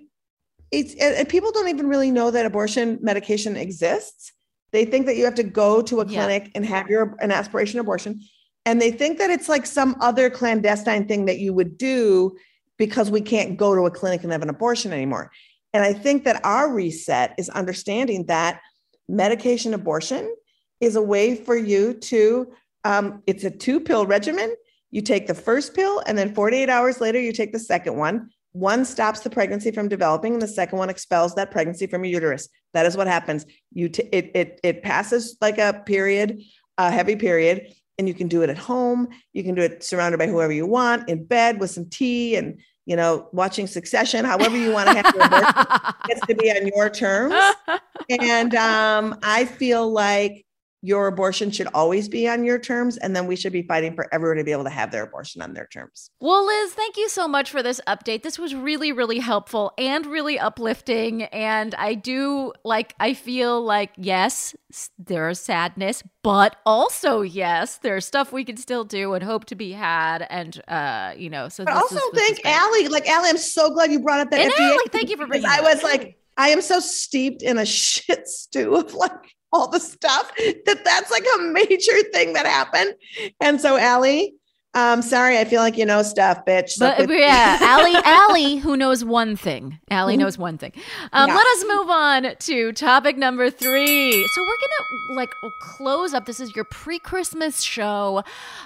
it's 0.70 0.94
and 0.94 1.28
people 1.28 1.52
don't 1.52 1.68
even 1.68 1.88
really 1.88 2.10
know 2.10 2.30
that 2.30 2.46
abortion 2.46 2.98
medication 3.00 3.56
exists. 3.56 4.32
They 4.72 4.84
think 4.84 5.06
that 5.06 5.16
you 5.16 5.24
have 5.24 5.36
to 5.36 5.44
go 5.44 5.80
to 5.82 6.00
a 6.00 6.04
clinic 6.04 6.44
yeah. 6.44 6.50
and 6.54 6.66
have 6.66 6.88
your 6.88 7.16
an 7.20 7.30
aspiration 7.30 7.80
abortion. 7.80 8.20
And 8.64 8.80
they 8.80 8.90
think 8.90 9.18
that 9.18 9.30
it's 9.30 9.48
like 9.48 9.64
some 9.64 9.96
other 10.00 10.28
clandestine 10.28 11.06
thing 11.06 11.26
that 11.26 11.38
you 11.38 11.54
would 11.54 11.78
do 11.78 12.36
because 12.76 13.10
we 13.10 13.20
can't 13.20 13.56
go 13.56 13.74
to 13.74 13.86
a 13.86 13.90
clinic 13.90 14.22
and 14.22 14.32
have 14.32 14.42
an 14.42 14.50
abortion 14.50 14.92
anymore. 14.92 15.30
And 15.76 15.84
I 15.84 15.92
think 15.92 16.24
that 16.24 16.42
our 16.42 16.72
reset 16.72 17.34
is 17.36 17.50
understanding 17.50 18.24
that 18.28 18.62
medication 19.10 19.74
abortion 19.74 20.34
is 20.80 20.96
a 20.96 21.02
way 21.02 21.34
for 21.36 21.54
you 21.54 21.92
to, 21.92 22.50
um, 22.84 23.22
it's 23.26 23.44
a 23.44 23.50
two 23.50 23.80
pill 23.80 24.06
regimen. 24.06 24.54
You 24.90 25.02
take 25.02 25.26
the 25.26 25.34
first 25.34 25.74
pill, 25.74 26.02
and 26.06 26.16
then 26.16 26.34
48 26.34 26.70
hours 26.70 27.02
later, 27.02 27.20
you 27.20 27.30
take 27.30 27.52
the 27.52 27.58
second 27.58 27.94
one. 27.94 28.30
One 28.52 28.86
stops 28.86 29.20
the 29.20 29.28
pregnancy 29.28 29.70
from 29.70 29.88
developing, 29.88 30.32
and 30.32 30.40
the 30.40 30.48
second 30.48 30.78
one 30.78 30.88
expels 30.88 31.34
that 31.34 31.50
pregnancy 31.50 31.86
from 31.86 32.06
your 32.06 32.14
uterus. 32.14 32.48
That 32.72 32.86
is 32.86 32.96
what 32.96 33.06
happens. 33.06 33.44
You 33.70 33.90
t- 33.90 34.08
it, 34.10 34.30
it, 34.34 34.60
it 34.62 34.82
passes 34.82 35.36
like 35.42 35.58
a 35.58 35.82
period, 35.84 36.40
a 36.78 36.90
heavy 36.90 37.16
period, 37.16 37.74
and 37.98 38.08
you 38.08 38.14
can 38.14 38.28
do 38.28 38.40
it 38.40 38.48
at 38.48 38.56
home. 38.56 39.08
You 39.34 39.44
can 39.44 39.54
do 39.54 39.60
it 39.60 39.84
surrounded 39.84 40.16
by 40.16 40.26
whoever 40.26 40.54
you 40.54 40.66
want, 40.66 41.10
in 41.10 41.26
bed 41.26 41.60
with 41.60 41.70
some 41.70 41.90
tea 41.90 42.36
and 42.36 42.62
you 42.86 42.96
know, 42.96 43.28
watching 43.32 43.66
Succession, 43.66 44.24
however 44.24 44.56
you 44.56 44.72
want 44.72 44.88
to 44.88 44.94
have 44.94 45.14
your 45.14 45.28
work, 45.28 45.96
gets 46.06 46.26
to 46.26 46.34
be 46.34 46.50
on 46.50 46.66
your 46.66 46.88
terms. 46.88 47.34
And 48.08 48.54
um, 48.54 49.18
I 49.24 49.46
feel 49.46 49.90
like 49.90 50.45
your 50.86 51.08
abortion 51.08 51.50
should 51.50 51.66
always 51.74 52.08
be 52.08 52.28
on 52.28 52.44
your 52.44 52.60
terms 52.60 52.96
and 52.96 53.16
then 53.16 53.26
we 53.26 53.34
should 53.34 53.52
be 53.52 53.62
fighting 53.62 53.92
for 53.92 54.06
everyone 54.14 54.36
to 54.36 54.44
be 54.44 54.52
able 54.52 54.62
to 54.62 54.70
have 54.70 54.92
their 54.92 55.02
abortion 55.02 55.42
on 55.42 55.52
their 55.52 55.66
terms. 55.66 56.10
Well, 56.20 56.46
Lizz, 56.46 56.74
thank 56.74 56.96
you 56.96 57.08
so 57.08 57.26
much 57.26 57.50
for 57.50 57.60
this 57.60 57.80
update. 57.88 58.22
This 58.22 58.38
was 58.38 58.54
really 58.54 58.92
really 58.92 59.18
helpful 59.18 59.72
and 59.76 60.06
really 60.06 60.38
uplifting 60.38 61.24
and 61.24 61.74
I 61.74 61.94
do 61.94 62.52
like 62.64 62.94
I 63.00 63.14
feel 63.14 63.60
like 63.60 63.90
yes, 63.96 64.54
there's 64.96 65.40
sadness, 65.40 66.04
but 66.22 66.54
also 66.64 67.22
yes, 67.22 67.78
there's 67.78 68.06
stuff 68.06 68.32
we 68.32 68.44
can 68.44 68.56
still 68.56 68.84
do 68.84 69.14
and 69.14 69.24
hope 69.24 69.46
to 69.46 69.56
be 69.56 69.72
had 69.72 70.24
and 70.30 70.62
uh 70.68 71.14
you 71.16 71.30
know, 71.30 71.48
so 71.48 71.64
But 71.64 71.74
also 71.74 71.96
is, 71.96 72.02
thank 72.14 72.40
Ali. 72.44 72.86
Like 72.86 73.08
Ali, 73.08 73.30
I'm 73.30 73.38
so 73.38 73.70
glad 73.70 73.90
you 73.90 73.98
brought 73.98 74.20
up 74.20 74.30
that 74.30 74.38
and 74.38 74.52
FDA. 74.52 74.70
Ali, 74.70 74.84
thank 74.92 75.10
you 75.10 75.16
for 75.16 75.26
bringing 75.26 75.48
I 75.48 75.62
was 75.62 75.82
like 75.82 76.16
I 76.36 76.50
am 76.50 76.60
so 76.60 76.80
steeped 76.80 77.42
in 77.42 77.58
a 77.58 77.66
shit 77.66 78.28
stew 78.28 78.76
of 78.76 78.94
like 78.94 79.12
all 79.52 79.68
the 79.68 79.80
stuff 79.80 80.32
that 80.36 80.84
that's 80.84 81.10
like 81.10 81.24
a 81.38 81.42
major 81.42 82.02
thing 82.12 82.34
that 82.34 82.46
happened. 82.46 82.94
And 83.40 83.60
so, 83.60 83.78
Ali, 83.80 84.34
um, 84.76 85.00
sorry, 85.00 85.38
I 85.38 85.46
feel 85.46 85.62
like 85.62 85.78
you 85.78 85.86
know 85.86 86.02
stuff, 86.02 86.44
bitch. 86.44 86.78
But, 86.78 87.08
yeah, 87.08 87.58
Ali, 87.80 87.96
Ali, 88.04 88.56
who 88.56 88.76
knows 88.76 89.02
one 89.02 89.34
thing. 89.34 89.80
Ali 89.90 90.12
mm-hmm. 90.12 90.22
knows 90.22 90.36
one 90.36 90.58
thing. 90.58 90.72
Um, 91.14 91.30
yeah. 91.30 91.34
Let 91.34 91.46
us 91.46 91.64
move 91.66 91.88
on 91.88 92.36
to 92.38 92.72
topic 92.72 93.16
number 93.16 93.48
three. 93.48 94.12
So 94.12 94.42
we're 94.42 94.46
gonna 94.46 95.16
like 95.16 95.30
close 95.62 96.12
up. 96.12 96.26
This 96.26 96.40
is 96.40 96.54
your 96.54 96.66
pre-Christmas 96.66 97.62
show. 97.62 98.22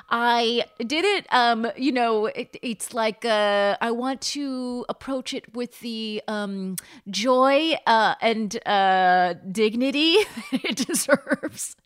I 0.08 0.64
did 0.78 1.04
it. 1.04 1.26
Um, 1.30 1.70
you 1.76 1.92
know, 1.92 2.26
it, 2.26 2.56
it's 2.60 2.92
like 2.92 3.24
uh, 3.24 3.76
I 3.80 3.92
want 3.92 4.20
to 4.22 4.84
approach 4.88 5.32
it 5.32 5.54
with 5.54 5.78
the 5.78 6.22
um 6.26 6.74
joy 7.08 7.74
uh, 7.86 8.16
and 8.20 8.58
uh, 8.66 9.34
dignity 9.52 10.16
it 10.52 10.88
deserves. 10.88 11.76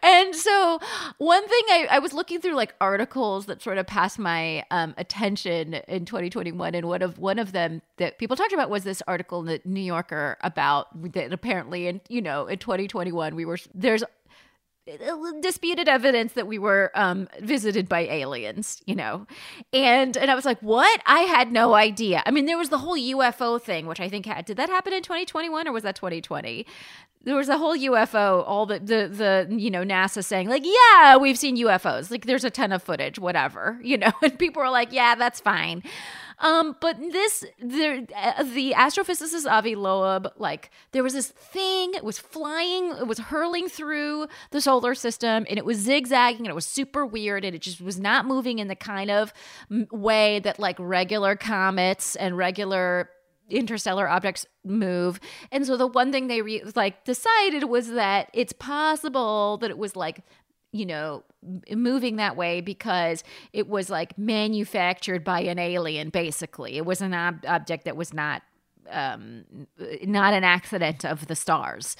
And 0.00 0.32
so, 0.32 0.78
one 1.18 1.42
thing 1.48 1.62
I, 1.70 1.88
I 1.90 1.98
was 1.98 2.12
looking 2.12 2.40
through 2.40 2.54
like 2.54 2.76
articles 2.80 3.46
that 3.46 3.63
sort 3.64 3.78
of 3.78 3.86
passed 3.86 4.18
my 4.18 4.64
um, 4.70 4.94
attention 4.98 5.74
in 5.88 6.04
2021, 6.04 6.74
and 6.74 6.86
one 6.86 7.02
of 7.02 7.18
one 7.18 7.38
of 7.38 7.52
them 7.52 7.82
that 7.96 8.18
people 8.18 8.36
talked 8.36 8.52
about 8.52 8.70
was 8.70 8.84
this 8.84 9.02
article 9.08 9.40
in 9.40 9.46
the 9.46 9.60
New 9.64 9.80
Yorker 9.80 10.36
about 10.42 10.86
that 11.14 11.32
apparently, 11.32 11.88
in 11.88 12.00
you 12.08 12.22
know, 12.22 12.46
in 12.46 12.58
2021 12.58 13.34
we 13.34 13.44
were 13.44 13.58
there's 13.74 14.04
disputed 15.40 15.88
evidence 15.88 16.34
that 16.34 16.46
we 16.46 16.58
were 16.58 16.90
um, 16.94 17.28
visited 17.40 17.88
by 17.88 18.00
aliens, 18.00 18.82
you 18.86 18.94
know, 18.94 19.26
and 19.72 20.16
and 20.16 20.30
I 20.30 20.34
was 20.34 20.44
like, 20.44 20.60
what? 20.60 21.00
I 21.06 21.20
had 21.20 21.52
no 21.52 21.74
idea. 21.74 22.22
I 22.26 22.30
mean, 22.30 22.46
there 22.46 22.58
was 22.58 22.68
the 22.68 22.78
whole 22.78 22.96
UFO 22.96 23.60
thing, 23.60 23.86
which 23.86 24.00
I 24.00 24.08
think 24.08 24.26
had 24.26 24.44
did 24.44 24.56
that 24.58 24.68
happen 24.68 24.92
in 24.92 25.02
2021 25.02 25.66
or 25.68 25.72
was 25.72 25.84
that 25.84 25.96
2020? 25.96 26.66
there 27.24 27.36
was 27.36 27.48
a 27.48 27.58
whole 27.58 27.76
UFO, 27.76 28.44
all 28.46 28.66
the, 28.66 28.78
the, 28.78 29.08
the, 29.08 29.56
you 29.56 29.70
know, 29.70 29.82
NASA 29.82 30.22
saying, 30.22 30.48
like, 30.48 30.64
yeah, 30.64 31.16
we've 31.16 31.38
seen 31.38 31.56
UFOs. 31.56 32.10
Like, 32.10 32.26
there's 32.26 32.44
a 32.44 32.50
ton 32.50 32.70
of 32.70 32.82
footage, 32.82 33.18
whatever, 33.18 33.78
you 33.82 33.96
know, 33.96 34.12
and 34.22 34.38
people 34.38 34.62
were 34.62 34.70
like, 34.70 34.92
yeah, 34.92 35.14
that's 35.14 35.40
fine. 35.40 35.82
Um, 36.38 36.76
but 36.80 36.98
this, 36.98 37.44
the, 37.58 38.06
uh, 38.16 38.42
the 38.42 38.74
astrophysicist 38.76 39.50
Avi 39.50 39.74
Loeb, 39.74 40.32
like, 40.36 40.70
there 40.92 41.02
was 41.02 41.12
this 41.12 41.28
thing, 41.28 41.94
it 41.94 42.04
was 42.04 42.18
flying, 42.18 42.90
it 42.90 43.06
was 43.06 43.18
hurling 43.18 43.68
through 43.68 44.26
the 44.50 44.60
solar 44.60 44.94
system, 44.94 45.46
and 45.48 45.58
it 45.58 45.64
was 45.64 45.78
zigzagging, 45.78 46.40
and 46.40 46.48
it 46.48 46.54
was 46.54 46.66
super 46.66 47.06
weird, 47.06 47.44
and 47.44 47.54
it 47.54 47.62
just 47.62 47.80
was 47.80 47.98
not 47.98 48.26
moving 48.26 48.58
in 48.58 48.68
the 48.68 48.76
kind 48.76 49.10
of 49.10 49.32
way 49.90 50.40
that, 50.40 50.58
like, 50.58 50.76
regular 50.78 51.36
comets 51.36 52.16
and 52.16 52.36
regular 52.36 53.10
interstellar 53.50 54.08
objects 54.08 54.46
move. 54.64 55.20
And 55.52 55.66
so 55.66 55.76
the 55.76 55.86
one 55.86 56.10
thing 56.12 56.28
they 56.28 56.40
re- 56.40 56.62
like 56.74 57.04
decided 57.04 57.64
was 57.64 57.90
that 57.90 58.30
it's 58.32 58.54
possible 58.54 59.58
that 59.58 59.70
it 59.70 59.76
was 59.76 59.96
like 59.96 60.22
you 60.74 60.84
know 60.84 61.22
moving 61.70 62.16
that 62.16 62.36
way 62.36 62.60
because 62.60 63.22
it 63.52 63.68
was 63.68 63.88
like 63.90 64.18
manufactured 64.18 65.22
by 65.22 65.40
an 65.40 65.58
alien 65.58 66.08
basically. 66.10 66.76
It 66.76 66.84
was 66.84 67.00
an 67.00 67.14
ob- 67.14 67.44
object 67.46 67.84
that 67.84 67.96
was 67.96 68.12
not 68.12 68.42
um 68.90 69.44
not 70.02 70.34
an 70.34 70.42
accident 70.42 71.04
of 71.04 71.28
the 71.28 71.36
stars. 71.36 71.96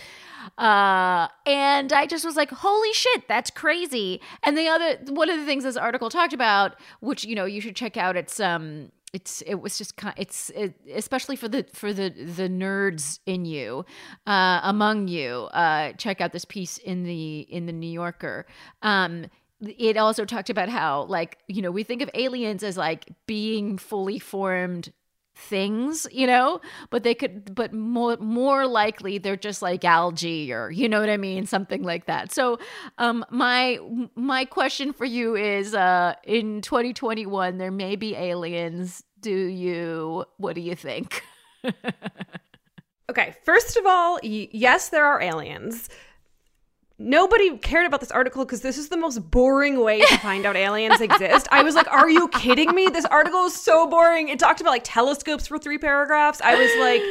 Uh 0.58 1.28
and 1.46 1.92
i 1.92 2.04
just 2.04 2.24
was 2.24 2.36
like 2.36 2.50
holy 2.50 2.92
shit 2.92 3.28
that's 3.28 3.50
crazy. 3.50 4.20
And 4.42 4.58
the 4.58 4.66
other 4.66 4.98
one 5.08 5.30
of 5.30 5.38
the 5.38 5.46
things 5.46 5.62
this 5.62 5.76
article 5.76 6.10
talked 6.10 6.32
about 6.32 6.74
which 7.00 7.24
you 7.24 7.36
know 7.36 7.44
you 7.44 7.60
should 7.60 7.76
check 7.76 7.96
out 7.96 8.16
it's 8.16 8.40
um 8.40 8.90
it's 9.14 9.42
it 9.42 9.54
was 9.54 9.78
just 9.78 9.96
kind 9.96 10.14
it's 10.18 10.50
it, 10.50 10.74
especially 10.92 11.36
for 11.36 11.48
the 11.48 11.64
for 11.72 11.92
the 11.92 12.10
the 12.10 12.48
nerds 12.48 13.20
in 13.24 13.44
you 13.44 13.86
uh, 14.26 14.60
among 14.64 15.08
you 15.08 15.48
uh, 15.52 15.92
check 15.92 16.20
out 16.20 16.32
this 16.32 16.44
piece 16.44 16.78
in 16.78 17.04
the 17.04 17.40
in 17.40 17.66
the 17.66 17.72
new 17.72 17.90
yorker. 17.90 18.44
Um, 18.82 19.26
it 19.60 19.96
also 19.96 20.24
talked 20.24 20.50
about 20.50 20.68
how 20.68 21.04
like 21.04 21.38
you 21.46 21.62
know 21.62 21.70
we 21.70 21.84
think 21.84 22.02
of 22.02 22.10
aliens 22.14 22.62
as 22.62 22.76
like 22.76 23.08
being 23.26 23.78
fully 23.78 24.18
formed 24.18 24.92
things 25.36 26.06
you 26.12 26.26
know? 26.26 26.60
But 26.90 27.02
they 27.02 27.14
could 27.14 27.54
but 27.54 27.72
more 27.72 28.16
more 28.18 28.66
likely 28.66 29.18
they're 29.18 29.36
just 29.36 29.62
like 29.62 29.84
algae 29.84 30.52
or 30.52 30.70
you 30.70 30.88
know 30.88 31.00
what 31.00 31.10
i 31.10 31.16
mean? 31.16 31.46
Something 31.46 31.82
like 31.82 32.06
that. 32.06 32.32
So 32.32 32.58
um 32.98 33.24
my 33.30 33.78
my 34.14 34.44
question 34.44 34.92
for 34.92 35.04
you 35.04 35.34
is 35.36 35.74
uh 35.74 36.14
in 36.24 36.60
2021 36.62 37.58
there 37.58 37.70
may 37.70 37.96
be 37.96 38.14
aliens. 38.14 39.02
Do 39.20 39.30
you 39.34 40.24
what 40.36 40.54
do 40.54 40.60
you 40.60 40.74
think? 40.74 41.22
Okay 43.10 43.34
first 43.44 43.76
of 43.76 43.84
all 43.86 44.18
y- 44.22 44.48
yes 44.50 44.88
there 44.88 45.04
are 45.04 45.20
aliens 45.20 45.90
Nobody 46.96 47.58
cared 47.58 47.86
about 47.86 47.98
this 47.98 48.12
article 48.12 48.44
because 48.44 48.60
this 48.60 48.78
is 48.78 48.88
the 48.88 48.96
most 48.96 49.18
boring 49.30 49.80
way 49.80 50.00
to 50.00 50.18
find 50.18 50.46
out 50.46 50.54
aliens 50.54 51.00
exist. 51.00 51.48
I 51.50 51.64
was 51.64 51.74
like, 51.74 51.88
are 51.92 52.08
you 52.08 52.28
kidding 52.28 52.72
me? 52.72 52.86
This 52.86 53.04
article 53.04 53.46
is 53.46 53.54
so 53.54 53.88
boring. 53.88 54.28
It 54.28 54.38
talked 54.38 54.60
about 54.60 54.70
like 54.70 54.84
telescopes 54.84 55.48
for 55.48 55.58
three 55.58 55.76
paragraphs. 55.76 56.40
I 56.40 56.54
was 56.54 56.70
like, 56.78 57.02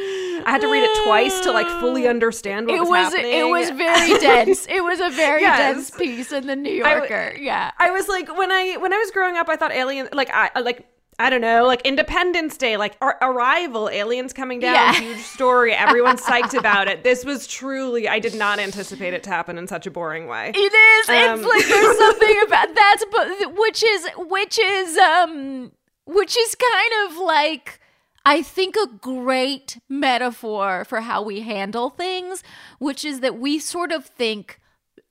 I 0.46 0.50
had 0.50 0.62
to 0.62 0.68
read 0.68 0.84
it 0.84 1.04
twice 1.04 1.38
to 1.40 1.52
like 1.52 1.66
fully 1.80 2.08
understand 2.08 2.66
what 2.66 2.76
it 2.76 2.80
was, 2.80 2.88
was 2.88 3.12
happening. 3.12 3.38
It 3.38 3.44
was 3.44 3.70
very 3.76 4.18
dense. 4.18 4.66
It 4.70 4.82
was 4.82 5.00
a 5.00 5.10
very 5.10 5.42
yes. 5.42 5.58
dense 5.58 5.90
piece 5.90 6.32
in 6.32 6.46
the 6.46 6.56
New 6.56 6.72
Yorker. 6.72 7.34
I, 7.36 7.38
yeah. 7.38 7.70
I 7.78 7.90
was 7.90 8.08
like, 8.08 8.34
when 8.38 8.50
I 8.50 8.78
when 8.78 8.94
I 8.94 8.96
was 8.96 9.10
growing 9.10 9.36
up, 9.36 9.50
I 9.50 9.56
thought 9.56 9.72
alien 9.72 10.08
like 10.14 10.30
I 10.32 10.60
like 10.60 10.86
I 11.18 11.30
don't 11.30 11.40
know, 11.40 11.64
like 11.66 11.82
Independence 11.82 12.56
Day, 12.56 12.76
like 12.76 12.96
Ar- 13.00 13.18
Arrival, 13.22 13.88
aliens 13.88 14.32
coming 14.32 14.58
down, 14.58 14.74
yeah. 14.74 14.94
huge 14.94 15.20
story. 15.20 15.72
Everyone's 15.72 16.20
psyched 16.22 16.54
about 16.58 16.88
it. 16.88 17.04
This 17.04 17.24
was 17.24 17.46
truly, 17.46 18.08
I 18.08 18.18
did 18.18 18.34
not 18.34 18.58
anticipate 18.58 19.14
it 19.14 19.22
to 19.24 19.30
happen 19.30 19.56
in 19.56 19.68
such 19.68 19.86
a 19.86 19.90
boring 19.90 20.26
way. 20.26 20.52
It 20.54 20.58
is. 20.58 21.08
Um, 21.08 21.38
it's 21.40 21.48
like 21.48 21.66
there's 21.66 21.98
something 21.98 22.36
about 22.46 22.74
that, 22.74 23.52
which 23.56 23.84
is, 23.84 24.08
which 24.16 24.58
is, 24.58 24.98
um, 24.98 25.72
which 26.06 26.36
is 26.36 26.54
kind 26.54 27.10
of 27.10 27.18
like. 27.18 27.80
I 28.26 28.40
think 28.40 28.74
a 28.76 28.86
great 28.86 29.78
metaphor 29.86 30.86
for 30.86 31.02
how 31.02 31.20
we 31.20 31.42
handle 31.42 31.90
things, 31.90 32.42
which 32.78 33.04
is 33.04 33.20
that 33.20 33.38
we 33.38 33.58
sort 33.58 33.92
of 33.92 34.06
think 34.06 34.60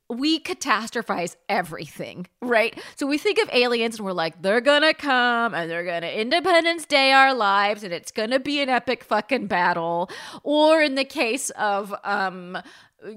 we 0.09 0.39
catastrophize 0.39 1.35
everything, 1.49 2.27
right? 2.41 2.79
So 2.95 3.07
we 3.07 3.17
think 3.17 3.39
of 3.39 3.49
aliens 3.51 3.97
and 3.97 4.05
we're 4.05 4.11
like, 4.13 4.41
they're 4.41 4.61
gonna 4.61 4.93
come 4.93 5.53
and 5.53 5.69
they're 5.71 5.85
gonna 5.85 6.07
Independence 6.07 6.85
Day 6.85 7.11
our 7.11 7.33
lives 7.33 7.83
and 7.83 7.93
it's 7.93 8.11
gonna 8.11 8.39
be 8.39 8.61
an 8.61 8.69
epic 8.69 9.03
fucking 9.03 9.47
battle. 9.47 10.09
Or 10.43 10.81
in 10.81 10.95
the 10.95 11.05
case 11.05 11.49
of 11.51 11.93
um 12.03 12.57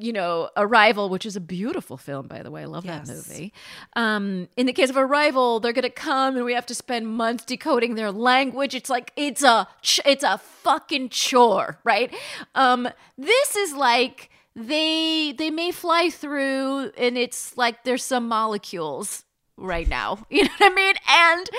you 0.01 0.13
know, 0.13 0.51
Arrival, 0.57 1.09
which 1.09 1.25
is 1.25 1.37
a 1.37 1.41
beautiful 1.41 1.97
film, 1.97 2.27
by 2.27 2.43
the 2.43 2.51
way. 2.51 2.63
I 2.63 2.65
love 2.65 2.85
Yes. 2.85 3.07
that 3.07 3.15
movie. 3.15 3.53
Um, 3.95 4.49
in 4.57 4.67
the 4.67 4.73
case 4.73 4.91
of 4.91 4.97
Arrival, 4.97 5.61
they're 5.61 5.73
to 5.85 5.91
come 5.91 6.35
and 6.35 6.45
we 6.45 6.55
have 6.55 6.67
to 6.67 6.75
spend 6.75 7.07
months 7.07 7.45
decoding 7.45 7.95
their 7.95 8.11
language. 8.11 8.75
It's 8.75 8.91
like, 8.91 9.13
it's 9.15 9.45
a, 9.45 9.69
ch- 9.83 10.01
it's 10.05 10.25
a 10.25 10.39
fucking 10.39 11.11
chore, 11.11 11.79
right? 11.85 12.13
Um, 12.57 12.89
this 13.17 13.55
is 13.55 13.75
like, 13.77 14.29
they 14.57 15.33
they 15.37 15.51
may 15.51 15.71
fly 15.71 16.09
through 16.09 16.91
and 16.97 17.19
it's 17.19 17.57
like 17.59 17.85
there's 17.85 18.03
some 18.03 18.27
molecules 18.27 19.23
right 19.59 19.87
now 19.87 20.19
you 20.31 20.43
know 20.43 20.51
what 20.59 20.73
i 20.73 20.75
mean? 20.75 20.95
And 21.09 21.51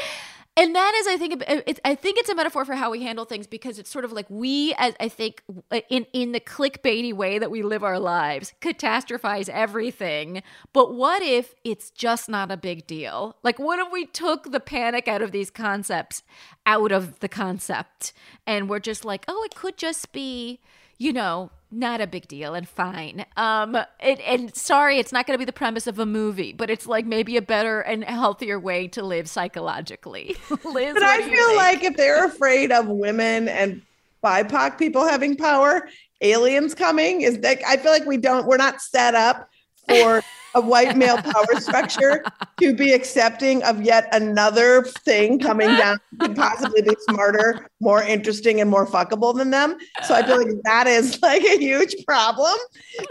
and 0.57 0.75
that 0.75 0.93
is 0.95 1.07
i 1.07 1.15
think 1.15 1.43
it, 1.47 1.79
i 1.85 1.93
think 1.93 2.17
it's 2.17 2.29
a 2.29 2.35
metaphor 2.35 2.65
for 2.65 2.73
how 2.73 2.89
we 2.89 3.03
handle 3.03 3.23
things 3.23 3.45
because 3.45 3.77
it's 3.77 3.91
sort 3.91 4.03
of 4.03 4.11
like 4.11 4.25
we 4.29 4.73
as 4.79 4.95
i 4.99 5.07
think 5.07 5.43
in 5.89 6.07
in 6.11 6.31
the 6.31 6.39
clickbaity 6.39 7.13
way 7.13 7.37
that 7.37 7.51
we 7.51 7.61
live 7.61 7.83
our 7.83 7.99
lives 7.99 8.53
catastrophize 8.61 9.47
everything. 9.49 10.41
But 10.73 10.95
what 10.95 11.21
if 11.21 11.53
it's 11.63 11.91
just 11.91 12.27
not 12.27 12.51
a 12.51 12.57
big 12.57 12.87
deal? 12.87 13.35
Like 13.43 13.59
what 13.59 13.77
if 13.79 13.91
we 13.91 14.05
took 14.05 14.51
the 14.51 14.59
panic 14.59 15.07
out 15.07 15.21
of 15.21 15.31
these 15.31 15.51
concepts 15.51 16.23
out 16.65 16.91
of 16.91 17.19
the 17.19 17.29
concept 17.29 18.13
and 18.47 18.67
we're 18.67 18.79
just 18.79 19.05
like 19.05 19.25
oh 19.27 19.43
it 19.43 19.53
could 19.53 19.77
just 19.77 20.11
be 20.11 20.59
you 20.97 21.13
know, 21.13 21.51
not 21.69 22.01
a 22.01 22.07
big 22.07 22.27
deal 22.27 22.53
and 22.53 22.67
fine. 22.67 23.25
Um, 23.35 23.75
it, 23.99 24.19
and 24.25 24.55
sorry, 24.55 24.99
it's 24.99 25.11
not 25.11 25.27
going 25.27 25.35
to 25.35 25.39
be 25.39 25.45
the 25.45 25.53
premise 25.53 25.87
of 25.87 25.99
a 25.99 26.05
movie, 26.05 26.53
but 26.53 26.69
it's 26.69 26.87
like 26.87 27.05
maybe 27.05 27.37
a 27.37 27.41
better 27.41 27.81
and 27.81 28.03
healthier 28.03 28.59
way 28.59 28.87
to 28.89 29.03
live 29.03 29.29
psychologically. 29.29 30.35
Lizz, 30.63 30.93
But 30.93 31.03
I 31.03 31.21
feel 31.21 31.55
like 31.55 31.83
if 31.83 31.97
they're 31.97 32.25
afraid 32.25 32.71
of 32.71 32.87
women 32.87 33.49
and 33.49 33.81
BIPOC 34.23 34.77
people 34.77 35.07
having 35.07 35.35
power, 35.35 35.89
aliens 36.21 36.73
coming 36.73 37.21
is 37.21 37.39
that 37.39 37.59
I 37.67 37.77
feel 37.77 37.91
like 37.91 38.05
we 38.05 38.17
don't, 38.17 38.47
we're 38.47 38.57
not 38.57 38.81
set 38.81 39.13
up 39.13 39.49
for 39.87 40.21
a 40.55 40.61
white 40.61 40.97
male 40.97 41.21
power 41.21 41.59
structure 41.59 42.23
to 42.59 42.73
be 42.73 42.91
accepting 42.91 43.63
of 43.63 43.81
yet 43.81 44.07
another 44.11 44.83
thing 44.83 45.39
coming 45.39 45.67
down 45.67 45.99
could 46.19 46.35
possibly 46.35 46.81
be 46.81 46.95
smarter, 47.09 47.67
more 47.79 48.01
interesting, 48.01 48.59
and 48.59 48.69
more 48.69 48.87
fuckable 48.87 49.35
than 49.37 49.51
them. 49.51 49.77
So 50.07 50.15
I 50.15 50.23
feel 50.23 50.37
like 50.37 50.55
that 50.63 50.87
is 50.87 51.21
like 51.21 51.43
a 51.43 51.57
huge 51.57 51.95
problem. 52.05 52.57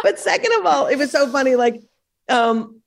But 0.03 0.19
second 0.19 0.53
of 0.59 0.67
all, 0.67 0.87
it 0.87 0.97
was 0.97 1.11
so 1.11 1.31
funny, 1.31 1.55
like 1.55 1.81
um 2.29 2.81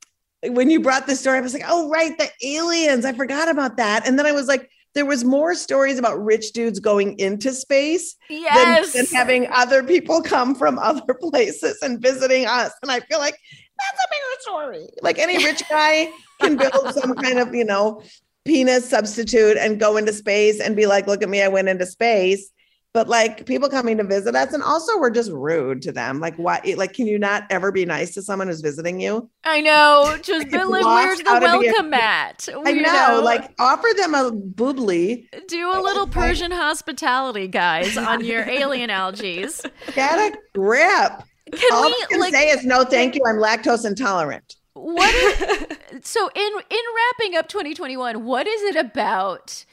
when 0.43 0.69
you 0.69 0.79
brought 0.79 1.05
this 1.05 1.19
story, 1.19 1.37
I 1.37 1.41
was 1.41 1.53
like, 1.53 1.65
oh 1.67 1.89
right, 1.89 2.17
the 2.17 2.29
aliens. 2.43 3.05
I 3.05 3.13
forgot 3.13 3.49
about 3.49 3.77
that. 3.77 4.07
And 4.07 4.17
then 4.17 4.25
I 4.25 4.31
was 4.31 4.47
like, 4.47 4.69
there 4.95 5.05
was 5.05 5.23
more 5.23 5.53
stories 5.53 5.99
about 5.99 6.23
rich 6.23 6.51
dudes 6.51 6.79
going 6.79 7.19
into 7.19 7.53
space 7.53 8.15
than, 8.55 8.85
than 8.93 9.05
having 9.13 9.47
other 9.51 9.83
people 9.83 10.21
come 10.21 10.55
from 10.55 10.79
other 10.79 11.13
places 11.19 11.79
and 11.81 12.01
visiting 12.01 12.45
us. 12.45 12.71
And 12.81 12.91
I 12.91 13.01
feel 13.01 13.19
like 13.19 13.37
that's 13.79 14.03
a 14.03 14.07
bigger 14.09 14.41
story. 14.41 14.87
Like 15.01 15.17
any 15.19 15.43
rich 15.43 15.63
guy 15.69 16.09
can 16.41 16.57
build 16.57 16.93
some 16.93 17.15
kind 17.15 17.39
of, 17.39 17.53
you 17.53 17.65
know, 17.65 18.01
penis 18.45 18.89
substitute 18.89 19.57
and 19.57 19.79
go 19.79 19.97
into 19.97 20.13
space 20.13 20.59
and 20.59 20.75
be 20.75 20.85
like, 20.85 21.07
look 21.07 21.21
at 21.23 21.29
me, 21.29 21.41
I 21.41 21.47
went 21.47 21.69
into 21.69 21.85
space. 21.85 22.49
But 22.91 23.07
like 23.07 23.45
people 23.45 23.69
coming 23.69 23.97
to 23.97 24.03
visit 24.03 24.35
us, 24.35 24.51
and 24.51 24.63
also 24.63 24.97
we're 24.99 25.11
just 25.11 25.29
rude 25.29 25.83
to 25.83 25.91
them. 25.91 26.19
Like, 26.19 26.35
why? 26.37 26.59
Like, 26.75 26.93
can 26.93 27.05
you 27.05 27.19
not 27.19 27.43
ever 27.51 27.71
be 27.71 27.85
nice 27.85 28.15
to 28.15 28.23
someone 28.23 28.47
who's 28.47 28.61
visiting 28.61 28.99
you? 28.99 29.29
I 29.43 29.61
know. 29.61 30.17
Just 30.23 30.51
Like, 30.51 30.65
lost 30.65 30.85
where's 30.87 31.19
the 31.19 31.29
how 31.29 31.37
to 31.37 31.59
be 31.59 31.67
a- 31.67 31.71
welcome 31.71 31.91
mat? 31.91 32.49
I 32.65 32.69
You 32.71 32.81
know, 32.81 33.21
like 33.23 33.53
offer 33.59 33.89
them 33.95 34.15
a 34.15 34.31
boobly. 34.31 35.27
do 35.47 35.71
a 35.71 35.77
little 35.79 36.07
Persian 36.07 36.49
hospitality, 36.49 37.47
guys, 37.47 37.95
on 37.95 38.25
your 38.25 38.49
alien 38.49 38.89
algaes. 38.89 39.61
Get 39.93 40.17
a 40.33 40.35
grip. 40.55 41.11
Can 41.51 41.73
All 41.73 41.83
we 41.83 41.89
I 41.89 42.05
can 42.09 42.19
like 42.19 42.33
say 42.33 42.49
is 42.49 42.65
no, 42.65 42.83
thank 42.83 43.15
you. 43.15 43.21
I'm 43.27 43.37
lactose 43.37 43.85
intolerant. 43.85 44.55
what 44.73 45.13
is, 45.13 45.77
so 46.03 46.29
in 46.35 46.51
in 46.69 46.83
wrapping 46.95 47.35
up 47.37 47.47
2021 47.47 48.23
what 48.23 48.47
is 48.47 48.61
it 48.63 48.75
about 48.75 49.65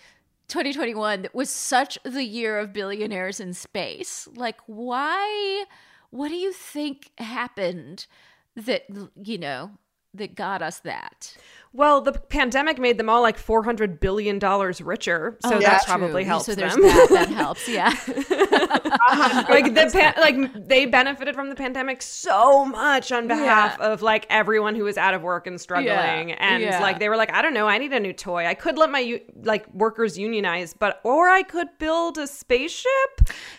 2021 0.49 1.23
that 1.23 1.35
was 1.35 1.51
such 1.51 1.99
the 2.05 2.25
year 2.25 2.59
of 2.59 2.73
billionaires 2.73 3.39
in 3.41 3.53
space 3.53 4.27
like 4.37 4.59
why 4.67 5.65
what 6.11 6.29
do 6.29 6.35
you 6.35 6.53
think 6.53 7.11
happened 7.19 8.07
that 8.55 8.85
you 9.23 9.39
know 9.39 9.73
that 10.15 10.35
got 10.35 10.63
us 10.63 10.79
that 10.81 11.37
Well, 11.77 12.01
the 12.01 12.13
pandemic 12.13 12.79
made 12.79 12.97
them 12.99 13.09
all 13.11 13.21
like 13.21 13.37
four 13.37 13.63
hundred 13.63 14.01
billion 14.01 14.39
dollars 14.39 14.81
richer, 14.81 15.37
so 15.43 15.57
Oh, 15.57 15.61
that 15.61 15.85
probably 15.85 16.23
true. 16.23 16.29
helps 16.29 16.47
so 16.47 16.55
there's 16.55 16.73
them. 16.75 16.83
that 16.83 17.09
that 17.11 17.29
helps 17.29 17.69
yeah 17.69 17.91
like 19.49 19.75
the 19.75 19.91
pan- 19.93 20.15
like 20.19 20.67
they 20.69 20.87
benefited 20.87 21.35
from 21.35 21.49
the 21.49 21.55
pandemic 21.55 22.03
so 22.03 22.65
much 22.65 23.13
on 23.13 23.29
behalf 23.29 23.79
of 23.81 24.03
like 24.03 24.27
everyone 24.31 24.75
who 24.75 24.85
was 24.85 24.97
out 24.97 25.15
of 25.15 25.23
work 25.23 25.47
and 25.47 25.61
struggling, 25.61 26.31
Yeah, 26.31 26.37
and 26.39 26.63
yeah. 26.63 26.81
like 26.81 26.99
they 26.99 27.09
were 27.09 27.17
like, 27.17 27.33
I 27.33 27.43
don't 27.43 27.55
know, 27.55 27.67
I 27.69 27.79
need 27.79 27.93
a 27.93 28.01
new 28.01 28.13
toy. 28.13 28.47
I 28.47 28.55
could 28.55 28.79
let 28.79 28.91
my 28.91 29.01
u- 29.01 29.21
like 29.43 29.73
workers 29.75 30.19
unionize, 30.19 30.75
but 30.75 31.01
or 31.05 31.29
I 31.29 31.43
could 31.43 31.69
build 31.79 32.19
a 32.19 32.27
spaceship. 32.27 32.89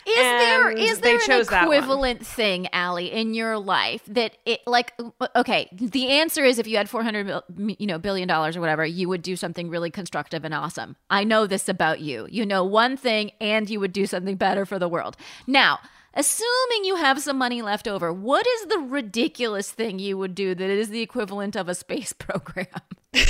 Is 0.07 0.15
there 0.15 0.69
And 0.69 0.79
is 0.79 0.99
they 0.99 1.17
there 1.17 1.19
chose 1.19 1.49
an 1.51 1.63
equivalent 1.63 2.25
thing, 2.25 2.67
Ali, 2.73 3.11
in 3.11 3.33
your 3.33 3.57
life 3.57 4.01
that 4.07 4.37
it 4.45 4.61
like 4.65 4.93
okay, 5.35 5.69
the 5.71 6.07
answer 6.09 6.43
is 6.43 6.59
if 6.59 6.67
you 6.67 6.77
had 6.77 6.89
400 6.89 7.25
mil- 7.25 7.43
you 7.79 7.87
know 7.87 7.99
billion 8.07 8.25
dollars 8.25 8.55
or 8.55 8.61
whatever, 8.61 8.85
you 8.85 9.09
would 9.09 9.21
do 9.21 9.35
something 9.35 9.69
really 9.69 9.91
constructive 9.91 10.45
and 10.45 10.53
awesome. 10.53 10.95
I 11.09 11.25
know 11.25 11.45
this 11.45 11.67
about 11.67 11.99
you. 11.99 12.25
You 12.31 12.45
know 12.45 12.63
one 12.63 12.95
thing 12.95 13.31
and 13.41 13.69
you 13.69 13.81
would 13.81 13.91
do 13.91 14.05
something 14.05 14.37
better 14.37 14.65
for 14.65 14.79
the 14.79 14.87
world. 14.87 15.17
Now, 15.45 15.79
assuming 16.17 16.83
you 16.83 16.95
have 16.97 17.21
some 17.21 17.37
money 17.37 17.61
left 17.61 17.87
over, 17.87 18.11
what 18.11 18.45
is 18.45 18.65
the 18.67 18.79
ridiculous 18.79 19.71
thing 19.71 19.99
you 19.99 20.17
would 20.17 20.35
do 20.35 20.53
that 20.55 20.69
is 20.69 20.89
the 20.89 21.01
equivalent 21.01 21.55
of 21.55 21.69
a 21.69 21.75
space 21.75 22.11
program? 22.17 22.65
you 23.13 23.23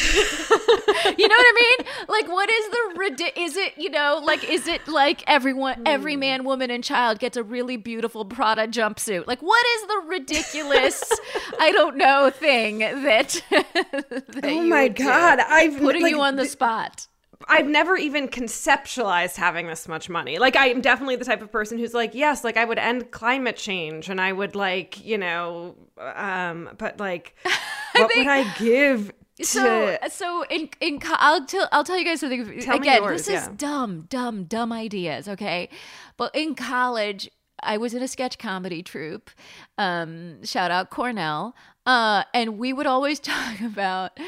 know 1.28 1.36
what 1.36 1.46
I 1.46 1.54
mean? 1.80 1.88
Like, 2.10 2.28
what 2.28 2.50
is 2.50 2.70
the 2.70 2.94
ridi- 2.98 3.32
Is 3.42 3.56
it 3.56 3.74
you 3.78 3.90
know 3.90 4.20
like 4.24 4.44
is 4.50 4.68
it 4.68 4.88
like 4.88 5.24
everyone, 5.28 5.84
every 5.86 6.16
Hmm. 6.16 6.20
man, 6.22 6.44
woman, 6.44 6.72
and 6.72 6.84
child 6.84 7.20
gets 7.20 7.38
a 7.38 7.44
really 7.44 7.78
beautiful 7.78 8.26
Prada 8.26 8.68
jumpsuit? 8.68 9.28
Like, 9.28 9.42
what 9.42 9.64
is 9.76 9.88
the 9.88 10.02
ridiculous? 10.08 11.04
I 11.60 11.72
don't 11.72 11.96
know 11.96 12.30
thing 12.32 12.80
that. 12.80 13.42
that 13.52 14.42
Oh 14.44 14.62
my 14.64 14.84
would 14.84 14.96
do? 14.96 15.04
god, 15.04 15.40
I've 15.40 15.78
putting 15.80 16.02
like, 16.02 16.12
you 16.12 16.22
on 16.22 16.36
the 16.36 16.46
spot. 16.46 17.08
I've 17.48 17.68
never 17.68 17.96
even 17.98 18.28
conceptualized 18.28 19.36
having 19.36 19.68
this 19.68 19.88
much 19.88 20.10
money. 20.10 20.40
Like 20.40 20.56
I'm 20.58 20.82
definitely 20.82 21.18
the 21.18 21.26
type 21.26 21.42
of 21.42 21.52
person 21.52 21.78
who's 21.78 21.94
like, 21.94 22.16
yes, 22.16 22.44
like 22.44 22.58
I 22.58 22.66
would 22.66 22.80
end 22.80 23.12
climate 23.12 23.58
change 23.58 24.10
and 24.10 24.20
I 24.20 24.32
would 24.34 24.56
like, 24.56 25.04
you 25.06 25.18
know, 25.18 25.76
um, 26.00 26.70
but 26.78 27.00
like, 27.00 27.36
what 27.44 28.12
think- 28.12 28.16
would 28.16 28.28
I 28.28 28.54
give 28.58 29.14
to? 29.38 29.46
So, 29.46 29.98
so 30.10 30.46
in 30.50 30.70
in 30.82 31.00
I'll 31.06 31.46
tell 31.46 31.70
I'll 31.72 31.84
tell 31.84 31.98
you 31.98 32.06
guys 32.06 32.20
something 32.22 32.60
Tell 32.62 32.78
again. 32.78 33.04
yours, 33.04 33.26
this 33.26 33.28
is 33.28 33.48
yeah. 33.48 33.54
dumb, 33.56 34.02
dumb, 34.10 34.46
dumb 34.46 34.72
ideas. 34.74 35.28
Okay, 35.28 35.70
but 36.18 36.34
in 36.36 36.56
college, 36.56 37.30
I 37.62 37.78
was 37.78 37.94
in 37.94 38.02
a 38.02 38.08
sketch 38.08 38.38
comedy 38.40 38.82
troupe. 38.82 39.30
Um, 39.78 40.44
shout 40.44 40.72
out 40.72 40.90
Cornell. 40.90 41.56
Uh, 41.86 42.24
and 42.34 42.58
we 42.58 42.74
would 42.74 42.88
always 42.88 43.20
talk 43.22 43.62
about. 43.62 44.20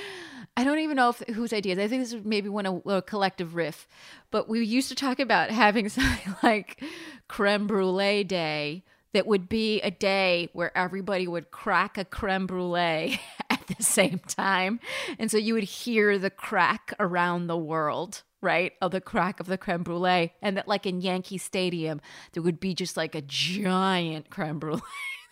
I 0.60 0.66
don't 0.66 0.80
even 0.80 0.98
know 0.98 1.08
if 1.12 1.20
whose 1.34 1.54
ideas. 1.54 1.80
I 1.80 1.88
think 1.88 2.04
this 2.04 2.14
was 2.14 2.26
maybe 2.26 2.50
one 2.50 2.66
a, 2.66 2.76
a 2.80 3.02
collective 3.02 3.56
riff, 3.56 3.88
but 4.30 4.50
we 4.50 4.62
used 4.66 4.90
to 4.90 4.96
talk 4.96 5.22
about 5.22 5.52
having 5.52 5.88
something 5.90 6.36
like 6.44 6.84
creme 7.30 7.66
brulee 7.66 8.26
day 8.26 8.84
that 9.14 9.26
would 9.26 9.48
be 9.48 9.80
a 9.80 9.90
day 9.90 10.50
where 10.52 10.78
everybody 10.78 11.30
would 11.30 11.50
crack 11.52 11.98
a 11.98 12.04
creme 12.04 12.46
brulee 12.46 13.22
at 13.50 13.66
the 13.68 13.82
same 13.82 14.20
time. 14.20 14.82
And 15.18 15.32
so 15.32 15.38
you 15.38 15.54
would 15.54 15.64
hear 15.64 16.20
the 16.20 16.30
crack 16.30 16.94
around 17.00 17.48
the 17.48 17.58
world, 17.58 18.24
right? 18.42 18.74
Of 18.82 18.92
the 18.92 19.00
crack 19.00 19.40
of 19.40 19.46
the 19.48 19.58
creme 19.58 19.84
brulee. 19.84 20.34
And 20.42 20.58
that, 20.58 20.68
like 20.68 20.86
in 20.86 21.00
Yankee 21.00 21.38
Stadium, 21.38 22.02
there 22.34 22.44
would 22.44 22.60
be 22.60 22.74
just 22.74 22.98
like 22.98 23.16
a 23.16 23.22
giant 23.22 24.30
creme 24.30 24.60
brulee. 24.60 24.82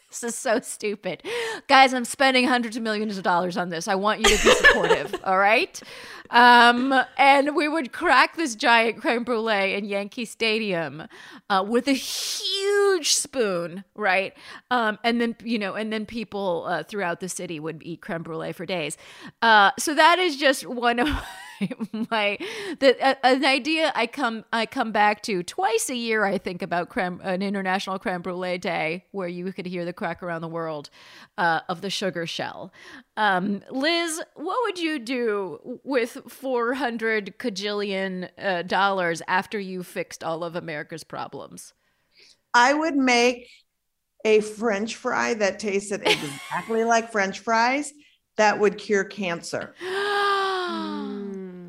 This 0.09 0.23
is 0.23 0.35
so 0.35 0.61
stupid. 0.61 1.21
Guys, 1.67 1.93
I'm 1.93 2.05
spending 2.05 2.47
hundreds 2.47 2.77
of 2.77 2.83
millions 2.83 3.17
of 3.17 3.23
dollars 3.23 3.57
on 3.57 3.69
this. 3.69 3.89
I 3.89 3.95
want 3.95 4.19
you 4.19 4.37
to 4.37 4.43
be 4.43 4.51
supportive, 4.55 5.13
all 5.25 5.37
right? 5.37 5.81
Um, 6.29 6.93
and 7.17 7.55
we 7.55 7.67
would 7.67 7.91
crack 7.91 8.37
this 8.37 8.55
giant 8.55 9.01
creme 9.01 9.25
brulee 9.25 9.73
in 9.73 9.83
Yankee 9.83 10.23
Stadium 10.23 11.03
uh, 11.49 11.63
with 11.67 11.87
a 11.89 11.93
huge 11.93 13.13
spoon, 13.13 13.83
right? 13.95 14.33
Um, 14.71 14.97
and 15.03 15.19
then, 15.19 15.35
you 15.43 15.59
know, 15.59 15.73
and 15.73 15.91
then 15.91 16.05
people 16.05 16.65
uh, 16.67 16.83
throughout 16.83 17.19
the 17.19 17.29
city 17.29 17.59
would 17.59 17.83
eat 17.83 18.01
creme 18.01 18.23
brulee 18.23 18.53
for 18.53 18.65
days. 18.65 18.97
Uh, 19.41 19.71
so 19.77 19.93
that 19.93 20.19
is 20.19 20.37
just 20.37 20.65
one 20.65 20.99
of 20.99 21.09
my 22.11 22.37
that 22.79 22.97
uh, 23.01 23.15
an 23.23 23.45
idea 23.45 23.91
I 23.95 24.07
come 24.07 24.45
I 24.51 24.65
come 24.65 24.91
back 24.91 25.21
to 25.23 25.43
twice 25.43 25.89
a 25.89 25.95
year. 25.95 26.25
I 26.25 26.37
think 26.37 26.61
about 26.61 26.89
creme 26.89 27.19
an 27.23 27.41
international 27.41 27.99
creme 27.99 28.21
brulee 28.21 28.57
day 28.57 29.05
where 29.11 29.27
you 29.27 29.51
could 29.53 29.65
hear 29.65 29.85
the 29.85 29.93
crack 29.93 30.21
around 30.21 30.41
the 30.41 30.47
world 30.47 30.89
uh, 31.37 31.61
of 31.69 31.81
the 31.81 31.89
sugar 31.89 32.25
shell. 32.25 32.71
Um, 33.15 33.61
Lizz, 33.71 34.21
what 34.35 34.57
would 34.63 34.79
you 34.79 34.99
do 34.99 35.79
with 35.83 36.17
four 36.27 36.73
hundred 36.75 37.37
cajillion 37.39 38.29
uh, 38.37 38.61
dollars 38.63 39.21
after 39.27 39.59
you 39.59 39.83
fixed 39.83 40.23
all 40.23 40.43
of 40.43 40.55
America's 40.55 41.03
problems? 41.03 41.73
I 42.53 42.73
would 42.73 42.95
make 42.95 43.49
a 44.25 44.41
French 44.41 44.95
fry 44.95 45.33
that 45.35 45.59
tasted 45.59 46.01
exactly 46.05 46.83
like 46.83 47.11
French 47.11 47.39
fries 47.39 47.93
that 48.37 48.59
would 48.59 48.77
cure 48.77 49.03
cancer. 49.03 49.73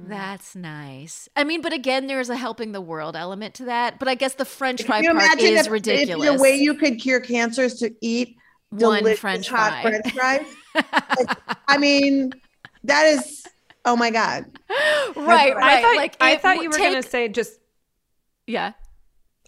Mm-hmm. 0.09 0.19
That's 0.19 0.57
nice. 0.57 1.29
I 1.37 1.45
mean, 1.45 1.61
but 1.61 1.73
again, 1.73 2.07
there's 2.07 2.31
a 2.31 2.37
helping 2.37 2.73
the 2.73 2.81
world 2.81 3.15
element 3.17 3.55
to 3.55 3.65
that. 3.67 3.99
But 3.99 4.09
I 4.09 4.15
guess 4.15 4.35
the 4.35 4.45
French 4.45 4.83
fry 4.85 5.03
part 5.03 5.15
imagine 5.15 5.55
is 5.55 5.67
if, 5.67 5.73
ridiculous. 5.73 6.27
If 6.29 6.37
the 6.37 6.43
way 6.43 6.57
you 6.57 6.75
could 6.75 6.99
cure 6.99 7.21
cancer 7.21 7.63
is 7.65 7.75
to 7.81 7.91
eat 8.01 8.37
One 8.71 9.15
French 9.17 9.49
hot 9.49 9.83
fry. 9.83 9.91
French 9.91 10.13
fries. 10.13 10.47
Like, 10.75 11.39
I 11.69 11.79
mean, 11.79 12.33
that 12.85 13.05
is 13.07 13.47
oh 13.85 13.97
my 13.97 14.11
god. 14.11 14.47
right, 15.17 15.55
right. 15.55 15.57
I 15.57 15.83
thought, 15.83 15.97
like 15.97 16.17
I 16.21 16.37
thought 16.37 16.63
you 16.63 16.71
were 16.71 16.77
take- 16.77 16.91
going 16.91 17.03
to 17.03 17.09
say 17.09 17.29
just. 17.29 17.59
yeah. 18.47 18.73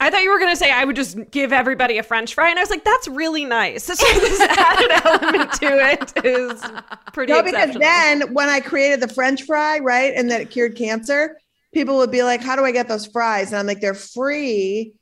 I 0.00 0.10
thought 0.10 0.22
you 0.22 0.30
were 0.30 0.38
going 0.38 0.50
to 0.52 0.56
say 0.56 0.70
I 0.72 0.84
would 0.84 0.96
just 0.96 1.18
give 1.30 1.52
everybody 1.52 1.98
a 1.98 2.02
French 2.02 2.34
fry, 2.34 2.48
and 2.48 2.58
I 2.58 2.62
was 2.62 2.70
like, 2.70 2.84
"That's 2.84 3.06
really 3.08 3.44
nice." 3.44 3.84
So 4.00 4.18
this 4.18 4.40
added 4.40 4.90
element 5.04 5.52
to 5.54 5.66
it 5.92 6.24
is 6.24 6.64
pretty 7.12 7.32
No, 7.32 7.42
because 7.42 7.74
then 7.78 8.32
when 8.32 8.48
I 8.48 8.60
created 8.60 9.00
the 9.00 9.08
French 9.08 9.42
fry, 9.42 9.78
right, 9.78 10.12
and 10.16 10.30
that 10.30 10.40
it 10.40 10.50
cured 10.50 10.76
cancer, 10.76 11.36
people 11.74 11.98
would 11.98 12.10
be 12.10 12.22
like, 12.22 12.40
"How 12.42 12.56
do 12.56 12.64
I 12.64 12.72
get 12.72 12.88
those 12.88 13.06
fries?" 13.06 13.48
And 13.50 13.58
I'm 13.58 13.66
like, 13.66 13.80
"They're 13.80 13.94
free." 13.94 14.94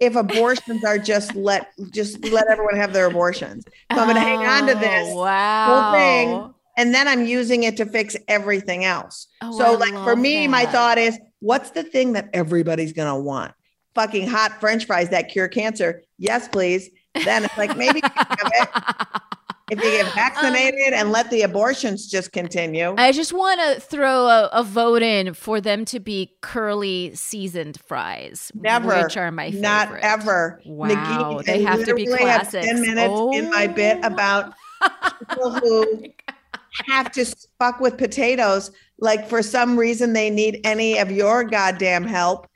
If 0.00 0.16
abortions 0.16 0.82
are 0.84 0.98
just 0.98 1.34
let 1.36 1.68
just 1.92 2.24
let 2.24 2.46
everyone 2.50 2.76
have 2.76 2.92
their 2.94 3.06
abortions, 3.06 3.64
so 3.94 4.00
I'm 4.00 4.06
going 4.06 4.14
to 4.14 4.20
hang 4.20 4.46
on 4.46 4.66
to 4.66 4.72
oh, 4.74 4.80
this 4.80 5.08
Oh, 5.10 5.20
Wow. 5.20 5.64
whole 5.82 5.92
thing, 5.92 6.54
and 6.78 6.94
then 6.94 7.06
I'm 7.06 7.26
using 7.26 7.64
it 7.64 7.76
to 7.76 7.86
fix 7.86 8.16
everything 8.26 8.84
else. 8.84 9.26
Oh, 9.42 9.52
so, 9.52 9.64
I 9.66 9.76
like 9.76 9.92
for 9.92 10.06
love 10.16 10.18
me, 10.18 10.48
my 10.48 10.64
thought 10.64 10.96
is, 10.96 11.18
what's 11.40 11.70
the 11.72 11.82
thing 11.82 12.14
that 12.14 12.30
everybody's 12.32 12.94
going 12.94 13.14
to 13.14 13.20
want? 13.20 13.52
Fucking 13.94 14.28
hot 14.28 14.60
French 14.60 14.86
fries 14.86 15.08
that 15.10 15.28
cure 15.30 15.48
cancer. 15.48 16.02
Yes, 16.18 16.48
please. 16.48 16.90
Then 17.24 17.44
it's 17.44 17.58
like 17.58 17.76
maybe 17.76 18.00
if 19.70 19.78
you 19.84 19.90
get 19.90 20.12
vaccinated 20.14 20.92
and 20.92 21.12
let 21.12 21.30
the 21.30 21.42
abortions 21.42 22.08
just 22.08 22.32
continue. 22.32 22.94
I 22.98 23.12
just 23.12 23.32
want 23.32 23.60
to 23.60 23.80
throw 23.80 24.26
a, 24.26 24.48
a 24.52 24.62
vote 24.64 25.02
in 25.02 25.34
for 25.34 25.60
them 25.60 25.84
to 25.86 26.00
be 26.00 26.32
curly 26.40 27.12
seasoned 27.14 27.80
fries, 27.86 28.50
Never, 28.54 29.02
which 29.02 29.16
are 29.16 29.30
my 29.30 29.46
favorite. 29.50 29.62
not 29.62 29.92
ever. 30.02 30.60
Wow, 30.64 31.40
they 31.44 31.64
I 31.64 31.70
have 31.70 31.84
to 31.84 31.94
be 31.94 32.06
classics. 32.06 32.66
Ten 32.66 32.80
minutes 32.80 33.14
in 33.36 33.50
my 33.50 33.66
bit 33.66 33.98
Oh. 34.02 34.06
about 34.06 34.54
people 35.28 35.50
who 35.52 35.86
oh 36.04 36.32
have 36.86 37.10
to 37.12 37.24
fuck 37.58 37.80
with 37.80 37.98
potatoes. 37.98 38.70
Like 39.00 39.28
for 39.28 39.42
some 39.42 39.78
reason, 39.78 40.12
they 40.12 40.30
need 40.30 40.60
any 40.64 40.98
of 40.98 41.10
your 41.10 41.44
goddamn 41.44 42.04
help. 42.04 42.46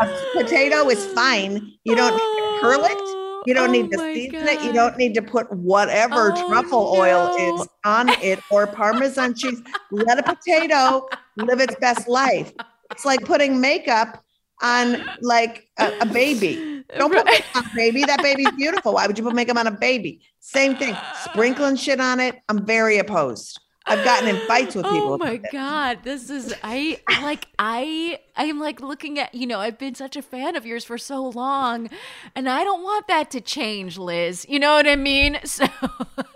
A 0.00 0.06
potato 0.34 0.88
is 0.88 1.04
fine. 1.06 1.72
You 1.84 1.94
don't 1.94 2.12
need 2.12 2.18
to 2.18 2.58
curl 2.60 2.84
it. 2.84 2.92
Oh, 2.98 3.42
you 3.46 3.54
don't 3.54 3.68
Oh 3.70 3.72
need 3.72 3.90
to 3.90 3.98
oh 3.98 4.00
my 4.00 4.14
season 4.14 4.48
it. 4.48 4.62
You 4.62 4.72
don't 4.72 4.96
need 4.96 5.14
to 5.14 5.22
put 5.22 5.52
whatever 5.52 6.32
Oh, 6.34 6.48
truffle 6.48 6.94
oil 6.96 7.34
is 7.38 7.68
on 7.84 8.08
it 8.22 8.40
or 8.50 8.66
Parmesan 8.66 9.34
cheese. 9.34 9.62
Let 9.90 10.18
a 10.18 10.22
potato 10.22 11.08
live 11.36 11.60
its 11.60 11.74
best 11.76 12.08
life. 12.08 12.52
It's 12.90 13.04
like 13.04 13.24
putting 13.24 13.60
makeup 13.60 14.22
on 14.60 15.04
like 15.20 15.68
a, 15.78 15.92
a 16.00 16.06
baby. 16.06 16.84
Don't 16.96 17.12
put 17.12 17.24
makeup 17.26 17.56
on 17.56 17.64
a 17.64 17.74
baby. 17.74 18.04
That 18.04 18.22
baby's 18.22 18.50
beautiful. 18.52 18.94
Why 18.94 19.06
would 19.06 19.18
you 19.18 19.24
put 19.24 19.34
makeup 19.34 19.56
on 19.56 19.66
a 19.66 19.72
baby? 19.72 20.20
Same 20.40 20.76
thing. 20.76 20.96
Sprinkling 21.24 21.76
shit 21.76 22.00
on 22.00 22.20
it. 22.20 22.36
I'm 22.48 22.64
very 22.64 22.98
opposed. 22.98 23.58
I've 23.86 24.04
gotten 24.04 24.28
in 24.28 24.36
fights 24.46 24.74
with 24.74 24.84
people. 24.84 25.14
Oh 25.14 25.18
my 25.18 25.36
god, 25.36 25.98
this 26.04 26.30
is 26.30 26.54
I 26.62 27.00
like 27.20 27.46
I 27.58 28.20
I'm 28.36 28.58
like 28.60 28.80
looking 28.80 29.18
at 29.18 29.34
you 29.34 29.46
know 29.46 29.60
I've 29.60 29.78
been 29.78 29.94
such 29.94 30.16
a 30.16 30.22
fan 30.22 30.56
of 30.56 30.64
yours 30.66 30.84
for 30.84 30.96
so 30.98 31.22
long, 31.28 31.88
and 32.34 32.48
I 32.48 32.64
don't 32.64 32.82
want 32.82 33.06
that 33.08 33.30
to 33.32 33.40
change, 33.40 33.98
Lizz. 33.98 34.46
You 34.48 34.58
know 34.58 34.74
what 34.74 34.86
I 34.86 34.96
mean? 34.96 35.38
So 35.46 35.66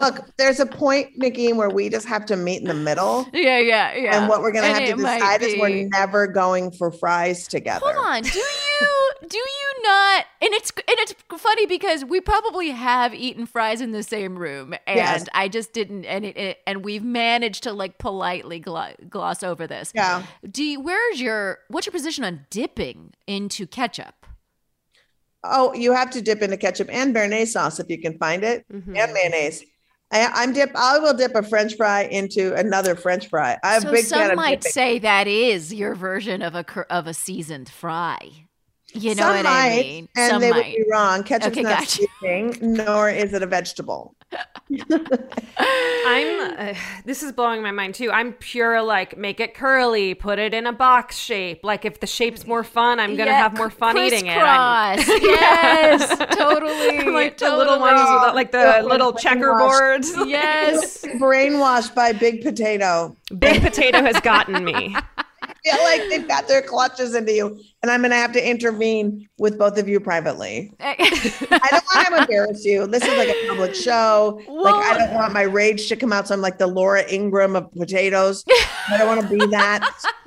Look, 0.00 0.20
there's 0.36 0.60
a 0.60 0.66
point, 0.66 1.16
Nikki, 1.16 1.52
where 1.52 1.70
we 1.70 1.88
just 1.88 2.06
have 2.06 2.26
to 2.26 2.36
meet 2.36 2.60
in 2.60 2.68
the 2.68 2.74
middle. 2.74 3.26
yeah, 3.32 3.58
yeah, 3.58 3.94
yeah. 3.94 4.18
And 4.18 4.28
what 4.28 4.40
we're 4.42 4.52
gonna 4.52 4.66
And 4.66 4.76
have 4.78 4.88
to 4.90 4.96
decide 4.96 5.42
is 5.42 5.56
we're 5.58 5.88
never 5.88 6.26
going 6.26 6.70
for 6.70 6.90
fries 6.90 7.48
together. 7.48 7.80
Hold 7.86 7.96
on, 8.04 8.22
do 8.22 8.38
you 8.38 9.10
do 9.28 9.38
you 9.38 9.82
not? 9.82 10.24
And 10.42 10.52
it's 10.54 10.70
and 10.70 10.84
it's 10.98 11.14
funny 11.38 11.66
because 11.66 12.04
we 12.04 12.20
probably 12.20 12.70
have 12.70 13.14
eaten 13.14 13.46
fries 13.46 13.80
in 13.80 13.92
the 13.92 14.02
same 14.02 14.36
room, 14.38 14.74
and 14.86 14.96
Yes. 14.96 15.26
I 15.32 15.48
just 15.48 15.72
didn't. 15.72 16.04
And 16.04 16.24
it, 16.26 16.36
it 16.36 16.58
and 16.66 16.84
we've 16.84 17.02
managed 17.04 17.62
to 17.64 17.72
like 17.72 17.96
politely 17.98 18.58
glo- 18.60 18.94
gloss 19.08 19.42
over 19.42 19.66
this. 19.66 19.92
Yeah. 19.94 20.24
Do 20.48 20.62
you, 20.62 20.80
where's 20.80 21.20
your 21.20 21.58
what's 21.86 21.94
your 21.94 22.00
position 22.00 22.24
on 22.24 22.46
dipping 22.50 23.12
into 23.26 23.66
ketchup? 23.66 24.26
Oh, 25.44 25.72
you 25.74 25.92
have 25.92 26.10
to 26.10 26.20
dip 26.22 26.42
into 26.42 26.56
ketchup 26.56 26.88
and 26.90 27.14
béarnaise 27.14 27.48
sauce 27.48 27.78
if 27.78 27.88
you 27.88 28.00
can 28.00 28.18
find 28.18 28.42
it, 28.42 28.64
Mm-hmm. 28.72 28.96
and 28.96 29.12
mayonnaise. 29.12 29.62
I, 30.12 30.30
I'm 30.34 30.52
dip. 30.52 30.70
I 30.74 30.98
will 31.00 31.14
dip 31.14 31.34
a 31.34 31.42
French 31.42 31.74
fry 31.76 32.02
into 32.04 32.54
another 32.54 32.94
French 32.94 33.28
fry. 33.28 33.58
I'm 33.64 33.82
so 33.82 33.90
big 33.92 34.04
some 34.04 34.34
might 34.36 34.60
dipping. 34.60 34.72
say 34.72 34.98
that 35.00 35.26
is 35.26 35.74
your 35.74 35.94
version 35.96 36.42
of 36.42 36.54
a 36.54 36.64
of 36.90 37.06
a 37.08 37.14
seasoned 37.14 37.68
fry. 37.68 38.45
You 38.94 39.14
know 39.14 39.22
Some 39.24 39.34
what 39.36 39.44
might, 39.44 39.66
I 39.72 39.76
mean? 39.82 40.08
and 40.16 40.30
some 40.30 40.40
they 40.40 40.50
might. 40.50 40.56
would 40.66 40.84
be 40.84 40.84
wrong. 40.90 41.22
Ketchup's 41.22 41.48
Okay, 41.48 41.62
not 41.62 41.80
gotcha. 41.80 42.06
seasoning, 42.22 42.56
nor 42.62 43.10
is 43.10 43.34
it 43.34 43.42
a 43.42 43.46
vegetable. 43.46 44.14
I'm. 45.58 46.58
Uh, 46.58 46.74
this 47.04 47.22
is 47.22 47.32
blowing 47.32 47.62
my 47.62 47.70
mind 47.70 47.94
too. 47.94 48.10
I'm 48.10 48.32
pure 48.34 48.82
like 48.82 49.16
make 49.16 49.40
it 49.40 49.54
curly, 49.54 50.14
put 50.14 50.38
it 50.38 50.54
in 50.54 50.66
a 50.66 50.72
box 50.72 51.16
shape. 51.18 51.60
Like 51.62 51.84
if 51.84 52.00
the 52.00 52.06
shape's 52.06 52.46
more 52.46 52.64
fun, 52.64 52.98
I'm 53.00 53.16
gonna 53.16 53.30
Yeah, 53.30 53.38
have 53.42 53.56
more 53.56 53.70
fun 53.70 53.96
eating 53.98 54.26
it. 54.26 54.36
I'm- 54.38 54.98
yes, 55.06 56.08
totally. 56.36 57.10
like 57.10 57.38
the 57.38 57.54
little 57.56 57.78
ones, 57.78 58.00
with, 58.00 58.34
like 58.34 58.52
the 58.52 58.58
Yeah, 58.58 58.82
little 58.82 59.12
checkerboards. 59.12 60.26
Yes. 60.28 61.02
Brainwashed 61.20 61.94
by 61.94 62.12
big 62.12 62.42
potato. 62.42 63.16
Big 63.38 63.60
potato 63.62 64.00
has 64.02 64.18
gotten 64.20 64.64
me. 64.64 64.96
Feel 65.66 65.82
like 65.82 66.02
they've 66.08 66.28
got 66.28 66.46
their 66.46 66.62
clutches 66.62 67.14
into 67.14 67.32
you, 67.32 67.60
and 67.82 67.90
I'm 67.90 68.00
going 68.00 68.10
to 68.10 68.16
have 68.16 68.32
to 68.32 68.48
intervene 68.48 69.28
with 69.38 69.58
both 69.58 69.78
of 69.78 69.88
you 69.88 69.98
privately. 69.98 70.72
I 70.80 70.94
don't 71.70 71.84
want 71.94 72.06
to 72.08 72.16
embarrass 72.22 72.64
you. 72.64 72.86
This 72.86 73.02
is 73.02 73.16
like 73.18 73.28
a 73.28 73.48
public 73.48 73.74
show. 73.74 74.40
like 74.48 74.74
I 74.74 74.98
don't 74.98 75.14
want 75.14 75.32
my 75.32 75.42
rage 75.42 75.88
to 75.88 75.96
come 75.96 76.12
out. 76.12 76.28
So 76.28 76.34
I'm 76.34 76.40
like 76.40 76.58
the 76.58 76.66
Laura 76.66 77.02
Ingraham 77.12 77.56
of 77.56 77.70
potatoes. 77.72 78.44
I 78.88 78.96
don't 78.96 79.08
want 79.08 79.22
to 79.22 79.28
be 79.28 79.44
that. 79.46 79.90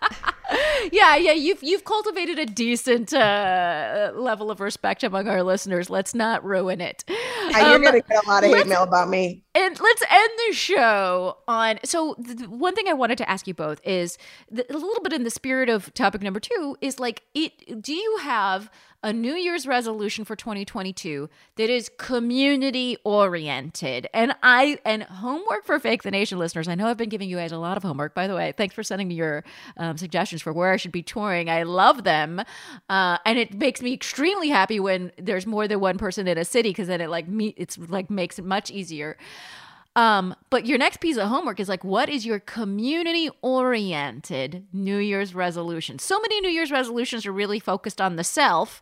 yeah, 0.92 1.16
yeah. 1.16 1.32
You've 1.34 1.64
you've 1.64 1.84
cultivated 1.84 2.40
a 2.40 2.46
decent 2.46 3.14
uh, 3.14 4.12
level 4.16 4.52
of 4.52 4.60
respect 4.60 5.04
among 5.04 5.28
our 5.28 5.44
listeners. 5.44 5.90
Let's 5.90 6.14
not 6.16 6.44
ruin 6.44 6.82
it. 6.82 7.04
You're 7.08 7.76
Um, 7.76 7.82
going 7.82 8.02
to 8.02 8.08
get 8.08 8.24
a 8.26 8.28
lot 8.28 8.44
of 8.44 8.52
hate 8.52 8.68
mail 8.68 8.84
about 8.84 9.10
me. 9.10 9.44
And 9.56 9.80
let's 9.80 10.04
end 10.10 10.30
the 10.48 10.54
show 10.54 11.38
on. 11.48 11.80
So, 11.84 12.14
th- 12.16 12.38
th- 12.38 12.50
one 12.50 12.76
thing 12.76 12.88
I 12.88 12.94
wanted 12.94 13.18
to 13.20 13.30
ask 13.30 13.48
you 13.48 13.54
both 13.54 13.82
is 13.84 14.18
th- 14.56 14.68
a 14.70 14.74
little 14.74 15.02
bit 15.04 15.14
in 15.14 15.24
the 15.24 15.30
spirit 15.30 15.70
of 15.70 15.94
topic 15.94 16.22
number 16.22 16.40
two 16.40 16.78
is 16.82 17.00
like, 17.00 17.24
it. 17.34 17.82
Do 17.82 17.94
you 17.94 18.18
have 18.22 18.70
a 19.02 19.14
New 19.14 19.34
Year's 19.34 19.66
resolution 19.66 20.26
for 20.26 20.36
2022 20.36 21.30
that 21.56 21.70
is 21.70 21.90
community 21.98 22.98
oriented? 23.04 24.08
And 24.14 24.36
I 24.44 24.80
and 24.86 25.04
homework 25.04 25.66
for 25.66 25.80
Fake 25.80 26.04
the 26.04 26.12
Nation 26.12 26.38
listeners. 26.38 26.68
I 26.68 26.76
know 26.76 26.88
I've 26.88 26.98
been 26.98 27.10
giving 27.10 27.30
you 27.30 27.38
guys 27.38 27.52
a 27.52 27.58
lot 27.58 27.78
of 27.78 27.84
homework. 27.84 28.14
By 28.14 28.28
the 28.28 28.36
way, 28.36 28.54
thanks 28.56 28.76
for 28.76 28.84
sending 28.84 29.08
me 29.08 29.16
your 29.16 29.44
um, 29.78 29.98
suggestions 29.98 30.42
for 30.42 30.52
where 30.52 30.72
I 30.72 30.78
should 30.78 30.92
be 30.92 31.04
touring. 31.04 31.50
I 31.50 31.64
love 31.64 32.04
them, 32.04 32.42
uh, 32.90 33.18
and 33.26 33.40
it 33.40 33.54
makes 33.54 33.82
me 33.82 33.94
extremely 33.94 34.50
happy 34.50 34.80
when 34.80 35.12
there's 35.18 35.46
more 35.48 35.68
than 35.68 35.80
one 35.80 35.98
person 35.98 36.28
in 36.28 36.38
a 36.38 36.46
city 36.46 36.70
because 36.70 36.88
then 36.88 37.02
it 37.02 37.10
like 37.10 37.28
me, 37.28 37.54
it's 37.58 37.78
like 37.78 38.10
makes 38.10 38.38
it 38.38 38.46
much 38.46 38.70
easier. 38.70 39.18
Um, 40.00 40.34
but 40.50 40.66
your 40.66 40.78
next 40.78 41.02
piece 41.02 41.18
of 41.18 41.28
homework 41.28 41.60
is 41.60 41.68
like, 41.68 41.84
what 41.84 42.08
is 42.08 42.26
your 42.26 42.40
community 42.40 43.30
oriented 43.42 44.66
New 44.72 44.96
Year's 44.98 45.36
resolution? 45.36 46.00
So 46.00 46.22
many 46.22 46.40
New 46.40 46.48
Year's 46.48 46.72
resolutions 46.72 47.26
are 47.26 47.34
really 47.34 47.60
focused 47.60 48.00
on 48.00 48.16
the 48.16 48.24
self. 48.24 48.82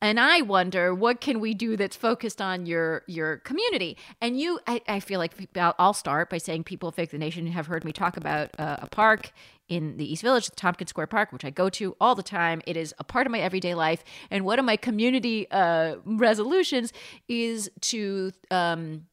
And 0.00 0.18
I 0.18 0.40
wonder 0.40 0.94
what 0.94 1.20
can 1.20 1.40
we 1.40 1.52
do 1.52 1.76
that's 1.76 1.96
focused 1.96 2.40
on 2.40 2.64
your 2.64 3.02
your 3.06 3.38
community. 3.38 3.98
And 4.22 4.40
you, 4.40 4.58
I, 4.66 4.80
I 4.88 5.00
feel 5.00 5.18
like 5.18 5.34
I'll- 5.54 5.92
start 5.92 6.30
by 6.30 6.38
saying 6.38 6.64
people 6.64 6.88
of 6.88 6.94
Fake 6.94 7.10
the 7.10 7.18
Nation 7.18 7.46
have 7.48 7.66
heard 7.66 7.84
me 7.84 7.92
talk 7.92 8.16
about 8.16 8.48
uh, 8.58 8.76
a 8.80 8.86
park 8.86 9.32
in 9.68 9.98
the 9.98 10.10
East 10.10 10.22
Village, 10.22 10.48
the 10.48 10.56
Tompkins 10.56 10.88
Square 10.88 11.08
Park, 11.08 11.30
which 11.30 11.44
I 11.44 11.50
go 11.50 11.68
to 11.68 11.94
all 12.00 12.14
the 12.14 12.22
time. 12.22 12.62
It 12.66 12.78
is 12.78 12.94
a 12.98 13.04
part 13.04 13.26
of 13.26 13.32
my 13.32 13.40
everyday 13.40 13.74
life. 13.74 14.02
And 14.30 14.46
one 14.46 14.58
of 14.58 14.64
my 14.64 14.76
community 14.78 15.46
uh, 15.50 15.96
resolutions 16.06 16.94
is 17.28 17.70
to 17.82 18.32
um, 18.50 19.08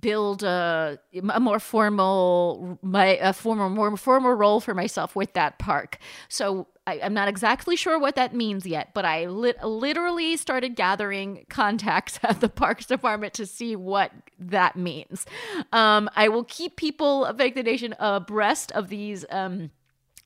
build 0.00 0.42
a, 0.42 0.98
a 1.30 1.40
more 1.40 1.58
formal 1.58 2.78
my 2.82 3.16
a 3.18 3.32
formal 3.32 3.68
more 3.68 3.96
formal 3.96 4.32
role 4.32 4.60
for 4.60 4.74
myself 4.74 5.16
with 5.16 5.32
that 5.34 5.58
park. 5.58 5.98
So 6.28 6.68
I, 6.86 7.00
i'm 7.02 7.14
not 7.14 7.28
exactly 7.28 7.74
sure 7.74 7.98
what 7.98 8.14
that 8.14 8.34
means 8.34 8.64
yet 8.64 8.94
but 8.94 9.04
i 9.04 9.26
lit, 9.26 9.62
literally 9.64 10.36
started 10.36 10.76
gathering 10.76 11.44
contacts 11.48 12.20
at 12.22 12.40
the 12.40 12.48
parks 12.48 12.86
department 12.86 13.34
to 13.34 13.46
see 13.46 13.74
what 13.76 14.12
that 14.38 14.76
means. 14.76 15.26
Um, 15.72 16.08
i 16.14 16.28
will 16.28 16.44
keep 16.44 16.76
people 16.76 17.24
of 17.24 17.38
the 17.38 17.50
nation 17.50 17.94
abreast 17.98 18.72
of 18.72 18.88
these 18.88 19.24
um, 19.30 19.70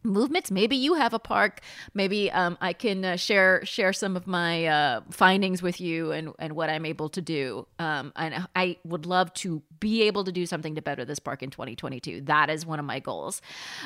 movements. 0.03 0.51
Maybe 0.51 0.77
you 0.77 0.95
have 0.95 1.15
a 1.15 1.19
park. 1.19 1.61
Maybe 1.95 2.31
um, 2.31 2.57
i 2.61 2.73
can 2.73 3.05
uh, 3.05 3.17
share 3.17 3.65
share 3.65 3.93
some 3.93 4.17
of 4.17 4.27
my 4.27 4.67
uh, 4.67 5.01
findings 5.11 5.63
with 5.63 5.81
you 5.81 6.13
and 6.13 6.33
and 6.39 6.55
what 6.55 6.71
i'm 6.71 6.87
able 6.87 7.09
to 7.11 7.21
do. 7.21 7.67
Um, 7.79 8.13
and 8.17 8.47
i 8.57 8.77
would 8.85 9.07
love 9.07 9.33
to 9.35 9.63
be 9.79 10.03
able 10.03 10.25
to 10.25 10.33
do 10.33 10.45
something 10.47 10.75
to 10.75 10.83
better 10.83 11.05
this 11.05 11.19
park 11.19 11.43
in 11.43 11.51
2022 11.51 12.23
that 12.23 12.51
is 12.51 12.67
one 12.67 12.79
of 12.79 12.85
my 12.85 13.01
goals. 13.01 13.43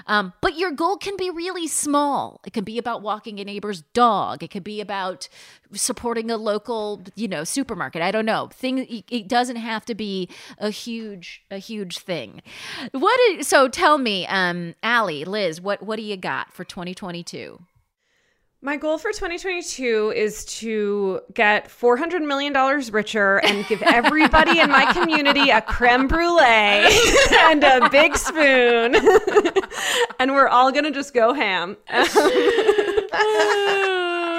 Um, 0.06 0.32
but 0.40 0.58
your 0.58 0.72
goal 0.72 0.96
can 0.96 1.16
be 1.16 1.30
really 1.30 1.66
small. 1.66 2.40
It 2.46 2.52
can 2.52 2.64
be 2.64 2.78
about 2.78 3.02
walking 3.02 3.40
a 3.40 3.44
neighbor's 3.44 3.82
dog. 3.92 4.42
It 4.42 4.50
could 4.50 4.64
be 4.64 4.80
about 4.80 5.28
supporting 5.72 6.30
a 6.30 6.36
local 6.36 7.02
you 7.14 7.28
know 7.28 7.44
supermarket. 7.44 8.02
I 8.02 8.10
don't 8.10 8.26
know. 8.26 8.48
Thing 8.52 9.02
it 9.10 9.28
doesn't 9.28 9.56
have 9.56 9.84
to 9.86 9.94
be 9.94 10.28
a 10.58 10.70
huge 10.70 11.44
a 11.50 11.58
huge 11.58 11.98
thing. 11.98 12.42
What 12.92 13.18
is, 13.30 13.48
so 13.48 13.68
tell 13.68 13.98
me 13.98 14.26
um 14.26 14.74
lizz 14.82 15.60
what 15.60 15.82
what 15.82 15.96
do 15.96 16.03
you 16.04 16.16
got 16.16 16.52
for 16.52 16.64
2022 16.64 17.58
my 18.64 18.76
goal 18.78 18.96
for 18.96 19.12
2022 19.12 20.14
is 20.16 20.46
to 20.46 21.20
get 21.34 21.68
$400 21.68 22.26
million 22.26 22.54
richer 22.90 23.36
and 23.44 23.66
give 23.66 23.82
everybody 23.82 24.58
in 24.58 24.70
my 24.70 24.90
community 24.90 25.50
a 25.50 25.60
creme 25.60 26.08
brulee 26.08 26.40
and 27.40 27.62
a 27.62 27.90
big 27.90 28.16
spoon. 28.16 28.94
and 30.18 30.32
we're 30.32 30.48
all 30.48 30.72
going 30.72 30.84
to 30.84 30.90
just 30.90 31.12
go 31.12 31.34
ham. 31.34 31.76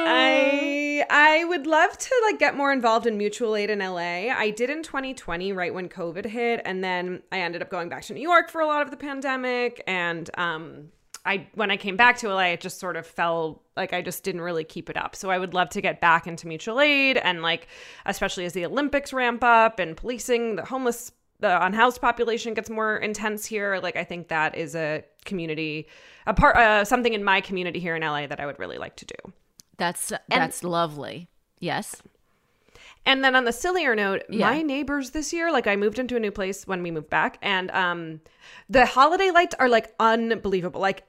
I 0.07 1.05
I 1.07 1.45
would 1.45 1.67
love 1.67 1.95
to 1.95 2.21
like 2.25 2.39
get 2.39 2.57
more 2.57 2.73
involved 2.73 3.05
in 3.05 3.19
mutual 3.19 3.55
aid 3.55 3.69
in 3.69 3.77
LA. 3.77 4.31
I 4.33 4.49
did 4.49 4.71
in 4.71 4.81
2020 4.81 5.53
right 5.53 5.71
when 5.71 5.87
COVID 5.87 6.25
hit 6.25 6.61
and 6.65 6.83
then 6.83 7.21
I 7.31 7.41
ended 7.41 7.61
up 7.61 7.69
going 7.69 7.89
back 7.89 8.01
to 8.05 8.13
New 8.13 8.21
York 8.21 8.49
for 8.49 8.61
a 8.61 8.65
lot 8.65 8.81
of 8.81 8.89
the 8.89 8.97
pandemic 8.97 9.83
and 9.85 10.31
um 10.35 10.89
I 11.25 11.47
when 11.55 11.71
I 11.71 11.77
came 11.77 11.97
back 11.97 12.17
to 12.19 12.29
LA, 12.29 12.51
it 12.51 12.61
just 12.61 12.79
sort 12.79 12.95
of 12.95 13.05
fell 13.05 13.63
like 13.75 13.93
I 13.93 14.01
just 14.01 14.23
didn't 14.23 14.41
really 14.41 14.63
keep 14.63 14.89
it 14.89 14.97
up. 14.97 15.15
So 15.15 15.29
I 15.29 15.39
would 15.39 15.53
love 15.53 15.69
to 15.69 15.81
get 15.81 15.99
back 15.99 16.27
into 16.27 16.47
mutual 16.47 16.79
aid 16.79 17.17
and 17.17 17.41
like 17.41 17.67
especially 18.05 18.45
as 18.45 18.53
the 18.53 18.65
Olympics 18.65 19.11
ramp 19.11 19.43
up 19.43 19.79
and 19.79 19.97
policing 19.97 20.57
the 20.57 20.65
homeless 20.65 21.11
the 21.39 21.63
unhoused 21.65 21.99
population 21.99 22.53
gets 22.53 22.69
more 22.69 22.97
intense 22.97 23.45
here. 23.45 23.79
Like 23.81 23.95
I 23.95 24.03
think 24.03 24.29
that 24.29 24.55
is 24.55 24.75
a 24.75 25.03
community 25.25 25.87
a 26.27 26.33
part 26.33 26.55
uh, 26.57 26.85
something 26.85 27.13
in 27.13 27.23
my 27.23 27.41
community 27.41 27.79
here 27.79 27.95
in 27.95 28.01
LA 28.01 28.27
that 28.27 28.39
I 28.39 28.45
would 28.45 28.59
really 28.59 28.77
like 28.77 28.95
to 28.97 29.05
do. 29.05 29.33
That's 29.77 30.13
that's 30.29 30.61
and, 30.61 30.71
lovely. 30.71 31.27
Yes. 31.59 32.01
And 33.07 33.23
then 33.23 33.35
on 33.35 33.45
the 33.45 33.51
sillier 33.51 33.95
note, 33.95 34.23
yeah. 34.29 34.49
my 34.49 34.61
neighbors 34.63 35.11
this 35.11 35.31
year, 35.31 35.51
like 35.51 35.67
I 35.67 35.75
moved 35.75 35.99
into 35.99 36.15
a 36.15 36.19
new 36.19 36.31
place 36.31 36.65
when 36.65 36.81
we 36.81 36.89
moved 36.89 37.09
back, 37.09 37.37
and 37.41 37.69
um, 37.71 38.21
the 38.67 38.85
holiday 38.85 39.29
lights 39.29 39.55
are 39.59 39.69
like 39.69 39.93
unbelievable. 39.99 40.81
Like 40.81 41.03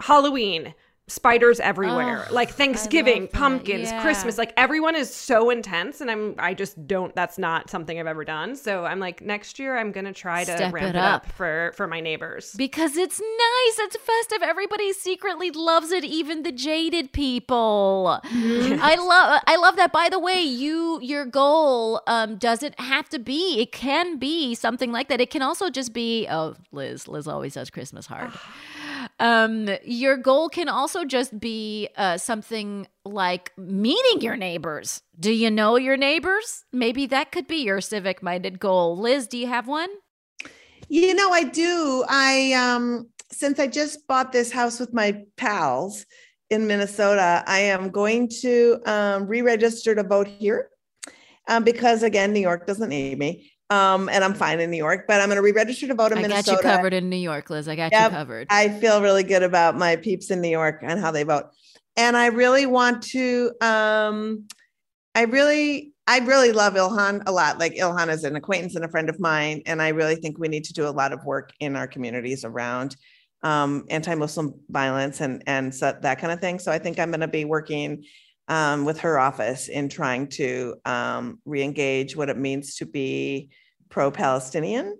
Halloween, 0.00 0.74
spiders 1.10 1.58
everywhere 1.58 2.24
oh, 2.30 2.32
like 2.32 2.50
thanksgiving 2.50 3.26
pumpkins 3.26 3.90
yeah. 3.90 4.00
christmas 4.00 4.38
like 4.38 4.52
everyone 4.56 4.94
is 4.94 5.12
so 5.12 5.50
intense 5.50 6.00
and 6.00 6.08
i'm 6.08 6.36
i 6.38 6.54
just 6.54 6.86
don't 6.86 7.12
that's 7.16 7.36
not 7.36 7.68
something 7.68 7.98
i've 7.98 8.06
ever 8.06 8.24
done 8.24 8.54
so 8.54 8.84
i'm 8.84 9.00
like 9.00 9.20
next 9.20 9.58
year 9.58 9.76
i'm 9.76 9.90
gonna 9.90 10.12
try 10.12 10.44
to 10.44 10.56
Step 10.56 10.72
ramp 10.72 10.90
it 10.90 10.96
up. 10.96 11.24
up. 11.24 11.32
for 11.32 11.72
for 11.74 11.88
my 11.88 11.98
neighbors 11.98 12.54
because 12.56 12.96
it's 12.96 13.18
nice 13.18 13.78
it's 13.80 13.96
festive 13.96 14.40
everybody 14.42 14.92
secretly 14.92 15.50
loves 15.50 15.90
it 15.90 16.04
even 16.04 16.44
the 16.44 16.52
jaded 16.52 17.12
people 17.12 18.20
i 18.24 18.94
love 19.00 19.42
i 19.48 19.56
love 19.56 19.74
that 19.74 19.92
by 19.92 20.08
the 20.08 20.20
way 20.20 20.40
you 20.40 21.00
your 21.02 21.24
goal 21.26 22.00
um 22.06 22.36
doesn't 22.36 22.78
have 22.78 23.08
to 23.08 23.18
be 23.18 23.60
it 23.60 23.72
can 23.72 24.16
be 24.16 24.54
something 24.54 24.92
like 24.92 25.08
that 25.08 25.20
it 25.20 25.30
can 25.30 25.42
also 25.42 25.70
just 25.70 25.92
be 25.92 26.28
oh 26.30 26.54
lizz 26.70 27.08
lizz 27.08 27.26
always 27.26 27.54
does 27.54 27.68
christmas 27.68 28.06
hard 28.06 28.30
um, 29.20 29.68
your 29.84 30.16
goal 30.16 30.48
can 30.48 30.68
also 30.68 31.04
just 31.04 31.38
be 31.38 31.88
uh, 31.96 32.16
something 32.16 32.88
like 33.04 33.52
meeting 33.56 34.22
your 34.22 34.34
neighbors. 34.34 35.02
Do 35.18 35.30
you 35.30 35.50
know 35.50 35.76
your 35.76 35.96
neighbors? 35.96 36.64
Maybe 36.72 37.06
that 37.06 37.30
could 37.30 37.46
be 37.46 37.58
your 37.58 37.80
civic 37.80 38.22
minded 38.22 38.58
goal. 38.58 38.98
Lizz, 38.98 39.28
do 39.28 39.38
you 39.38 39.46
have 39.46 39.68
one? 39.68 39.90
You 40.88 41.14
know, 41.14 41.30
I 41.30 41.44
do. 41.44 42.04
I 42.08 42.52
um 42.54 43.08
since 43.30 43.60
I 43.60 43.68
just 43.68 44.06
bought 44.08 44.32
this 44.32 44.50
house 44.50 44.80
with 44.80 44.92
my 44.92 45.22
pals 45.36 46.04
in 46.48 46.66
Minnesota, 46.66 47.44
I 47.46 47.60
am 47.60 47.90
going 47.90 48.28
to 48.40 48.80
um, 48.84 49.28
re-register 49.28 49.94
to 49.94 50.02
vote 50.02 50.26
here 50.26 50.68
um, 51.46 51.62
because 51.62 52.02
again, 52.02 52.32
New 52.32 52.40
York 52.40 52.66
doesn't 52.66 52.88
need 52.88 53.18
me. 53.18 53.49
Um, 53.70 54.08
and 54.08 54.24
I'm 54.24 54.34
fine 54.34 54.58
in 54.58 54.68
New 54.68 54.76
York, 54.76 55.04
but 55.06 55.20
I'm 55.20 55.28
going 55.28 55.36
to 55.36 55.42
re-register 55.42 55.86
to 55.86 55.94
vote 55.94 56.10
in 56.10 56.18
I 56.18 56.22
Minnesota. 56.22 56.58
I 56.58 56.62
got 56.62 56.68
you 56.68 56.76
covered 56.76 56.92
in 56.92 57.08
New 57.08 57.16
York, 57.16 57.48
Lizz. 57.50 57.68
I 57.68 57.76
got 57.76 57.92
yep, 57.92 58.10
you 58.10 58.16
covered. 58.16 58.48
I 58.50 58.68
feel 58.68 59.00
really 59.00 59.22
good 59.22 59.44
about 59.44 59.76
my 59.76 59.94
peeps 59.94 60.32
in 60.32 60.40
New 60.40 60.48
York 60.48 60.80
and 60.82 60.98
how 60.98 61.12
they 61.12 61.22
vote. 61.22 61.44
And 61.96 62.16
I 62.16 62.26
really 62.26 62.66
want 62.66 63.04
to, 63.04 63.52
um, 63.60 64.48
I 65.14 65.22
really, 65.22 65.92
I 66.08 66.18
really 66.18 66.50
love 66.50 66.74
Ilhan 66.74 67.22
a 67.26 67.32
lot. 67.32 67.60
Like 67.60 67.74
Ilhan 67.74 68.08
is 68.08 68.24
an 68.24 68.34
acquaintance 68.34 68.74
and 68.74 68.84
a 68.84 68.88
friend 68.88 69.08
of 69.08 69.20
mine. 69.20 69.62
And 69.66 69.80
I 69.80 69.90
really 69.90 70.16
think 70.16 70.38
we 70.38 70.48
need 70.48 70.64
to 70.64 70.72
do 70.72 70.88
a 70.88 70.90
lot 70.90 71.12
of 71.12 71.24
work 71.24 71.52
in 71.60 71.76
our 71.76 71.86
communities 71.86 72.44
around 72.44 72.96
um, 73.44 73.84
anti-Muslim 73.88 74.54
violence 74.68 75.20
and, 75.20 75.44
and 75.46 75.72
so, 75.72 75.96
that 76.02 76.18
kind 76.18 76.32
of 76.32 76.40
thing. 76.40 76.58
So 76.58 76.72
I 76.72 76.78
think 76.78 76.98
I'm 76.98 77.10
going 77.10 77.20
to 77.20 77.28
be 77.28 77.44
working 77.44 78.04
um, 78.48 78.84
with 78.84 79.00
her 79.00 79.18
office 79.18 79.68
in 79.68 79.88
trying 79.88 80.28
to 80.28 80.76
um, 80.84 81.40
re-engage 81.44 82.16
what 82.16 82.28
it 82.28 82.36
means 82.36 82.76
to 82.76 82.86
be 82.86 83.50
pro-Palestinian, 83.88 84.98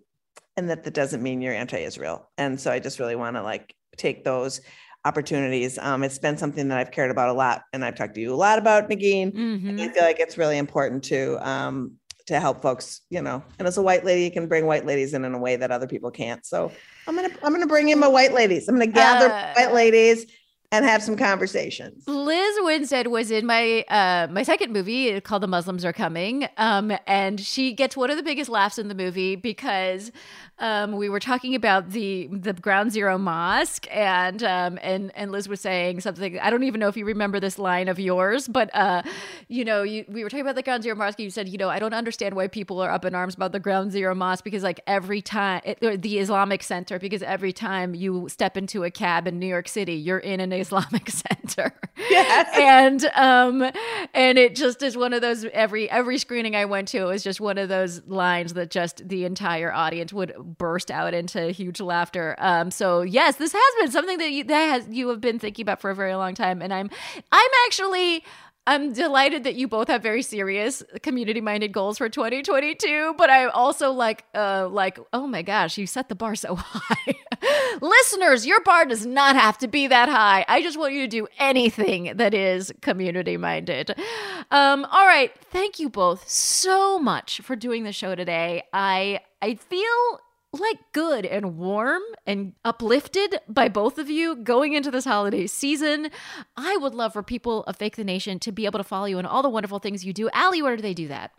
and 0.56 0.70
that 0.70 0.84
that 0.84 0.94
doesn't 0.94 1.22
mean 1.22 1.40
you're 1.40 1.54
anti-Israel. 1.54 2.30
And 2.38 2.60
so 2.60 2.70
I 2.70 2.78
just 2.78 2.98
really 2.98 3.16
want 3.16 3.36
to 3.36 3.42
like 3.42 3.74
take 3.96 4.24
those 4.24 4.60
opportunities. 5.04 5.78
Um, 5.78 6.02
it's 6.02 6.18
been 6.18 6.36
something 6.36 6.68
that 6.68 6.78
I've 6.78 6.90
cared 6.90 7.10
about 7.10 7.28
a 7.28 7.32
lot, 7.32 7.62
and 7.72 7.84
I've 7.84 7.96
talked 7.96 8.14
to 8.14 8.20
you 8.20 8.34
a 8.34 8.36
lot 8.36 8.58
about 8.58 8.88
Negin. 8.88 9.32
Mm-hmm. 9.32 9.68
And 9.68 9.80
I 9.80 9.88
feel 9.88 10.02
like 10.02 10.20
it's 10.20 10.36
really 10.38 10.58
important 10.58 11.04
to 11.04 11.38
um, 11.48 11.96
to 12.26 12.38
help 12.38 12.62
folks, 12.62 13.00
you 13.10 13.22
know. 13.22 13.42
And 13.58 13.66
as 13.66 13.78
a 13.78 13.82
white 13.82 14.04
lady, 14.04 14.24
you 14.24 14.30
can 14.30 14.46
bring 14.46 14.66
white 14.66 14.86
ladies 14.86 15.14
in 15.14 15.24
in 15.24 15.34
a 15.34 15.38
way 15.38 15.56
that 15.56 15.70
other 15.70 15.86
people 15.86 16.10
can't. 16.10 16.44
So 16.46 16.70
I'm 17.06 17.16
gonna 17.16 17.34
I'm 17.42 17.52
gonna 17.52 17.66
bring 17.66 17.88
in 17.88 17.98
my 17.98 18.08
white 18.08 18.32
ladies. 18.32 18.68
I'm 18.68 18.74
gonna 18.76 18.86
gather 18.86 19.32
uh, 19.32 19.52
white 19.54 19.72
ladies 19.72 20.26
and 20.72 20.84
have 20.84 21.02
some 21.02 21.16
conversations. 21.16 22.06
Lizz 22.06 22.56
Winstead 22.60 23.08
was 23.08 23.30
in 23.30 23.44
my 23.44 23.82
uh, 23.88 24.28
my 24.30 24.42
second 24.42 24.72
movie 24.72 25.20
called 25.20 25.42
The 25.42 25.48
Muslims 25.48 25.84
Are 25.84 25.92
Coming, 25.92 26.48
um, 26.56 26.92
and 27.06 27.40
she 27.40 27.72
gets 27.72 27.96
one 27.96 28.10
of 28.10 28.16
the 28.16 28.22
biggest 28.22 28.48
laughs 28.48 28.78
in 28.78 28.88
the 28.88 28.94
movie 28.94 29.34
because 29.34 30.12
um, 30.60 30.92
we 30.92 31.08
were 31.08 31.18
talking 31.20 31.54
about 31.54 31.90
the 31.90 32.28
the 32.30 32.52
Ground 32.52 32.92
Zero 32.92 33.18
Mosque, 33.18 33.86
and 33.90 34.42
um, 34.44 34.78
and 34.82 35.10
and 35.16 35.32
Lizz 35.32 35.48
was 35.48 35.60
saying 35.60 36.00
something. 36.00 36.38
I 36.38 36.50
don't 36.50 36.62
even 36.62 36.78
know 36.78 36.88
if 36.88 36.96
you 36.96 37.04
remember 37.04 37.40
this 37.40 37.58
line 37.58 37.88
of 37.88 37.98
yours, 37.98 38.46
but 38.46 38.70
uh, 38.74 39.02
you 39.48 39.64
know, 39.64 39.82
you, 39.82 40.04
we 40.08 40.22
were 40.22 40.30
talking 40.30 40.42
about 40.42 40.56
the 40.56 40.62
Ground 40.62 40.82
Zero 40.82 40.94
Mosque. 40.94 41.18
You 41.18 41.30
said, 41.30 41.48
you 41.48 41.58
know, 41.58 41.68
I 41.68 41.78
don't 41.78 41.94
understand 41.94 42.36
why 42.36 42.46
people 42.46 42.80
are 42.80 42.90
up 42.90 43.04
in 43.04 43.14
arms 43.14 43.34
about 43.34 43.52
the 43.52 43.58
Ground 43.58 43.90
Zero 43.90 44.14
Mosque 44.14 44.44
because 44.44 44.62
like 44.62 44.80
every 44.86 45.22
time 45.22 45.62
it, 45.64 46.02
the 46.02 46.18
Islamic 46.18 46.62
Center, 46.62 46.98
because 46.98 47.22
every 47.22 47.52
time 47.52 47.94
you 47.94 48.28
step 48.28 48.56
into 48.56 48.84
a 48.84 48.90
cab 48.90 49.26
in 49.26 49.38
New 49.38 49.46
York 49.46 49.66
City, 49.66 49.94
you're 49.94 50.18
in 50.18 50.40
an 50.40 50.52
Islamic 50.60 51.08
Center. 51.10 51.72
Yes. 52.08 52.48
and 52.56 53.04
um, 53.14 53.70
and 54.14 54.38
it 54.38 54.54
just 54.54 54.82
is 54.82 54.96
one 54.96 55.12
of 55.12 55.20
those 55.20 55.44
every 55.46 55.90
every 55.90 56.18
screening 56.18 56.54
I 56.54 56.64
went 56.66 56.88
to 56.88 56.98
it 56.98 57.04
was 57.04 57.22
just 57.22 57.40
one 57.40 57.58
of 57.58 57.68
those 57.68 58.02
lines 58.06 58.54
that 58.54 58.70
just 58.70 59.08
the 59.08 59.24
entire 59.24 59.72
audience 59.72 60.12
would 60.12 60.34
burst 60.58 60.90
out 60.90 61.14
into 61.14 61.50
huge 61.50 61.80
laughter. 61.80 62.36
Um, 62.38 62.70
so 62.70 63.02
yes, 63.02 63.36
this 63.36 63.52
has 63.52 63.74
been 63.80 63.90
something 63.90 64.18
that 64.18 64.30
you 64.30 64.44
that 64.44 64.66
has 64.66 64.88
you 64.90 65.08
have 65.08 65.20
been 65.20 65.38
thinking 65.38 65.62
about 65.62 65.80
for 65.80 65.90
a 65.90 65.94
very 65.94 66.14
long 66.14 66.34
time, 66.34 66.62
and 66.62 66.72
I'm 66.72 66.90
I'm 67.32 67.50
actually. 67.66 68.24
I'm 68.66 68.92
delighted 68.92 69.44
that 69.44 69.54
you 69.54 69.66
both 69.66 69.88
have 69.88 70.02
very 70.02 70.22
serious 70.22 70.82
community-minded 71.02 71.72
goals 71.72 71.96
for 71.98 72.08
2022, 72.08 73.14
but 73.16 73.30
I 73.30 73.46
also 73.46 73.90
like 73.90 74.26
uh 74.34 74.68
like 74.70 74.98
oh 75.12 75.26
my 75.26 75.42
gosh, 75.42 75.78
you 75.78 75.86
set 75.86 76.08
the 76.08 76.14
bar 76.14 76.34
so 76.36 76.54
high. 76.58 77.14
Listeners, 77.80 78.46
your 78.46 78.60
bar 78.62 78.84
does 78.84 79.06
not 79.06 79.36
have 79.36 79.58
to 79.58 79.68
be 79.68 79.86
that 79.86 80.08
high. 80.08 80.44
I 80.48 80.62
just 80.62 80.78
want 80.78 80.92
you 80.92 81.00
to 81.02 81.08
do 81.08 81.26
anything 81.38 82.12
that 82.16 82.34
is 82.34 82.72
community-minded. 82.80 83.94
Um 84.50 84.84
all 84.90 85.06
right, 85.06 85.32
thank 85.50 85.78
you 85.78 85.88
both 85.88 86.28
so 86.28 86.98
much 86.98 87.40
for 87.42 87.56
doing 87.56 87.84
the 87.84 87.92
show 87.92 88.14
today. 88.14 88.62
I 88.72 89.20
I 89.40 89.54
feel 89.54 90.20
like 90.52 90.78
good 90.92 91.24
and 91.24 91.56
warm 91.56 92.02
and 92.26 92.54
uplifted 92.64 93.38
by 93.48 93.68
both 93.68 93.98
of 93.98 94.10
you 94.10 94.34
going 94.34 94.72
into 94.72 94.90
this 94.90 95.04
holiday 95.04 95.46
season. 95.46 96.10
I 96.56 96.76
would 96.76 96.94
love 96.94 97.12
for 97.12 97.22
people 97.22 97.62
of 97.64 97.76
Fake 97.76 97.96
the 97.96 98.04
Nation 98.04 98.40
to 98.40 98.50
be 98.50 98.66
able 98.66 98.80
to 98.80 98.84
follow 98.84 99.06
you 99.06 99.18
and 99.18 99.28
all 99.28 99.42
the 99.42 99.48
wonderful 99.48 99.78
things 99.78 100.04
you 100.04 100.12
do. 100.12 100.28
Ali, 100.34 100.60
where 100.60 100.74
do 100.74 100.82
they 100.82 100.94
do 100.94 101.06
that? 101.08 101.30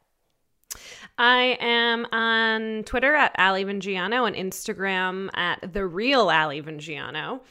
I 1.17 1.57
am 1.59 2.05
on 2.11 2.83
Twitter 2.83 3.13
at 3.13 3.35
Ali 3.37 3.65
Vingiano 3.65 4.27
and 4.27 4.35
Instagram 4.35 5.29
at 5.35 5.73
the 5.73 5.85
real 5.85 6.29
Ali 6.29 6.61
Vingiano. 6.61 7.41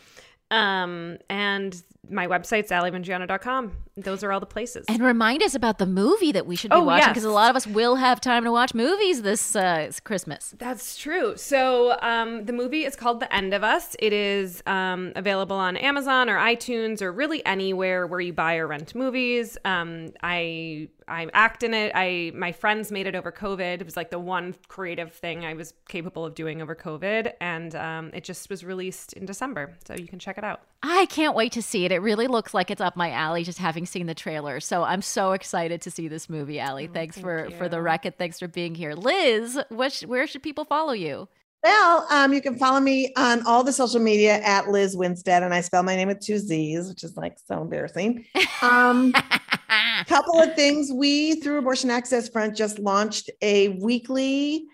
Um, 0.50 1.18
and 1.28 1.80
my 2.10 2.26
website's 2.26 2.70
alivingiano.com. 2.70 3.72
Those 3.96 4.24
are 4.24 4.32
all 4.32 4.40
the 4.40 4.46
places. 4.46 4.86
And 4.88 5.02
remind 5.02 5.42
us 5.42 5.54
about 5.54 5.78
the 5.78 5.86
movie 5.86 6.32
that 6.32 6.46
we 6.46 6.56
should 6.56 6.70
be 6.70 6.76
Oh, 6.76 6.84
watching 6.84 7.00
yes. 7.02 7.08
because 7.10 7.24
a 7.24 7.30
lot 7.30 7.50
of 7.50 7.56
us 7.56 7.66
will 7.66 7.96
have 7.96 8.20
time 8.20 8.44
to 8.44 8.52
watch 8.52 8.74
movies 8.74 9.22
this 9.22 9.54
uh, 9.54 9.90
Christmas. 10.04 10.54
That's 10.58 10.96
true. 10.96 11.36
So 11.36 11.98
um, 12.00 12.46
the 12.46 12.52
movie 12.52 12.84
is 12.84 12.96
called 12.96 13.20
The 13.20 13.32
End 13.34 13.52
of 13.52 13.62
Us. 13.62 13.94
It 13.98 14.12
is 14.12 14.62
um, 14.66 15.12
available 15.16 15.56
on 15.56 15.76
Amazon 15.76 16.30
or 16.30 16.36
iTunes 16.38 17.02
or 17.02 17.12
really 17.12 17.44
anywhere 17.44 18.06
where 18.06 18.20
you 18.20 18.32
buy 18.32 18.56
or 18.56 18.66
rent 18.66 18.94
movies. 18.94 19.58
Um, 19.64 20.08
I 20.22 20.88
I 21.08 21.26
act 21.34 21.62
in 21.64 21.74
it. 21.74 21.90
I 21.94 22.30
my 22.34 22.52
friends 22.52 22.92
made 22.92 23.06
it 23.08 23.16
over 23.16 23.32
COVID. 23.32 23.80
It 23.80 23.84
was 23.84 23.96
like 23.96 24.10
the 24.10 24.18
one 24.18 24.54
creative 24.68 25.12
thing 25.12 25.44
I 25.44 25.54
was 25.54 25.74
capable 25.88 26.24
of 26.24 26.34
doing 26.36 26.62
over 26.62 26.74
COVID, 26.76 27.32
and 27.40 27.74
um, 27.74 28.10
it 28.14 28.22
just 28.24 28.48
was 28.48 28.64
released 28.64 29.12
in 29.14 29.26
December, 29.26 29.76
so 29.84 29.94
you 29.94 30.06
can 30.06 30.18
check 30.20 30.38
it 30.38 30.44
out. 30.44 30.60
I 30.82 31.06
can't 31.06 31.34
wait 31.34 31.52
to 31.52 31.62
see 31.62 31.84
it. 31.84 31.92
It 31.92 31.98
really 31.98 32.26
looks 32.26 32.54
like 32.54 32.70
it's 32.70 32.80
up 32.80 32.96
my 32.96 33.10
alley 33.10 33.44
just 33.44 33.58
having 33.58 33.84
seen 33.84 34.06
the 34.06 34.14
trailer. 34.14 34.60
So 34.60 34.82
I'm 34.82 35.02
so 35.02 35.32
excited 35.32 35.82
to 35.82 35.90
see 35.90 36.08
this 36.08 36.30
movie, 36.30 36.60
Ali. 36.60 36.86
thanks 36.86 37.18
for 37.18 37.50
for 37.58 37.68
the 37.68 37.82
record. 37.82 38.16
Thanks 38.16 38.38
for 38.38 38.48
being 38.48 38.74
here. 38.74 38.94
Lizz, 38.94 39.58
what 39.68 39.92
sh- 39.92 40.04
where 40.04 40.26
should 40.26 40.42
people 40.42 40.64
follow 40.64 40.92
you? 40.92 41.28
Well, 41.62 42.06
um, 42.10 42.32
you 42.32 42.40
can 42.40 42.56
follow 42.56 42.80
me 42.80 43.12
on 43.18 43.44
all 43.46 43.62
the 43.62 43.72
social 43.72 44.00
media 44.00 44.40
at 44.40 44.68
Lizz 44.68 44.96
Winstead, 44.96 45.42
and 45.42 45.52
I 45.52 45.60
spell 45.60 45.82
my 45.82 45.94
name 45.94 46.08
with 46.08 46.20
two 46.20 46.38
Z's, 46.38 46.88
which 46.88 47.04
is 47.04 47.18
like 47.18 47.36
so 47.46 47.60
embarrassing. 47.60 48.24
Um, 48.62 49.12
couple 50.06 50.40
of 50.40 50.54
things. 50.56 50.90
We, 50.90 51.34
through 51.36 51.58
Abortion 51.58 51.90
Access 51.90 52.30
Front, 52.30 52.56
just 52.56 52.78
launched 52.78 53.28
a 53.42 53.68
weekly 53.68 54.64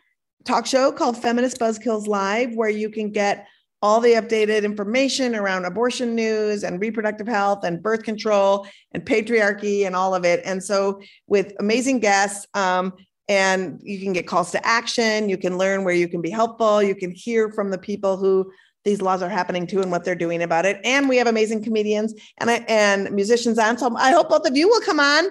talk 0.45 0.65
show 0.65 0.93
called 0.93 1.21
Feminist 1.21 1.59
Buzzkills 1.59 2.07
Live, 2.07 2.55
where 2.55 2.69
you 2.69 2.89
can 2.89 3.11
get 3.11 3.49
all 3.83 4.01
the 4.01 4.15
updated 4.15 4.65
information 4.65 5.35
around 5.35 5.65
abortion 5.65 6.15
news 6.15 6.65
and 6.65 6.81
reproductive 6.81 7.29
health 7.29 7.65
and 7.65 7.83
birth 7.83 8.03
control 8.03 8.67
and 8.93 9.05
patriarchy 9.05 9.87
and 9.87 9.95
all 9.95 10.15
of 10.15 10.25
it. 10.25 10.41
And 10.45 10.63
so, 10.63 11.01
with 11.27 11.53
amazing 11.61 12.01
guests, 12.01 12.47
um, 12.55 12.95
and 13.29 13.81
you 13.83 13.99
can 14.01 14.13
get 14.13 14.27
calls 14.27 14.53
to 14.53 14.67
action, 14.67 15.29
you 15.29 15.37
can 15.37 15.59
learn 15.59 15.85
where 15.85 15.95
you 15.95 16.09
can 16.09 16.23
be 16.23 16.31
helpful, 16.31 16.83
you 16.83 16.95
can 16.95 17.11
hear 17.11 17.51
from 17.51 17.71
the 17.71 17.79
people 17.79 18.17
who 18.17 18.51
these 18.85 19.03
laws 19.03 19.21
are 19.21 19.29
happening 19.29 19.67
to 19.67 19.83
and 19.83 19.91
what 19.91 20.05
they're 20.05 20.15
doing 20.15 20.43
about 20.43 20.65
it. 20.65 20.81
And 20.85 21.09
we 21.09 21.17
have 21.17 21.27
amazing 21.27 21.63
comedians 21.65 22.15
and 22.39 22.49
and 22.69 23.11
musicians 23.11 23.59
on. 23.59 23.77
So 23.79 23.95
I 23.97 24.13
hope 24.13 24.31
both 24.31 24.47
of 24.47 24.57
you 24.57 24.69
will 24.69 24.81
come 24.81 25.01
on 25.01 25.27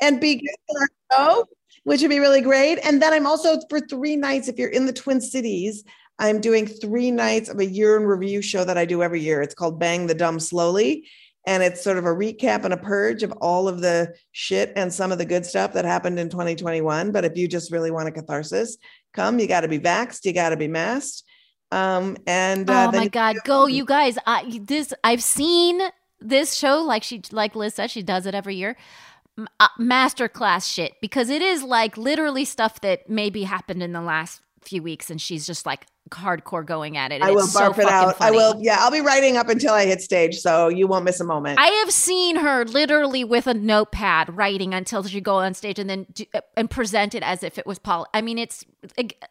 and 0.00 0.20
be 0.20 0.36
good 0.36 0.56
for 0.68 0.80
our 0.80 0.88
show, 1.12 1.48
which 1.82 2.02
would 2.02 2.10
be 2.10 2.20
really 2.20 2.40
great. 2.40 2.78
And 2.84 3.02
then 3.02 3.12
I'm 3.12 3.26
also 3.26 3.58
for 3.68 3.80
three 3.80 4.14
nights, 4.14 4.48
if 4.48 4.58
you're 4.58 4.70
in 4.70 4.86
the 4.86 4.92
Twin 4.92 5.20
Cities, 5.20 5.82
I'm 6.20 6.40
doing 6.40 6.66
three 6.66 7.10
nights 7.10 7.48
of 7.48 7.58
a 7.58 7.66
year 7.66 7.96
in 7.96 8.04
review 8.04 8.42
show 8.42 8.62
that 8.64 8.76
I 8.76 8.84
do 8.84 9.02
every 9.02 9.20
year. 9.20 9.40
It's 9.40 9.54
called 9.54 9.80
Bang 9.80 10.06
the 10.06 10.14
Dumb 10.14 10.38
Slowly. 10.38 11.08
And 11.46 11.62
it's 11.62 11.82
sort 11.82 11.96
of 11.96 12.04
a 12.04 12.10
recap 12.10 12.64
and 12.64 12.74
a 12.74 12.76
purge 12.76 13.22
of 13.22 13.32
all 13.40 13.66
of 13.66 13.80
the 13.80 14.14
shit 14.30 14.74
and 14.76 14.92
some 14.92 15.10
of 15.10 15.16
the 15.16 15.24
good 15.24 15.46
stuff 15.46 15.72
that 15.72 15.86
happened 15.86 16.18
in 16.18 16.28
2021. 16.28 17.10
But 17.10 17.24
if 17.24 17.38
you 17.38 17.48
just 17.48 17.72
really 17.72 17.90
want 17.90 18.08
a 18.08 18.12
catharsis, 18.12 18.76
come. 19.14 19.38
You 19.38 19.46
got 19.46 19.62
to 19.62 19.68
be 19.68 19.78
vaxxed, 19.78 20.26
you 20.26 20.34
got 20.34 20.50
to 20.50 20.58
be 20.58 20.68
masked. 20.68 21.24
Um, 21.72 22.18
and 22.26 22.68
uh, 22.68 22.90
oh 22.92 22.96
my 22.96 23.04
you- 23.04 23.10
god, 23.10 23.36
go 23.44 23.66
you 23.66 23.86
guys. 23.86 24.18
I 24.26 24.60
this 24.62 24.92
I've 25.02 25.22
seen 25.22 25.80
this 26.20 26.54
show 26.54 26.82
like 26.82 27.02
she 27.02 27.22
like 27.32 27.56
Lizz 27.56 27.74
said 27.74 27.90
she 27.90 28.02
does 28.02 28.26
it 28.26 28.34
every 28.34 28.56
year. 28.56 28.76
M- 29.38 29.48
uh, 29.60 29.68
masterclass 29.78 30.70
shit 30.70 30.94
because 31.00 31.30
it 31.30 31.40
is 31.40 31.62
like 31.62 31.96
literally 31.96 32.44
stuff 32.44 32.80
that 32.82 33.08
maybe 33.08 33.44
happened 33.44 33.82
in 33.82 33.92
the 33.92 34.02
last 34.02 34.42
few 34.62 34.82
weeks 34.82 35.10
and 35.10 35.20
she's 35.20 35.46
just 35.46 35.64
like 35.64 35.86
hardcore 36.10 36.64
going 36.64 36.96
at 36.96 37.12
it. 37.12 37.22
I 37.22 37.30
will 37.30 37.44
It's 37.44 37.52
so 37.52 37.70
barf 37.70 37.78
it 37.78 37.86
out. 37.86 38.16
I 38.20 38.30
will. 38.30 38.56
Yeah, 38.60 38.78
I'll 38.80 38.90
be 38.90 39.00
writing 39.00 39.36
up 39.36 39.48
until 39.48 39.74
I 39.74 39.86
hit 39.86 40.00
stage, 40.02 40.38
so 40.38 40.68
you 40.68 40.86
won't 40.86 41.04
miss 41.04 41.20
a 41.20 41.24
moment. 41.24 41.58
I 41.60 41.68
have 41.84 41.90
seen 41.92 42.36
her 42.36 42.64
literally 42.64 43.22
with 43.24 43.46
a 43.46 43.54
notepad 43.54 44.36
writing 44.36 44.74
until 44.74 45.02
she 45.04 45.20
go 45.20 45.36
on 45.36 45.54
stage 45.54 45.78
and 45.78 45.88
then 45.88 46.06
do, 46.12 46.24
and 46.56 46.70
present 46.70 47.14
it 47.14 47.22
as 47.22 47.42
if 47.42 47.58
it 47.58 47.66
was 47.66 47.78
Paul. 47.78 48.06
I 48.12 48.22
mean, 48.22 48.38
it's 48.38 48.64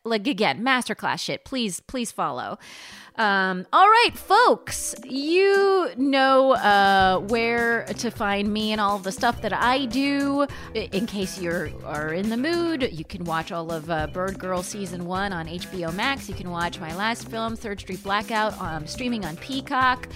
like 0.03 0.27
again 0.27 0.63
masterclass 0.63 1.19
shit. 1.19 1.43
Please, 1.43 1.79
please 1.79 2.11
follow. 2.11 2.57
Um, 3.15 3.67
all 3.73 3.85
right, 3.85 4.11
folks, 4.15 4.95
you 5.03 5.89
know 5.97 6.53
uh, 6.53 7.19
where 7.19 7.83
to 7.97 8.11
find 8.11 8.53
me 8.53 8.71
and 8.71 8.79
all 8.79 8.97
the 8.97 9.11
stuff 9.11 9.41
that 9.41 9.51
I 9.51 9.87
do. 9.87 10.47
In 10.73 11.05
case 11.05 11.37
you 11.37 11.73
are 11.83 12.13
in 12.13 12.29
the 12.29 12.37
mood, 12.37 12.87
you 12.93 13.03
can 13.03 13.25
watch 13.25 13.51
all 13.51 13.73
of 13.73 13.89
uh, 13.89 14.07
Birdgirl 14.07 14.63
season 14.63 15.05
one 15.05 15.33
on 15.33 15.47
HBO 15.47 15.93
Max. 15.93 16.29
You 16.29 16.35
can 16.35 16.49
watch 16.49 16.68
my 16.77 16.93
last 16.95 17.29
film, 17.29 17.55
Third 17.55 17.79
Street 17.79 18.03
Blackout, 18.03 18.59
um, 18.61 18.85
streaming 18.85 19.23
on 19.23 19.37
Peacock. 19.37 20.09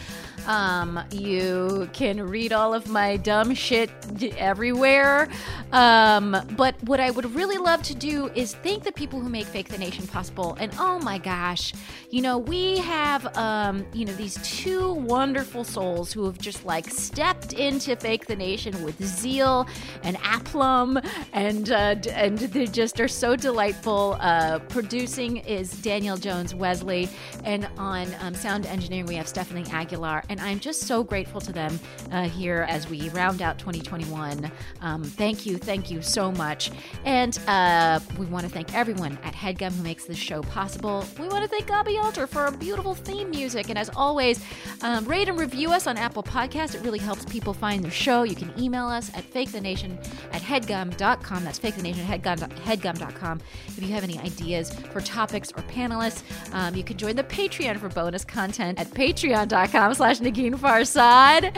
Um, 0.46 1.00
you 1.10 1.90
can 1.94 2.22
read 2.22 2.52
all 2.52 2.74
of 2.74 2.90
my 2.90 3.16
dumb 3.16 3.54
shit 3.56 3.90
everywhere. 4.38 5.30
Um, 5.72 6.36
but 6.58 6.76
what 6.84 7.00
I 7.00 7.12
would 7.12 7.34
really 7.34 7.58
love 7.58 7.82
to 7.84 7.96
do 7.96 8.28
is 8.36 8.54
thank 8.56 8.84
the 8.84 8.92
people 8.92 9.22
who 9.22 9.30
make 9.30 9.46
Fake 9.46 9.70
the 9.70 9.78
Nation 9.78 10.06
possible. 10.06 10.58
And 10.60 10.74
oh 10.80 11.00
my 11.00 11.18
gosh, 11.18 11.74
you 12.10 12.22
know, 12.22 12.38
we 12.38 12.78
have, 12.80 13.38
um, 13.38 13.86
you 13.94 14.04
know, 14.06 14.14
these 14.14 14.36
two 14.44 14.94
wonderful 14.94 15.64
souls 15.64 16.12
who 16.12 16.26
have 16.26 16.38
just 16.38 16.66
like 16.66 16.90
stepped 16.90 17.54
into 17.54 17.96
Fake 17.96 18.28
the 18.28 18.36
Nation 18.36 18.84
with 18.84 19.02
zeal 19.02 19.66
and 20.04 20.18
aplomb, 20.24 21.00
and 21.32 21.72
uh, 21.72 21.96
and 22.12 22.38
they 22.38 22.66
just 22.68 23.00
are 23.00 23.08
so 23.08 23.36
delightful. 23.36 24.18
Uh, 24.20 24.60
producing 24.60 25.38
is 25.38 25.72
Danielle 25.82 26.18
Jones 26.18 26.33
Wesley, 26.56 27.10
and 27.44 27.68
on 27.78 28.08
um, 28.22 28.34
sound 28.34 28.66
engineering 28.66 29.06
we 29.06 29.16
have 29.16 29.28
Stephanie 29.28 29.70
Aguilar, 29.72 30.24
and 30.30 30.40
I'm 30.42 30.60
just 30.60 30.82
so 30.82 31.04
grateful 31.04 31.40
to 31.42 31.52
them 31.52 31.80
uh, 32.12 32.24
here 32.24 32.66
as 32.68 32.90
we 32.90 33.10
round 33.10 33.42
out 33.42 33.60
2021. 33.60 34.52
Um, 34.82 35.04
thank 35.04 35.46
you, 35.46 35.58
thank 35.58 35.92
you 35.92 36.02
so 36.02 36.32
much, 36.32 36.72
and 37.06 37.38
uh, 37.48 38.00
we 38.18 38.26
want 38.26 38.46
to 38.46 38.52
thank 38.52 38.74
everyone 38.74 39.18
at 39.24 39.34
Headgum 39.34 39.72
who 39.74 39.84
makes 39.84 40.06
this 40.06 40.18
show 40.18 40.42
possible. 40.42 41.06
We 41.20 41.28
want 41.28 41.44
to 41.44 41.48
thank 41.50 41.68
Gabi 41.68 42.02
Alter 42.04 42.26
for 42.26 42.40
our 42.40 42.52
beautiful 42.52 42.96
theme 42.96 43.30
music, 43.30 43.70
and 43.70 43.78
as 43.78 43.92
always, 43.96 44.44
um, 44.82 45.06
rate 45.06 45.30
and 45.30 45.40
review 45.40 45.72
us 45.72 45.86
on 45.86 45.98
Apple 45.98 46.24
Podcasts. 46.24 46.74
It 46.74 46.82
really 46.82 47.00
helps 47.00 47.26
people 47.26 47.54
find 47.54 47.84
the 47.84 47.92
show. 47.92 48.24
You 48.24 48.36
can 48.36 48.52
email 48.60 48.88
us 48.88 49.12
at 49.14 49.30
fakethenation 49.32 49.98
at 50.34 50.42
headgum.com. 50.42 51.44
That's 51.44 51.60
fakethenation 51.60 52.08
at 52.08 52.22
headgum, 52.22 52.50
headgum.com. 52.64 53.42
If 53.68 53.82
you 53.82 53.90
have 53.90 54.04
any 54.04 54.18
ideas 54.20 54.74
for 54.92 55.02
topics 55.02 55.52
or 55.52 55.64
panelists, 55.64 56.23
um, 56.52 56.76
you 56.76 56.84
can 56.84 56.98
join 56.98 57.16
the 57.16 57.24
Patreon 57.24 57.80
for 57.80 57.90
bonus 57.90 58.24
content 58.24 58.80
at 58.80 58.88
patreon.com 58.88 59.94
slash 59.94 60.20
Negin 60.20 60.56
Farsad. 60.56 61.56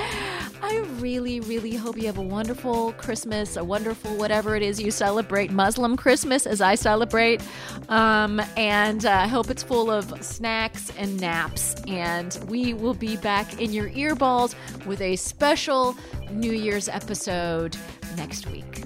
I 0.61 0.77
really, 0.99 1.41
really 1.41 1.75
hope 1.75 1.97
you 1.97 2.07
have 2.07 2.17
a 2.17 2.23
wonderful 2.23 2.93
Christmas, 2.93 3.55
a 3.55 3.63
wonderful 3.63 4.15
whatever 4.15 4.55
it 4.55 4.63
is 4.63 4.81
you 4.81 4.89
celebrate, 4.89 5.51
Muslim 5.51 5.95
Christmas 5.95 6.47
as 6.47 6.59
I 6.59 6.75
celebrate. 6.75 7.41
Um, 7.89 8.41
and 8.57 9.05
uh, 9.05 9.11
I 9.11 9.27
hope 9.27 9.49
it's 9.49 9.63
full 9.63 9.91
of 9.91 10.25
snacks 10.25 10.91
and 10.97 11.19
naps. 11.19 11.75
And 11.87 12.37
we 12.47 12.73
will 12.73 12.95
be 12.95 13.17
back 13.17 13.61
in 13.61 13.73
your 13.73 13.89
earballs 13.91 14.55
with 14.85 15.01
a 15.01 15.15
special 15.17 15.95
New 16.31 16.53
Year's 16.53 16.89
episode 16.89 17.77
next 18.17 18.47
week. 18.47 18.85